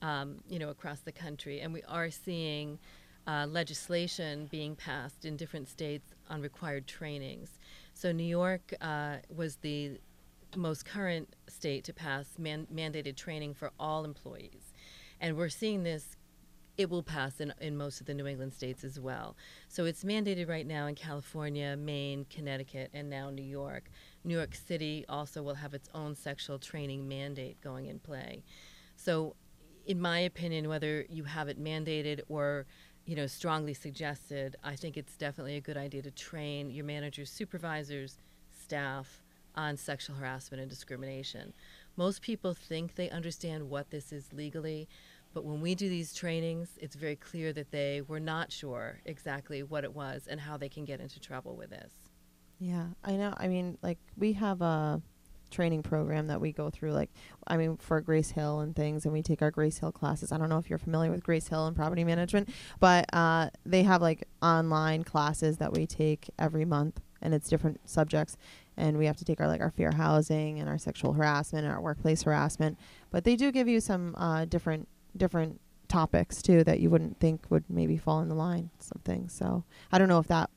um, 0.01 0.36
you 0.49 0.59
know, 0.59 0.69
across 0.69 0.99
the 0.99 1.11
country, 1.11 1.61
and 1.61 1.73
we 1.73 1.81
are 1.84 2.11
seeing 2.11 2.77
uh, 3.25 3.47
legislation 3.49 4.47
being 4.51 4.75
passed 4.75 5.23
in 5.23 5.38
different 5.38 5.69
states 5.69 6.13
on 6.29 6.41
required 6.41 6.86
trainings. 6.86 7.57
So 7.94 8.12
New 8.12 8.24
York 8.24 8.74
uh, 8.82 9.18
was 9.34 9.58
the 9.58 10.00
most 10.56 10.86
current 10.86 11.36
state 11.48 11.84
to 11.86 11.94
pass 11.94 12.38
man- 12.38 12.68
mandated 12.74 13.16
training 13.16 13.54
for 13.54 13.72
all 13.80 14.06
employees, 14.06 14.74
and 15.20 15.38
we're 15.38 15.50
seeing 15.50 15.84
this 15.84 16.18
it 16.78 16.89
will 16.89 17.04
pass 17.04 17.39
in, 17.39 17.54
in 17.62 17.78
most 17.78 18.00
of 18.00 18.08
the 18.08 18.14
New 18.14 18.26
England 18.26 18.54
states 18.54 18.84
as 18.84 19.00
well. 19.00 19.36
So 19.68 19.86
it's 19.86 20.04
mandated 20.04 20.50
right 20.50 20.66
now 20.66 20.88
in 20.88 20.96
California, 20.96 21.76
Maine, 21.78 22.26
Connecticut, 22.30 22.89
and 22.94 23.10
now 23.10 23.30
New 23.30 23.44
York. 23.44 23.89
New 24.24 24.36
York 24.36 24.56
City 24.56 25.06
also 25.08 25.44
will 25.44 25.56
have 25.56 25.74
its 25.74 25.89
own 25.94 26.16
sexual 26.16 26.58
training 26.58 27.08
mandate 27.08 27.62
going 27.62 27.86
in 27.88 28.00
play. 28.00 28.44
So, 28.96 29.36
in 29.86 30.00
my 30.00 30.20
opinion, 30.20 30.70
whether 30.70 31.06
you 31.10 31.26
have 31.26 31.50
it 31.50 31.62
mandated 31.62 32.22
or 32.30 32.66
you 33.06 33.16
know 33.16 33.28
strongly 33.28 33.74
suggested, 33.74 34.56
I 34.64 34.76
think 34.76 34.97
it's 34.97 35.16
definitely 35.16 35.58
a 35.58 35.62
good 35.62 35.78
idea 35.78 36.01
to 36.04 36.12
train 36.12 36.72
your 36.72 36.86
managers, 36.86 37.30
supervisors, 37.30 38.18
staff 38.62 39.24
on 39.56 39.78
sexual 39.78 40.16
harassment 40.16 40.62
and 40.62 40.70
discrimination. 40.70 41.54
Most 41.95 42.22
people 42.22 42.54
think 42.54 42.95
they 42.95 43.10
understand 43.10 43.70
what 43.70 43.91
this 43.91 44.12
is 44.12 44.34
legally, 44.34 44.88
but 45.34 45.43
when 45.43 45.62
we 45.62 45.76
do 45.76 45.89
these 45.89 46.14
trainings, 46.14 46.78
it's 46.80 46.95
very 46.95 47.16
clear 47.16 47.54
that 47.54 47.72
they 47.72 48.01
were 48.01 48.20
not 48.20 48.51
sure 48.51 48.99
exactly 49.06 49.64
what 49.64 49.84
it 49.84 49.93
was 49.93 50.28
and 50.28 50.39
how 50.39 50.58
they 50.58 50.70
can 50.70 50.86
get 50.86 50.99
into 50.99 51.20
trouble 51.20 51.56
with 51.56 51.70
this. 51.70 51.91
Yeah, 52.60 52.88
I 53.04 53.14
know. 53.14 53.34
I 53.38 53.47
mean, 53.47 53.78
like 53.82 53.99
we 54.18 54.34
have 54.34 54.62
a 54.62 55.01
training 55.54 55.84
program 55.84 56.28
that 56.28 56.41
we 56.41 56.51
go 56.51 56.70
through. 56.70 56.91
Like, 56.91 57.12
I 57.47 57.58
mean, 57.58 57.78
for 57.78 58.01
Grace 58.01 58.32
Hill 58.32 58.60
and 58.60 58.76
things, 58.76 59.06
and 59.06 59.14
we 59.14 59.22
take 59.22 59.41
our 59.41 59.51
Grace 59.51 59.78
Hill 59.78 59.91
classes. 59.91 60.32
I 60.32 60.38
don't 60.38 60.49
know 60.49 60.58
if 60.58 60.70
you're 60.70 60.80
familiar 60.80 61.12
with 61.12 61.24
Grace 61.24 61.47
Hill 61.47 61.68
and 61.68 61.76
property 61.76 62.04
management, 62.04 62.49
but 62.80 63.06
uh, 63.14 63.49
they 63.66 63.84
have 63.84 64.01
like 64.01 64.28
online 64.41 65.04
classes 65.04 65.58
that 65.58 65.74
we 65.74 65.86
take 65.88 66.30
every 66.38 66.66
month, 66.66 66.99
and 67.22 67.34
it's 67.34 67.47
different 67.47 67.88
subjects. 67.89 68.36
And 68.76 68.97
we 68.97 69.06
have 69.06 69.18
to 69.18 69.26
take 69.26 69.39
our 69.39 69.47
like 69.47 69.62
our 69.62 69.72
fair 69.72 69.91
housing 69.91 70.60
and 70.60 70.68
our 70.68 70.80
sexual 70.80 71.14
harassment 71.14 71.66
and 71.66 71.74
our 71.74 71.82
workplace 71.82 72.24
harassment. 72.24 72.78
But 73.12 73.24
they 73.24 73.36
do 73.36 73.51
give 73.51 73.68
you 73.68 73.80
some 73.80 74.16
uh, 74.18 74.45
different 74.45 74.88
different 75.16 75.62
topics 75.88 76.41
too 76.41 76.64
that 76.64 76.80
you 76.80 76.89
wouldn't 76.89 77.20
think 77.20 77.45
would 77.51 77.64
maybe 77.70 77.97
fall 77.97 78.20
in 78.22 78.30
the 78.30 78.36
line. 78.36 78.72
Some 78.80 79.01
things. 79.06 79.32
So 79.34 79.64
I 79.91 79.99
don't 79.99 80.08
know 80.08 80.18
if 80.18 80.28
that 80.28 80.49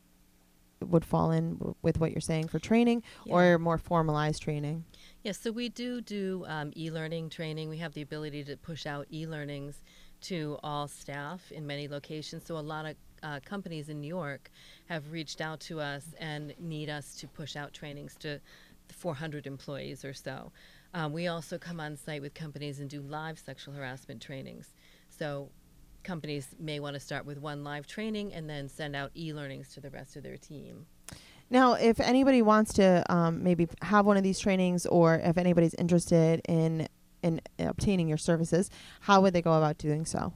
would 0.80 1.04
fall 1.04 1.30
in 1.30 1.54
w- 1.56 1.74
with 1.82 1.98
what 1.98 2.10
you're 2.12 2.20
saying 2.20 2.48
for 2.48 2.58
training 2.58 3.02
Yeah. 3.24 3.34
or 3.34 3.58
more 3.58 3.78
formalized 3.78 4.42
training. 4.42 4.84
Yes, 5.22 5.38
so 5.40 5.50
we 5.50 5.68
do 5.68 6.00
do 6.00 6.44
um, 6.46 6.72
e-learning 6.76 7.30
training. 7.30 7.68
We 7.68 7.78
have 7.78 7.94
the 7.94 8.02
ability 8.02 8.44
to 8.44 8.56
push 8.56 8.86
out 8.86 9.06
e-learnings 9.12 9.82
to 10.22 10.58
all 10.62 10.86
staff 10.88 11.50
in 11.52 11.66
many 11.66 11.88
locations. 11.88 12.44
So 12.46 12.56
a 12.56 12.60
lot 12.60 12.86
of 12.86 12.96
uh, 13.22 13.40
companies 13.44 13.88
in 13.88 14.00
New 14.00 14.08
York 14.08 14.50
have 14.86 15.10
reached 15.10 15.40
out 15.40 15.60
to 15.60 15.80
us 15.80 16.14
and 16.18 16.54
need 16.58 16.88
us 16.90 17.16
to 17.16 17.26
push 17.28 17.56
out 17.56 17.72
trainings 17.72 18.14
to 18.20 18.40
400 18.88 19.46
employees 19.46 20.04
or 20.04 20.12
so. 20.12 20.52
Um, 20.94 21.12
we 21.12 21.26
also 21.26 21.58
come 21.58 21.80
on 21.80 21.96
site 21.96 22.22
with 22.22 22.34
companies 22.34 22.80
and 22.80 22.88
do 22.88 23.00
live 23.02 23.38
sexual 23.38 23.74
harassment 23.74 24.22
trainings. 24.22 24.72
So 25.08 25.50
companies 26.06 26.54
may 26.58 26.80
want 26.80 26.94
to 26.94 27.00
start 27.00 27.26
with 27.26 27.38
one 27.38 27.62
live 27.64 27.86
training 27.86 28.32
and 28.32 28.48
then 28.48 28.66
send 28.68 28.96
out 28.96 29.10
e-learnings 29.14 29.74
to 29.74 29.80
the 29.80 29.90
rest 29.90 30.16
of 30.16 30.22
their 30.22 30.38
team. 30.38 30.86
Now, 31.50 31.74
if 31.74 32.00
anybody 32.00 32.40
wants 32.42 32.72
to 32.74 33.02
um, 33.12 33.42
maybe 33.42 33.66
have 33.82 34.06
one 34.06 34.16
of 34.16 34.22
these 34.22 34.38
trainings, 34.38 34.86
or 34.86 35.16
if 35.16 35.36
anybody's 35.36 35.74
interested 35.74 36.40
in 36.48 36.86
in 37.22 37.40
obtaining 37.58 38.06
your 38.08 38.18
services, 38.18 38.70
how 39.00 39.20
would 39.20 39.32
they 39.32 39.42
go 39.42 39.54
about 39.54 39.78
doing 39.78 40.06
so? 40.06 40.32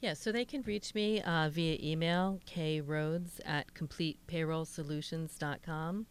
Yeah, 0.00 0.14
so 0.14 0.32
they 0.32 0.44
can 0.44 0.62
reach 0.62 0.92
me 0.94 1.22
uh, 1.22 1.48
via 1.50 1.78
email, 1.80 2.40
krhodes 2.46 3.38
at 3.44 3.72
completepayrollsolutions.com, 3.74 6.06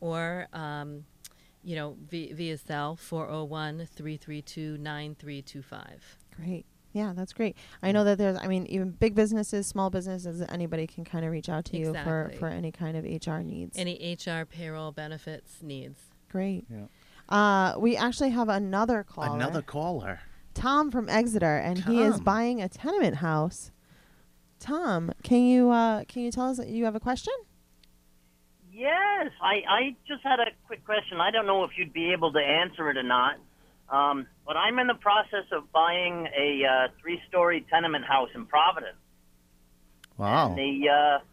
or, 0.00 0.48
um, 0.52 1.04
you 1.62 1.76
know, 1.76 1.96
via, 2.08 2.34
via 2.34 2.56
cell 2.56 2.96
401 2.96 3.86
332 3.94 4.78
9325. 4.78 6.16
Great. 6.34 6.64
Yeah, 6.98 7.12
that's 7.14 7.32
great. 7.32 7.56
I 7.80 7.92
know 7.92 8.02
that 8.02 8.18
there's, 8.18 8.36
I 8.36 8.48
mean, 8.48 8.66
even 8.66 8.90
big 8.90 9.14
businesses, 9.14 9.68
small 9.68 9.88
businesses, 9.88 10.42
anybody 10.48 10.84
can 10.84 11.04
kind 11.04 11.24
of 11.24 11.30
reach 11.30 11.48
out 11.48 11.64
to 11.66 11.78
you 11.78 11.94
for, 12.02 12.32
for 12.40 12.48
any 12.48 12.72
kind 12.72 12.96
of 12.96 13.04
HR 13.04 13.38
needs. 13.38 13.78
Any 13.78 14.16
HR 14.18 14.44
payroll 14.44 14.90
benefits 14.90 15.62
needs. 15.62 16.00
Great. 16.28 16.64
Yeah. 16.68 16.86
Uh, 17.28 17.78
we 17.78 17.96
actually 17.96 18.30
have 18.30 18.48
another 18.48 19.04
caller. 19.04 19.36
Another 19.36 19.62
caller. 19.62 20.18
Tom 20.54 20.90
from 20.90 21.08
Exeter, 21.08 21.58
and 21.58 21.84
he 21.84 22.02
is 22.02 22.18
buying 22.20 22.60
a 22.60 22.68
tenement 22.68 23.18
house. 23.18 23.70
Tom, 24.58 25.12
can 25.22 25.44
you 25.44 25.70
uh, 25.70 26.02
can 26.08 26.22
you 26.22 26.32
tell 26.32 26.50
us 26.50 26.56
that 26.56 26.66
you 26.66 26.84
have 26.84 26.96
a 26.96 27.00
question? 27.00 27.32
Yes, 28.72 29.30
I, 29.40 29.62
I 29.68 29.96
just 30.08 30.24
had 30.24 30.40
a 30.40 30.46
quick 30.66 30.84
question. 30.84 31.20
I 31.20 31.30
don't 31.30 31.46
know 31.46 31.62
if 31.62 31.72
you'd 31.76 31.92
be 31.92 32.12
able 32.12 32.32
to 32.32 32.40
answer 32.40 32.90
it 32.90 32.96
or 32.96 33.04
not, 33.04 33.36
um, 33.88 34.26
but 34.48 34.56
I'm 34.56 34.78
in 34.78 34.86
the 34.86 34.94
process 34.94 35.44
of 35.52 35.70
buying 35.72 36.26
a 36.36 36.62
uh, 36.64 36.88
three-story 37.02 37.66
tenement 37.70 38.06
house 38.06 38.30
in 38.34 38.46
Providence. 38.46 38.96
Wow. 40.16 40.54
The 40.56 40.88
uh, 40.88 41.24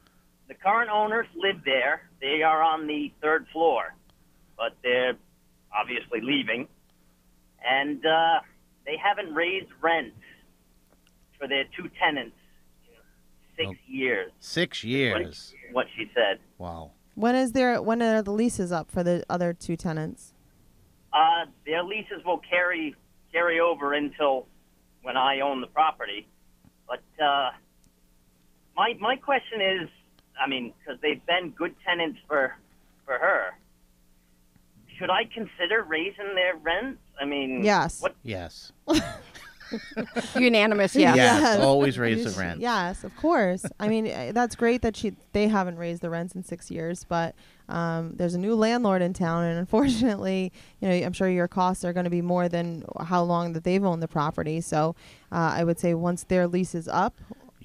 the 0.49 0.53
current 0.53 0.91
owners 0.91 1.25
live 1.35 1.63
there. 1.65 2.01
They 2.21 2.43
are 2.43 2.61
on 2.61 2.85
the 2.87 3.11
third 3.21 3.47
floor, 3.53 3.95
but 4.57 4.73
they're 4.83 5.13
obviously 5.73 6.19
leaving, 6.21 6.67
and 7.65 8.05
uh, 8.05 8.41
they 8.85 8.97
haven't 9.01 9.33
raised 9.33 9.69
rent 9.81 10.13
for 11.39 11.47
their 11.47 11.63
two 11.75 11.89
tenants 11.99 12.35
in 13.57 13.65
six 13.65 13.79
Oh. 13.79 13.91
years. 13.91 14.31
Six 14.39 14.83
What, 14.83 14.89
years. 14.89 15.53
what 15.71 15.87
she 15.97 16.11
said. 16.13 16.39
Wow. 16.57 16.91
When 17.15 17.33
is 17.35 17.53
there 17.53 17.81
when 17.81 18.01
are 18.03 18.21
the 18.21 18.31
leases 18.33 18.71
up 18.73 18.91
for 18.91 19.03
the 19.03 19.23
other 19.29 19.53
two 19.53 19.77
tenants? 19.77 20.33
Uh, 21.13 21.45
their 21.65 21.81
leases 21.81 22.23
will 22.25 22.39
carry 22.47 22.93
carry 23.35 23.59
over 23.59 23.93
until 23.93 24.47
when 25.03 25.17
I 25.17 25.41
own 25.41 25.59
the 25.59 25.67
property. 25.67 26.25
But 26.87 27.03
uh, 27.21 27.49
my 28.75 28.93
my 28.99 29.17
question 29.17 29.59
is, 29.61 29.89
I 30.41 30.47
mean, 30.47 30.73
because 30.79 30.99
they've 31.01 31.23
been 31.25 31.49
good 31.49 31.75
tenants 31.85 32.19
for 32.27 32.55
for 33.05 33.15
her, 33.15 33.51
should 34.97 35.09
I 35.09 35.25
consider 35.25 35.83
raising 35.83 36.33
their 36.33 36.55
rent? 36.55 36.97
I 37.19 37.25
mean, 37.25 37.63
Yes. 37.63 38.01
What? 38.01 38.15
Yes. 38.23 38.71
Unanimous, 40.35 40.95
yes. 40.95 41.15
Yes, 41.15 41.59
always 41.59 41.97
raise 41.97 42.23
the 42.23 42.39
rent. 42.39 42.59
Yes, 42.61 43.03
of 43.03 43.15
course. 43.17 43.65
I 43.79 43.87
mean, 43.87 44.07
uh, 44.07 44.31
that's 44.33 44.55
great 44.55 44.81
that 44.81 44.95
she 44.95 45.15
they 45.33 45.47
haven't 45.47 45.77
raised 45.77 46.01
the 46.01 46.09
rents 46.09 46.35
in 46.35 46.43
six 46.43 46.69
years, 46.69 47.05
but 47.07 47.35
um, 47.69 48.13
there's 48.15 48.35
a 48.35 48.39
new 48.39 48.55
landlord 48.55 49.01
in 49.01 49.13
town, 49.13 49.43
and 49.43 49.59
unfortunately, 49.65 50.51
you 50.79 50.87
know, 50.87 50.93
I'm 50.93 51.13
sure 51.13 51.29
your 51.29 51.47
costs 51.47 51.83
are 51.83 51.93
going 51.93 52.03
to 52.05 52.09
be 52.09 52.21
more 52.21 52.47
than 52.49 52.85
how 53.03 53.23
long 53.23 53.53
that 53.53 53.63
they've 53.63 53.83
owned 53.83 54.03
the 54.03 54.07
property. 54.07 54.61
So, 54.61 54.95
uh, 55.31 55.53
I 55.55 55.63
would 55.63 55.79
say 55.79 55.93
once 55.93 56.23
their 56.23 56.47
lease 56.47 56.75
is 56.75 56.87
up, 56.87 57.15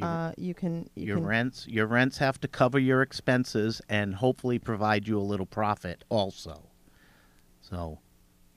uh, 0.02 0.32
you 0.36 0.54
can 0.54 0.88
you 0.94 1.06
your 1.08 1.16
can 1.18 1.26
rents 1.26 1.66
your 1.68 1.86
rents 1.86 2.18
have 2.18 2.40
to 2.40 2.48
cover 2.48 2.78
your 2.78 3.02
expenses 3.02 3.82
and 3.88 4.14
hopefully 4.14 4.58
provide 4.58 5.06
you 5.06 5.18
a 5.18 5.22
little 5.22 5.46
profit 5.46 6.04
also. 6.08 6.62
So 7.60 7.98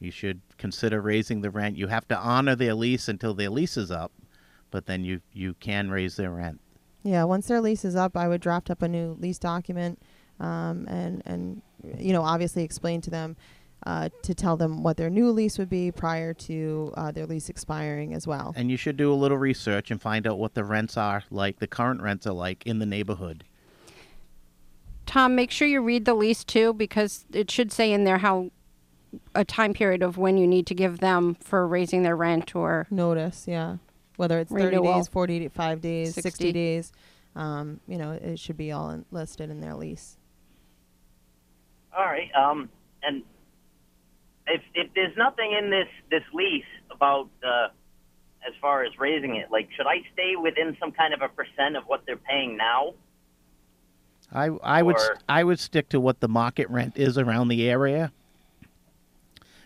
you 0.04 0.12
should 0.12 0.42
consider 0.58 1.02
raising 1.02 1.42
the 1.42 1.50
rent. 1.50 1.78
You 1.78 1.88
have 1.88 2.08
to 2.10 2.18
honor 2.18 2.56
their 2.56 2.74
lease 2.74 3.08
until 3.08 3.34
their 3.34 3.50
lease 3.50 3.78
is 3.78 3.92
up, 3.92 4.12
but 4.72 4.86
then 4.86 5.04
you 5.04 5.22
you 5.32 5.56
can 5.60 5.90
raise 5.90 6.16
their 6.16 6.32
rent. 6.32 6.60
Yeah, 7.04 7.24
once 7.24 7.48
their 7.48 7.62
lease 7.62 7.84
is 7.84 7.96
up, 7.96 8.16
I 8.16 8.28
would 8.28 8.42
draft 8.42 8.70
up 8.70 8.82
a 8.82 8.88
new 8.88 9.18
lease 9.20 9.40
document, 9.40 10.02
um, 10.40 10.88
and 10.88 11.22
and 11.26 11.62
you 11.98 12.14
know 12.14 12.24
obviously 12.24 12.64
explain 12.64 13.02
to 13.02 13.10
them, 13.10 13.36
uh, 13.86 14.10
to 14.22 14.34
tell 14.34 14.56
them 14.58 14.84
what 14.84 14.98
their 14.98 15.10
new 15.10 15.30
lease 15.32 15.58
would 15.58 15.70
be 15.70 15.92
prior 15.92 16.34
to 16.34 16.94
uh, 16.96 17.12
their 17.12 17.26
lease 17.26 17.50
expiring 17.50 18.14
as 18.14 18.26
well. 18.26 18.54
And 18.56 18.72
you 18.72 18.78
should 18.78 18.98
do 18.98 19.12
a 19.12 19.16
little 19.16 19.38
research 19.38 19.92
and 19.92 20.02
find 20.02 20.26
out 20.26 20.38
what 20.38 20.54
the 20.54 20.64
rents 20.64 20.98
are 20.98 21.24
like, 21.30 21.60
the 21.60 21.68
current 21.68 22.02
rents 22.02 22.26
are 22.26 22.34
like 22.34 22.66
in 22.66 22.80
the 22.80 22.86
neighborhood. 22.86 23.44
Tom, 25.06 25.36
make 25.36 25.52
sure 25.52 25.68
you 25.68 25.82
read 25.82 26.06
the 26.06 26.14
lease 26.14 26.46
too, 26.46 26.74
because 26.74 27.26
it 27.34 27.52
should 27.52 27.72
say 27.74 27.92
in 27.92 28.06
there 28.06 28.20
how 28.20 28.52
a 29.36 29.44
time 29.46 29.74
period 29.74 30.02
of 30.04 30.18
when 30.18 30.38
you 30.38 30.48
need 30.48 30.68
to 30.68 30.76
give 30.76 31.00
them 31.00 31.36
for 31.36 31.68
raising 31.68 32.04
their 32.04 32.16
rent 32.16 32.56
or 32.56 32.88
Notice, 32.90 33.46
yeah, 33.48 33.78
whether 34.18 34.40
it's 34.40 34.52
thirty 34.52 34.78
Renewal. 34.78 34.96
days, 34.96 35.08
forty-five 35.08 35.82
days, 35.82 36.14
60. 36.14 36.22
sixty 36.22 36.52
days, 36.52 36.92
um, 37.36 37.80
you 37.88 37.98
know, 37.98 38.12
it 38.12 38.40
should 38.40 38.58
be 38.58 38.72
all 38.72 38.90
in, 38.90 39.06
listed 39.12 39.50
in 39.50 39.62
their 39.62 39.76
lease. 39.76 40.18
All 41.96 42.06
right. 42.06 42.30
Um, 42.36 42.70
and 43.04 43.24
if 44.48 44.62
if 44.74 44.94
there's 44.96 45.16
nothing 45.18 45.56
in 45.58 45.70
this 45.70 45.88
this 46.10 46.24
lease 46.34 46.64
about 46.92 47.30
uh, 47.44 47.68
as 48.48 48.54
far 48.62 48.84
as 48.84 48.92
raising 49.00 49.36
it, 49.36 49.52
like 49.52 49.70
should 49.76 49.88
I 49.88 50.02
stay 50.14 50.36
within 50.36 50.76
some 50.80 50.92
kind 50.92 51.14
of 51.14 51.22
a 51.22 51.30
percent 51.30 51.78
of 51.78 51.84
what 51.86 52.04
they're 52.06 52.18
paying 52.18 52.58
now? 52.58 52.94
I 54.32 54.48
I 54.64 54.82
would 54.82 54.98
I 55.30 55.44
would 55.44 55.60
stick 55.60 55.90
to 55.90 56.00
what 56.00 56.20
the 56.20 56.28
market 56.28 56.70
rent 56.70 56.98
is 56.98 57.18
around 57.18 57.50
the 57.50 57.70
area. 57.70 58.12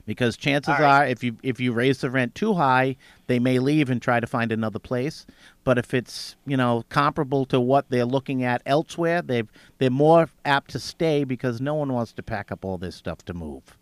Because 0.07 0.37
chances 0.37 0.73
All 0.73 0.79
right. 0.79 1.03
are 1.03 1.05
if 1.05 1.21
you 1.21 1.37
if 1.43 1.59
you 1.59 1.73
raise 1.73 1.99
the 1.99 2.09
rent 2.09 2.33
too 2.33 2.53
high, 2.53 2.95
they 3.27 3.39
may 3.39 3.59
leave 3.59 3.89
and 3.89 4.01
try 4.01 4.19
to 4.19 4.25
find 4.25 4.51
another 4.51 4.79
place. 4.79 5.27
But 5.65 5.77
if 5.77 5.93
it's, 5.93 6.37
you 6.45 6.55
know, 6.55 6.85
comparable 6.87 7.45
to 7.47 7.59
what 7.59 7.89
they're 7.89 8.05
looking 8.05 8.43
at 8.43 8.61
elsewhere, 8.65 9.21
they 9.21 9.43
they're 9.77 9.89
more 9.91 10.29
apt 10.45 10.71
to 10.71 10.79
stay 10.79 11.25
because 11.25 11.59
no 11.59 11.75
one 11.75 11.91
wants 11.91 12.13
to 12.13 12.23
pack 12.23 12.51
up 12.53 12.63
all 12.63 12.77
this 12.77 12.95
stuff 12.95 13.23
to 13.25 13.33
move. 13.33 13.77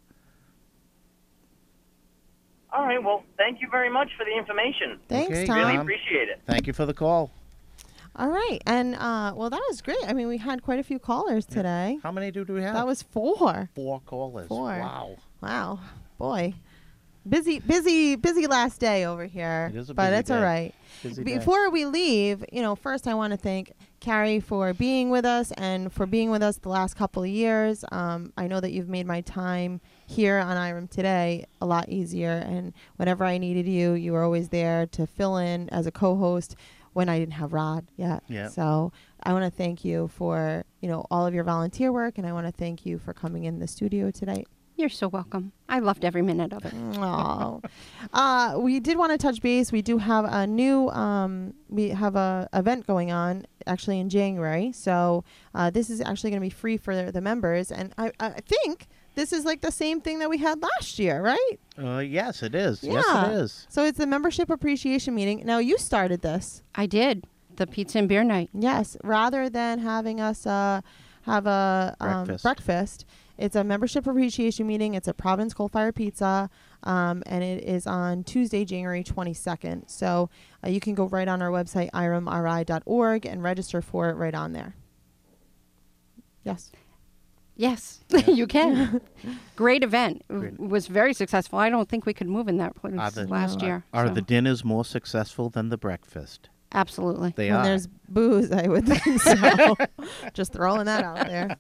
All 2.74 2.86
right. 2.86 3.02
Well, 3.02 3.24
thank 3.38 3.62
you 3.62 3.70
very 3.70 3.90
much 3.90 4.10
for 4.18 4.26
the 4.26 4.36
information. 4.36 5.00
Thanks, 5.08 5.30
Okay, 5.32 5.46
Tom. 5.46 5.58
Really 5.60 5.78
appreciate 5.78 6.28
it. 6.28 6.42
Thank 6.48 6.66
you 6.66 6.74
for 6.74 6.88
the 6.88 6.94
call. 6.94 7.32
All 8.18 8.30
right, 8.30 8.60
and 8.66 8.96
uh, 8.96 9.34
well, 9.36 9.50
that 9.50 9.62
was 9.70 9.82
great. 9.82 9.98
I 10.08 10.14
mean, 10.14 10.30
we 10.30 10.38
had 10.38 10.64
quite 10.64 10.80
a 10.80 10.84
few 10.84 11.00
callers 11.00 11.46
today. 11.46 12.00
How 12.02 12.14
many 12.14 12.32
do 12.32 12.46
we 12.46 12.62
have? 12.62 12.74
That 12.74 12.88
was 12.88 13.02
four. 13.02 13.70
four 13.76 14.00
callers. 14.06 14.48
Four. 14.48 14.70
Wow. 14.70 15.18
Wow, 15.42 15.80
boy, 16.18 16.54
busy, 17.28 17.60
busy, 17.60 18.16
busy 18.16 18.48
last 18.48 18.80
day 18.80 19.06
over 19.06 19.26
here. 19.26 19.72
It 19.74 19.78
is 19.78 19.90
a 19.90 19.94
but 19.94 20.10
busy 20.10 20.20
it's 20.20 20.32
all 20.32 20.40
day. 20.40 20.44
right. 20.44 20.76
Busy 21.04 21.24
day. 21.24 21.38
Before 21.38 21.70
we 21.70 21.86
leave, 21.86 22.46
you 22.52 22.62
know, 22.62 22.76
first 22.76 23.08
I 23.08 23.14
want 23.14 23.32
to 23.32 23.38
thank 23.38 23.74
Carrie 24.00 24.40
for 24.40 24.74
being 24.74 25.10
with 25.10 25.26
us 25.26 25.52
and 25.54 25.92
for 25.92 26.06
being 26.06 26.30
with 26.30 26.44
us 26.44 26.58
the 26.58 26.70
last 26.70 26.96
couple 26.96 27.24
of 27.24 27.30
years. 27.30 27.84
Um, 27.92 28.32
I 28.38 28.48
know 28.48 28.60
that 28.60 28.72
you've 28.72 28.90
made 28.90 29.08
my 29.08 29.22
time 29.22 29.82
here 30.06 30.38
on 30.38 30.58
IREM 30.58 30.88
today 30.90 31.46
a 31.62 31.66
lot 31.66 31.90
easier. 31.90 32.44
And 32.46 32.74
whenever 32.98 33.26
I 33.26 33.38
needed 33.38 33.68
you, 33.68 33.94
you 33.94 34.14
were 34.14 34.24
always 34.24 34.50
there 34.50 34.86
to 34.88 35.08
fill 35.08 35.38
in 35.38 35.70
as 35.70 35.88
a 35.88 35.92
co-host 35.92 36.56
when 36.94 37.10
I 37.10 37.20
didn't 37.20 37.34
have 37.34 37.52
Rod 37.52 37.88
yet. 37.98 38.24
Yeah. 38.30 38.48
So 38.48 38.94
I 39.22 39.34
want 39.34 39.44
to 39.44 39.52
thank 39.52 39.84
you 39.84 40.08
for 40.08 40.64
you 40.80 40.88
know 40.88 41.06
all 41.12 41.26
of 41.26 41.34
your 41.34 41.44
volunteer 41.44 41.92
work, 41.92 42.18
and 42.18 42.26
I 42.26 42.32
want 42.32 42.46
to 42.48 42.54
thank 42.54 42.86
you 42.86 43.00
for 43.00 43.12
coming 43.14 43.44
in 43.44 43.60
the 43.60 43.68
studio 43.68 44.12
today. 44.12 44.46
You're 44.78 44.90
so 44.90 45.08
welcome. 45.08 45.52
I 45.70 45.80
loved 45.80 46.04
every 46.06 46.22
minute 46.22 46.54
of 46.54 46.66
it. 46.66 46.74
Oh, 46.98 47.62
uh, 48.14 48.56
we 48.60 48.80
did 48.80 48.98
want 48.98 49.12
to 49.12 49.18
touch 49.18 49.42
base. 49.42 49.72
We 49.72 49.82
do 49.82 49.98
have 49.98 50.26
a 50.26 50.46
new, 50.46 50.90
um, 50.90 51.54
we 51.70 51.90
have 51.90 52.16
a 52.16 52.48
event 52.54 52.86
going 52.86 53.12
on 53.12 53.46
actually 53.68 54.00
in 54.00 54.10
January. 54.10 54.72
So 54.72 55.24
uh, 55.54 55.70
this 55.70 55.90
is 55.90 56.02
actually 56.02 56.30
going 56.32 56.42
to 56.42 56.46
be 56.46 56.50
free 56.50 56.78
for 56.78 57.12
the 57.12 57.22
members, 57.22 57.72
and 57.72 57.94
I, 57.98 58.12
I 58.20 58.30
think 58.42 58.88
this 59.16 59.32
is 59.34 59.46
like 59.46 59.62
the 59.62 59.72
same 59.72 60.02
thing 60.02 60.20
that 60.20 60.30
we 60.30 60.38
had 60.38 60.62
last 60.62 61.00
year, 61.00 61.22
right? 61.22 61.60
Uh, 61.82 62.00
yes, 62.00 62.44
it 62.44 62.54
is. 62.54 62.84
Yes, 62.84 63.06
it 63.28 63.32
is. 63.34 63.66
So 63.70 63.84
it's 63.86 63.98
the 63.98 64.08
membership 64.08 64.50
appreciation 64.50 65.16
meeting. 65.16 65.44
Now 65.46 65.58
you 65.60 65.78
started 65.78 66.22
this, 66.22 66.62
I 66.76 66.86
did 66.86 67.26
the 67.56 67.66
pizza 67.66 68.00
and 68.00 68.10
beer 68.10 68.24
night. 68.24 68.50
yes. 68.54 68.98
Rather 69.04 69.50
than 69.50 69.80
having 69.80 70.20
us 70.20 70.46
uh, 70.46 70.82
have 71.22 71.48
a 71.48 71.96
um, 72.02 72.26
Breakfast. 72.26 72.44
breakfast, 72.44 73.06
it's 73.38 73.56
a 73.56 73.64
membership 73.64 74.08
appreciation 74.08 74.68
meeting. 74.68 74.94
It's 74.94 75.08
at 75.08 75.18
Providence 75.18 75.54
Coal 75.54 75.68
Fire 75.70 75.92
Pizza, 75.92 76.50
um, 76.84 77.22
and 77.26 77.44
it 77.44 77.64
is 77.64 77.86
on 77.88 78.24
Tuesday, 78.24 78.64
January 78.66 79.04
22nd. 79.04 79.90
So 79.90 80.30
uh, 80.66 80.70
you 80.70 80.80
can 80.80 80.96
go 80.96 81.06
right 81.08 81.28
on 81.28 81.42
our 81.42 81.50
website, 81.50 81.92
iremri.org, 81.92 83.26
and 83.26 83.44
register 83.44 83.82
for 83.82 84.10
it 84.10 84.14
right 84.14 84.36
on 84.36 84.54
there. 84.54 84.76
Yes. 86.44 86.72
Yes, 87.58 88.02
you 88.28 88.48
can. 88.48 89.00
Great 89.56 89.82
event. 89.84 90.24
Great. 90.28 90.60
was 90.60 90.88
very 90.88 91.14
successful. 91.14 91.58
I 91.58 91.70
don't 91.70 91.88
think 91.88 92.06
we 92.06 92.14
could 92.14 92.28
move 92.28 92.48
in 92.50 92.58
that 92.58 92.76
place 92.76 93.14
the- 93.14 93.28
last 93.28 93.62
are- 93.62 93.66
year. 93.66 93.86
Are 93.94 94.08
so- 94.08 94.14
the 94.14 94.22
dinners 94.22 94.66
more 94.66 94.84
successful 94.86 95.50
than 95.50 95.70
the 95.70 95.78
breakfast? 95.78 96.50
Absolutely. 96.74 97.34
They 97.36 97.50
when 97.52 97.60
are. 97.60 97.64
there's 97.64 97.88
booze, 98.10 98.52
I 98.52 98.68
would 98.68 98.86
think 98.86 99.22
so. 99.22 99.76
Just 100.34 100.54
throwing 100.54 100.86
that 100.86 101.04
out 101.04 101.28
there. 101.28 101.58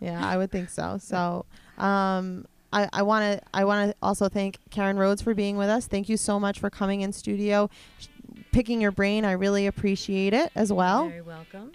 Yeah, 0.00 0.24
I 0.26 0.36
would 0.36 0.50
think 0.50 0.70
so. 0.70 0.98
So, 1.00 1.44
um, 1.78 2.46
I, 2.72 2.88
I 2.92 3.02
want 3.02 3.38
to 3.40 3.46
I 3.52 3.64
want 3.64 3.90
to 3.90 3.96
also 4.02 4.28
thank 4.28 4.58
Karen 4.70 4.98
Rhodes 4.98 5.20
for 5.20 5.34
being 5.34 5.56
with 5.56 5.68
us. 5.68 5.86
Thank 5.86 6.08
you 6.08 6.16
so 6.16 6.38
much 6.40 6.58
for 6.58 6.70
coming 6.70 7.02
in 7.02 7.12
studio, 7.12 7.68
sh- 7.98 8.06
picking 8.52 8.80
your 8.80 8.92
brain. 8.92 9.24
I 9.24 9.32
really 9.32 9.66
appreciate 9.66 10.32
it 10.32 10.50
as 10.54 10.72
well. 10.72 11.02
You're 11.02 11.10
very 11.10 11.22
welcome. 11.22 11.72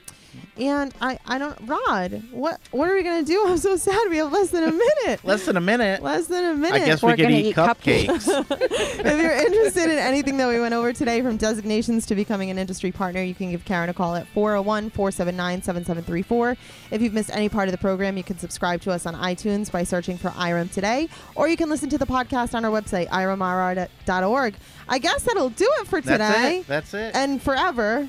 And 0.59 0.93
I 1.01 1.19
I 1.25 1.37
don't 1.37 1.57
Rod, 1.65 2.23
what 2.31 2.59
what 2.71 2.89
are 2.89 2.95
we 2.95 3.03
gonna 3.03 3.23
do? 3.23 3.45
I'm 3.47 3.57
so 3.57 3.75
sad. 3.75 4.09
We 4.09 4.17
have 4.17 4.31
less 4.31 4.49
than 4.49 4.63
a 4.63 4.71
minute. 4.71 5.23
Less 5.23 5.45
than 5.45 5.55
a 5.57 5.61
minute. 5.61 6.01
Less 6.01 6.27
than 6.27 6.43
a 6.45 6.53
minute. 6.55 6.81
I 6.81 6.85
guess 6.85 7.03
We're 7.03 7.11
we 7.11 7.17
could 7.17 7.23
gonna 7.23 7.35
eat 7.35 7.45
eat 7.47 7.55
cupcakes. 7.55 8.27
if 8.51 9.21
you're 9.21 9.31
interested 9.31 9.91
in 9.91 9.99
anything 9.99 10.37
that 10.37 10.47
we 10.47 10.59
went 10.59 10.73
over 10.73 10.93
today, 10.93 11.21
from 11.21 11.37
designations 11.37 12.05
to 12.07 12.15
becoming 12.15 12.49
an 12.49 12.57
industry 12.57 12.91
partner, 12.91 13.21
you 13.21 13.35
can 13.35 13.51
give 13.51 13.65
Karen 13.65 13.89
a 13.89 13.93
call 13.93 14.15
at 14.15 14.27
401 14.29 14.89
479 14.89 15.61
7734. 15.61 16.57
If 16.91 17.01
you've 17.01 17.13
missed 17.13 17.31
any 17.33 17.49
part 17.49 17.67
of 17.67 17.71
the 17.71 17.77
program, 17.77 18.17
you 18.17 18.23
can 18.23 18.39
subscribe 18.39 18.81
to 18.81 18.91
us 18.91 19.05
on 19.05 19.13
iTunes 19.15 19.71
by 19.71 19.83
searching 19.83 20.17
for 20.17 20.29
IREM 20.29 20.69
Today, 20.69 21.07
or 21.35 21.47
you 21.47 21.57
can 21.57 21.69
listen 21.69 21.89
to 21.89 21.97
the 21.97 22.05
podcast 22.05 22.55
on 22.55 22.65
our 22.65 22.71
website, 22.71 23.07
iremri.org. 23.09 24.55
I 24.89 24.99
guess 24.99 25.23
that'll 25.23 25.49
do 25.49 25.69
it 25.81 25.87
for 25.87 26.01
today. 26.01 26.17
That's 26.17 26.35
today 26.35 26.57
it. 26.59 26.67
That's 26.67 26.93
it. 26.93 27.15
and 27.15 27.41
forever. 27.41 28.07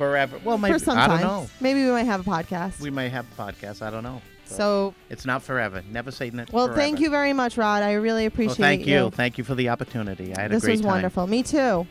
Forever. 0.00 0.40
Well, 0.42 0.56
maybe 0.56 0.72
for 0.72 0.78
some 0.78 0.96
I 0.98 1.06
don't 1.08 1.20
know. 1.20 1.50
Maybe 1.60 1.84
we 1.84 1.90
might 1.90 2.04
have 2.04 2.26
a 2.26 2.30
podcast. 2.30 2.80
We 2.80 2.88
may 2.90 3.10
have 3.10 3.26
a 3.30 3.42
podcast. 3.42 3.82
I 3.82 3.90
don't 3.90 4.02
know. 4.02 4.22
so, 4.46 4.94
it's 5.10 5.26
not 5.26 5.42
forever. 5.42 5.82
Never 5.92 6.10
say 6.10 6.28
n- 6.28 6.46
well, 6.52 6.72
thank 6.74 7.00
you 7.00 7.10
very 7.10 7.34
much, 7.34 7.58
Rod. 7.58 7.82
I 7.82 7.92
really 7.92 8.22
Well, 8.22 8.28
appreciate 8.28 8.56
thank 8.56 8.86
you. 8.86 9.10
Thank 9.10 9.36
you 9.36 9.44
for 9.44 9.54
the 9.54 9.68
opportunity. 9.68 10.34
I 10.34 10.40
had 10.42 10.50
This 10.52 10.62
a 10.62 10.66
great 10.66 10.72
was 10.72 10.80
time. 10.80 10.90
wonderful. 10.92 11.26
Me 11.26 11.42
too. 11.42 11.86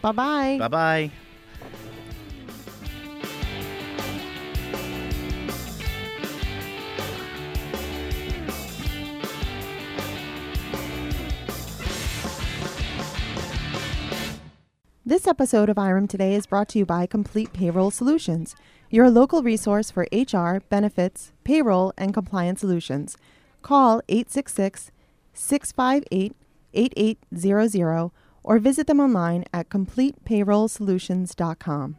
Bye 0.00 0.12
bye. 0.12 0.56
Bye 0.58 0.68
bye. 0.68 1.10
This 15.08 15.28
episode 15.28 15.68
of 15.68 15.78
IREM 15.78 16.08
Today 16.08 16.34
is 16.34 16.46
brought 16.46 16.68
to 16.70 16.80
you 16.80 16.84
by 16.84 17.06
Complete 17.06 17.52
Payroll 17.52 17.92
Solutions, 17.92 18.56
your 18.90 19.08
local 19.08 19.40
resource 19.40 19.88
for 19.88 20.08
HR, 20.10 20.58
benefits, 20.68 21.30
payroll, 21.44 21.92
and 21.96 22.12
compliance 22.12 22.58
solutions. 22.58 23.16
Call 23.62 24.02
866 24.08 24.90
658 25.32 26.34
8800 26.74 28.10
or 28.42 28.58
visit 28.58 28.88
them 28.88 28.98
online 28.98 29.44
at 29.52 29.68
completepayrollsolutions.com. 29.68 31.96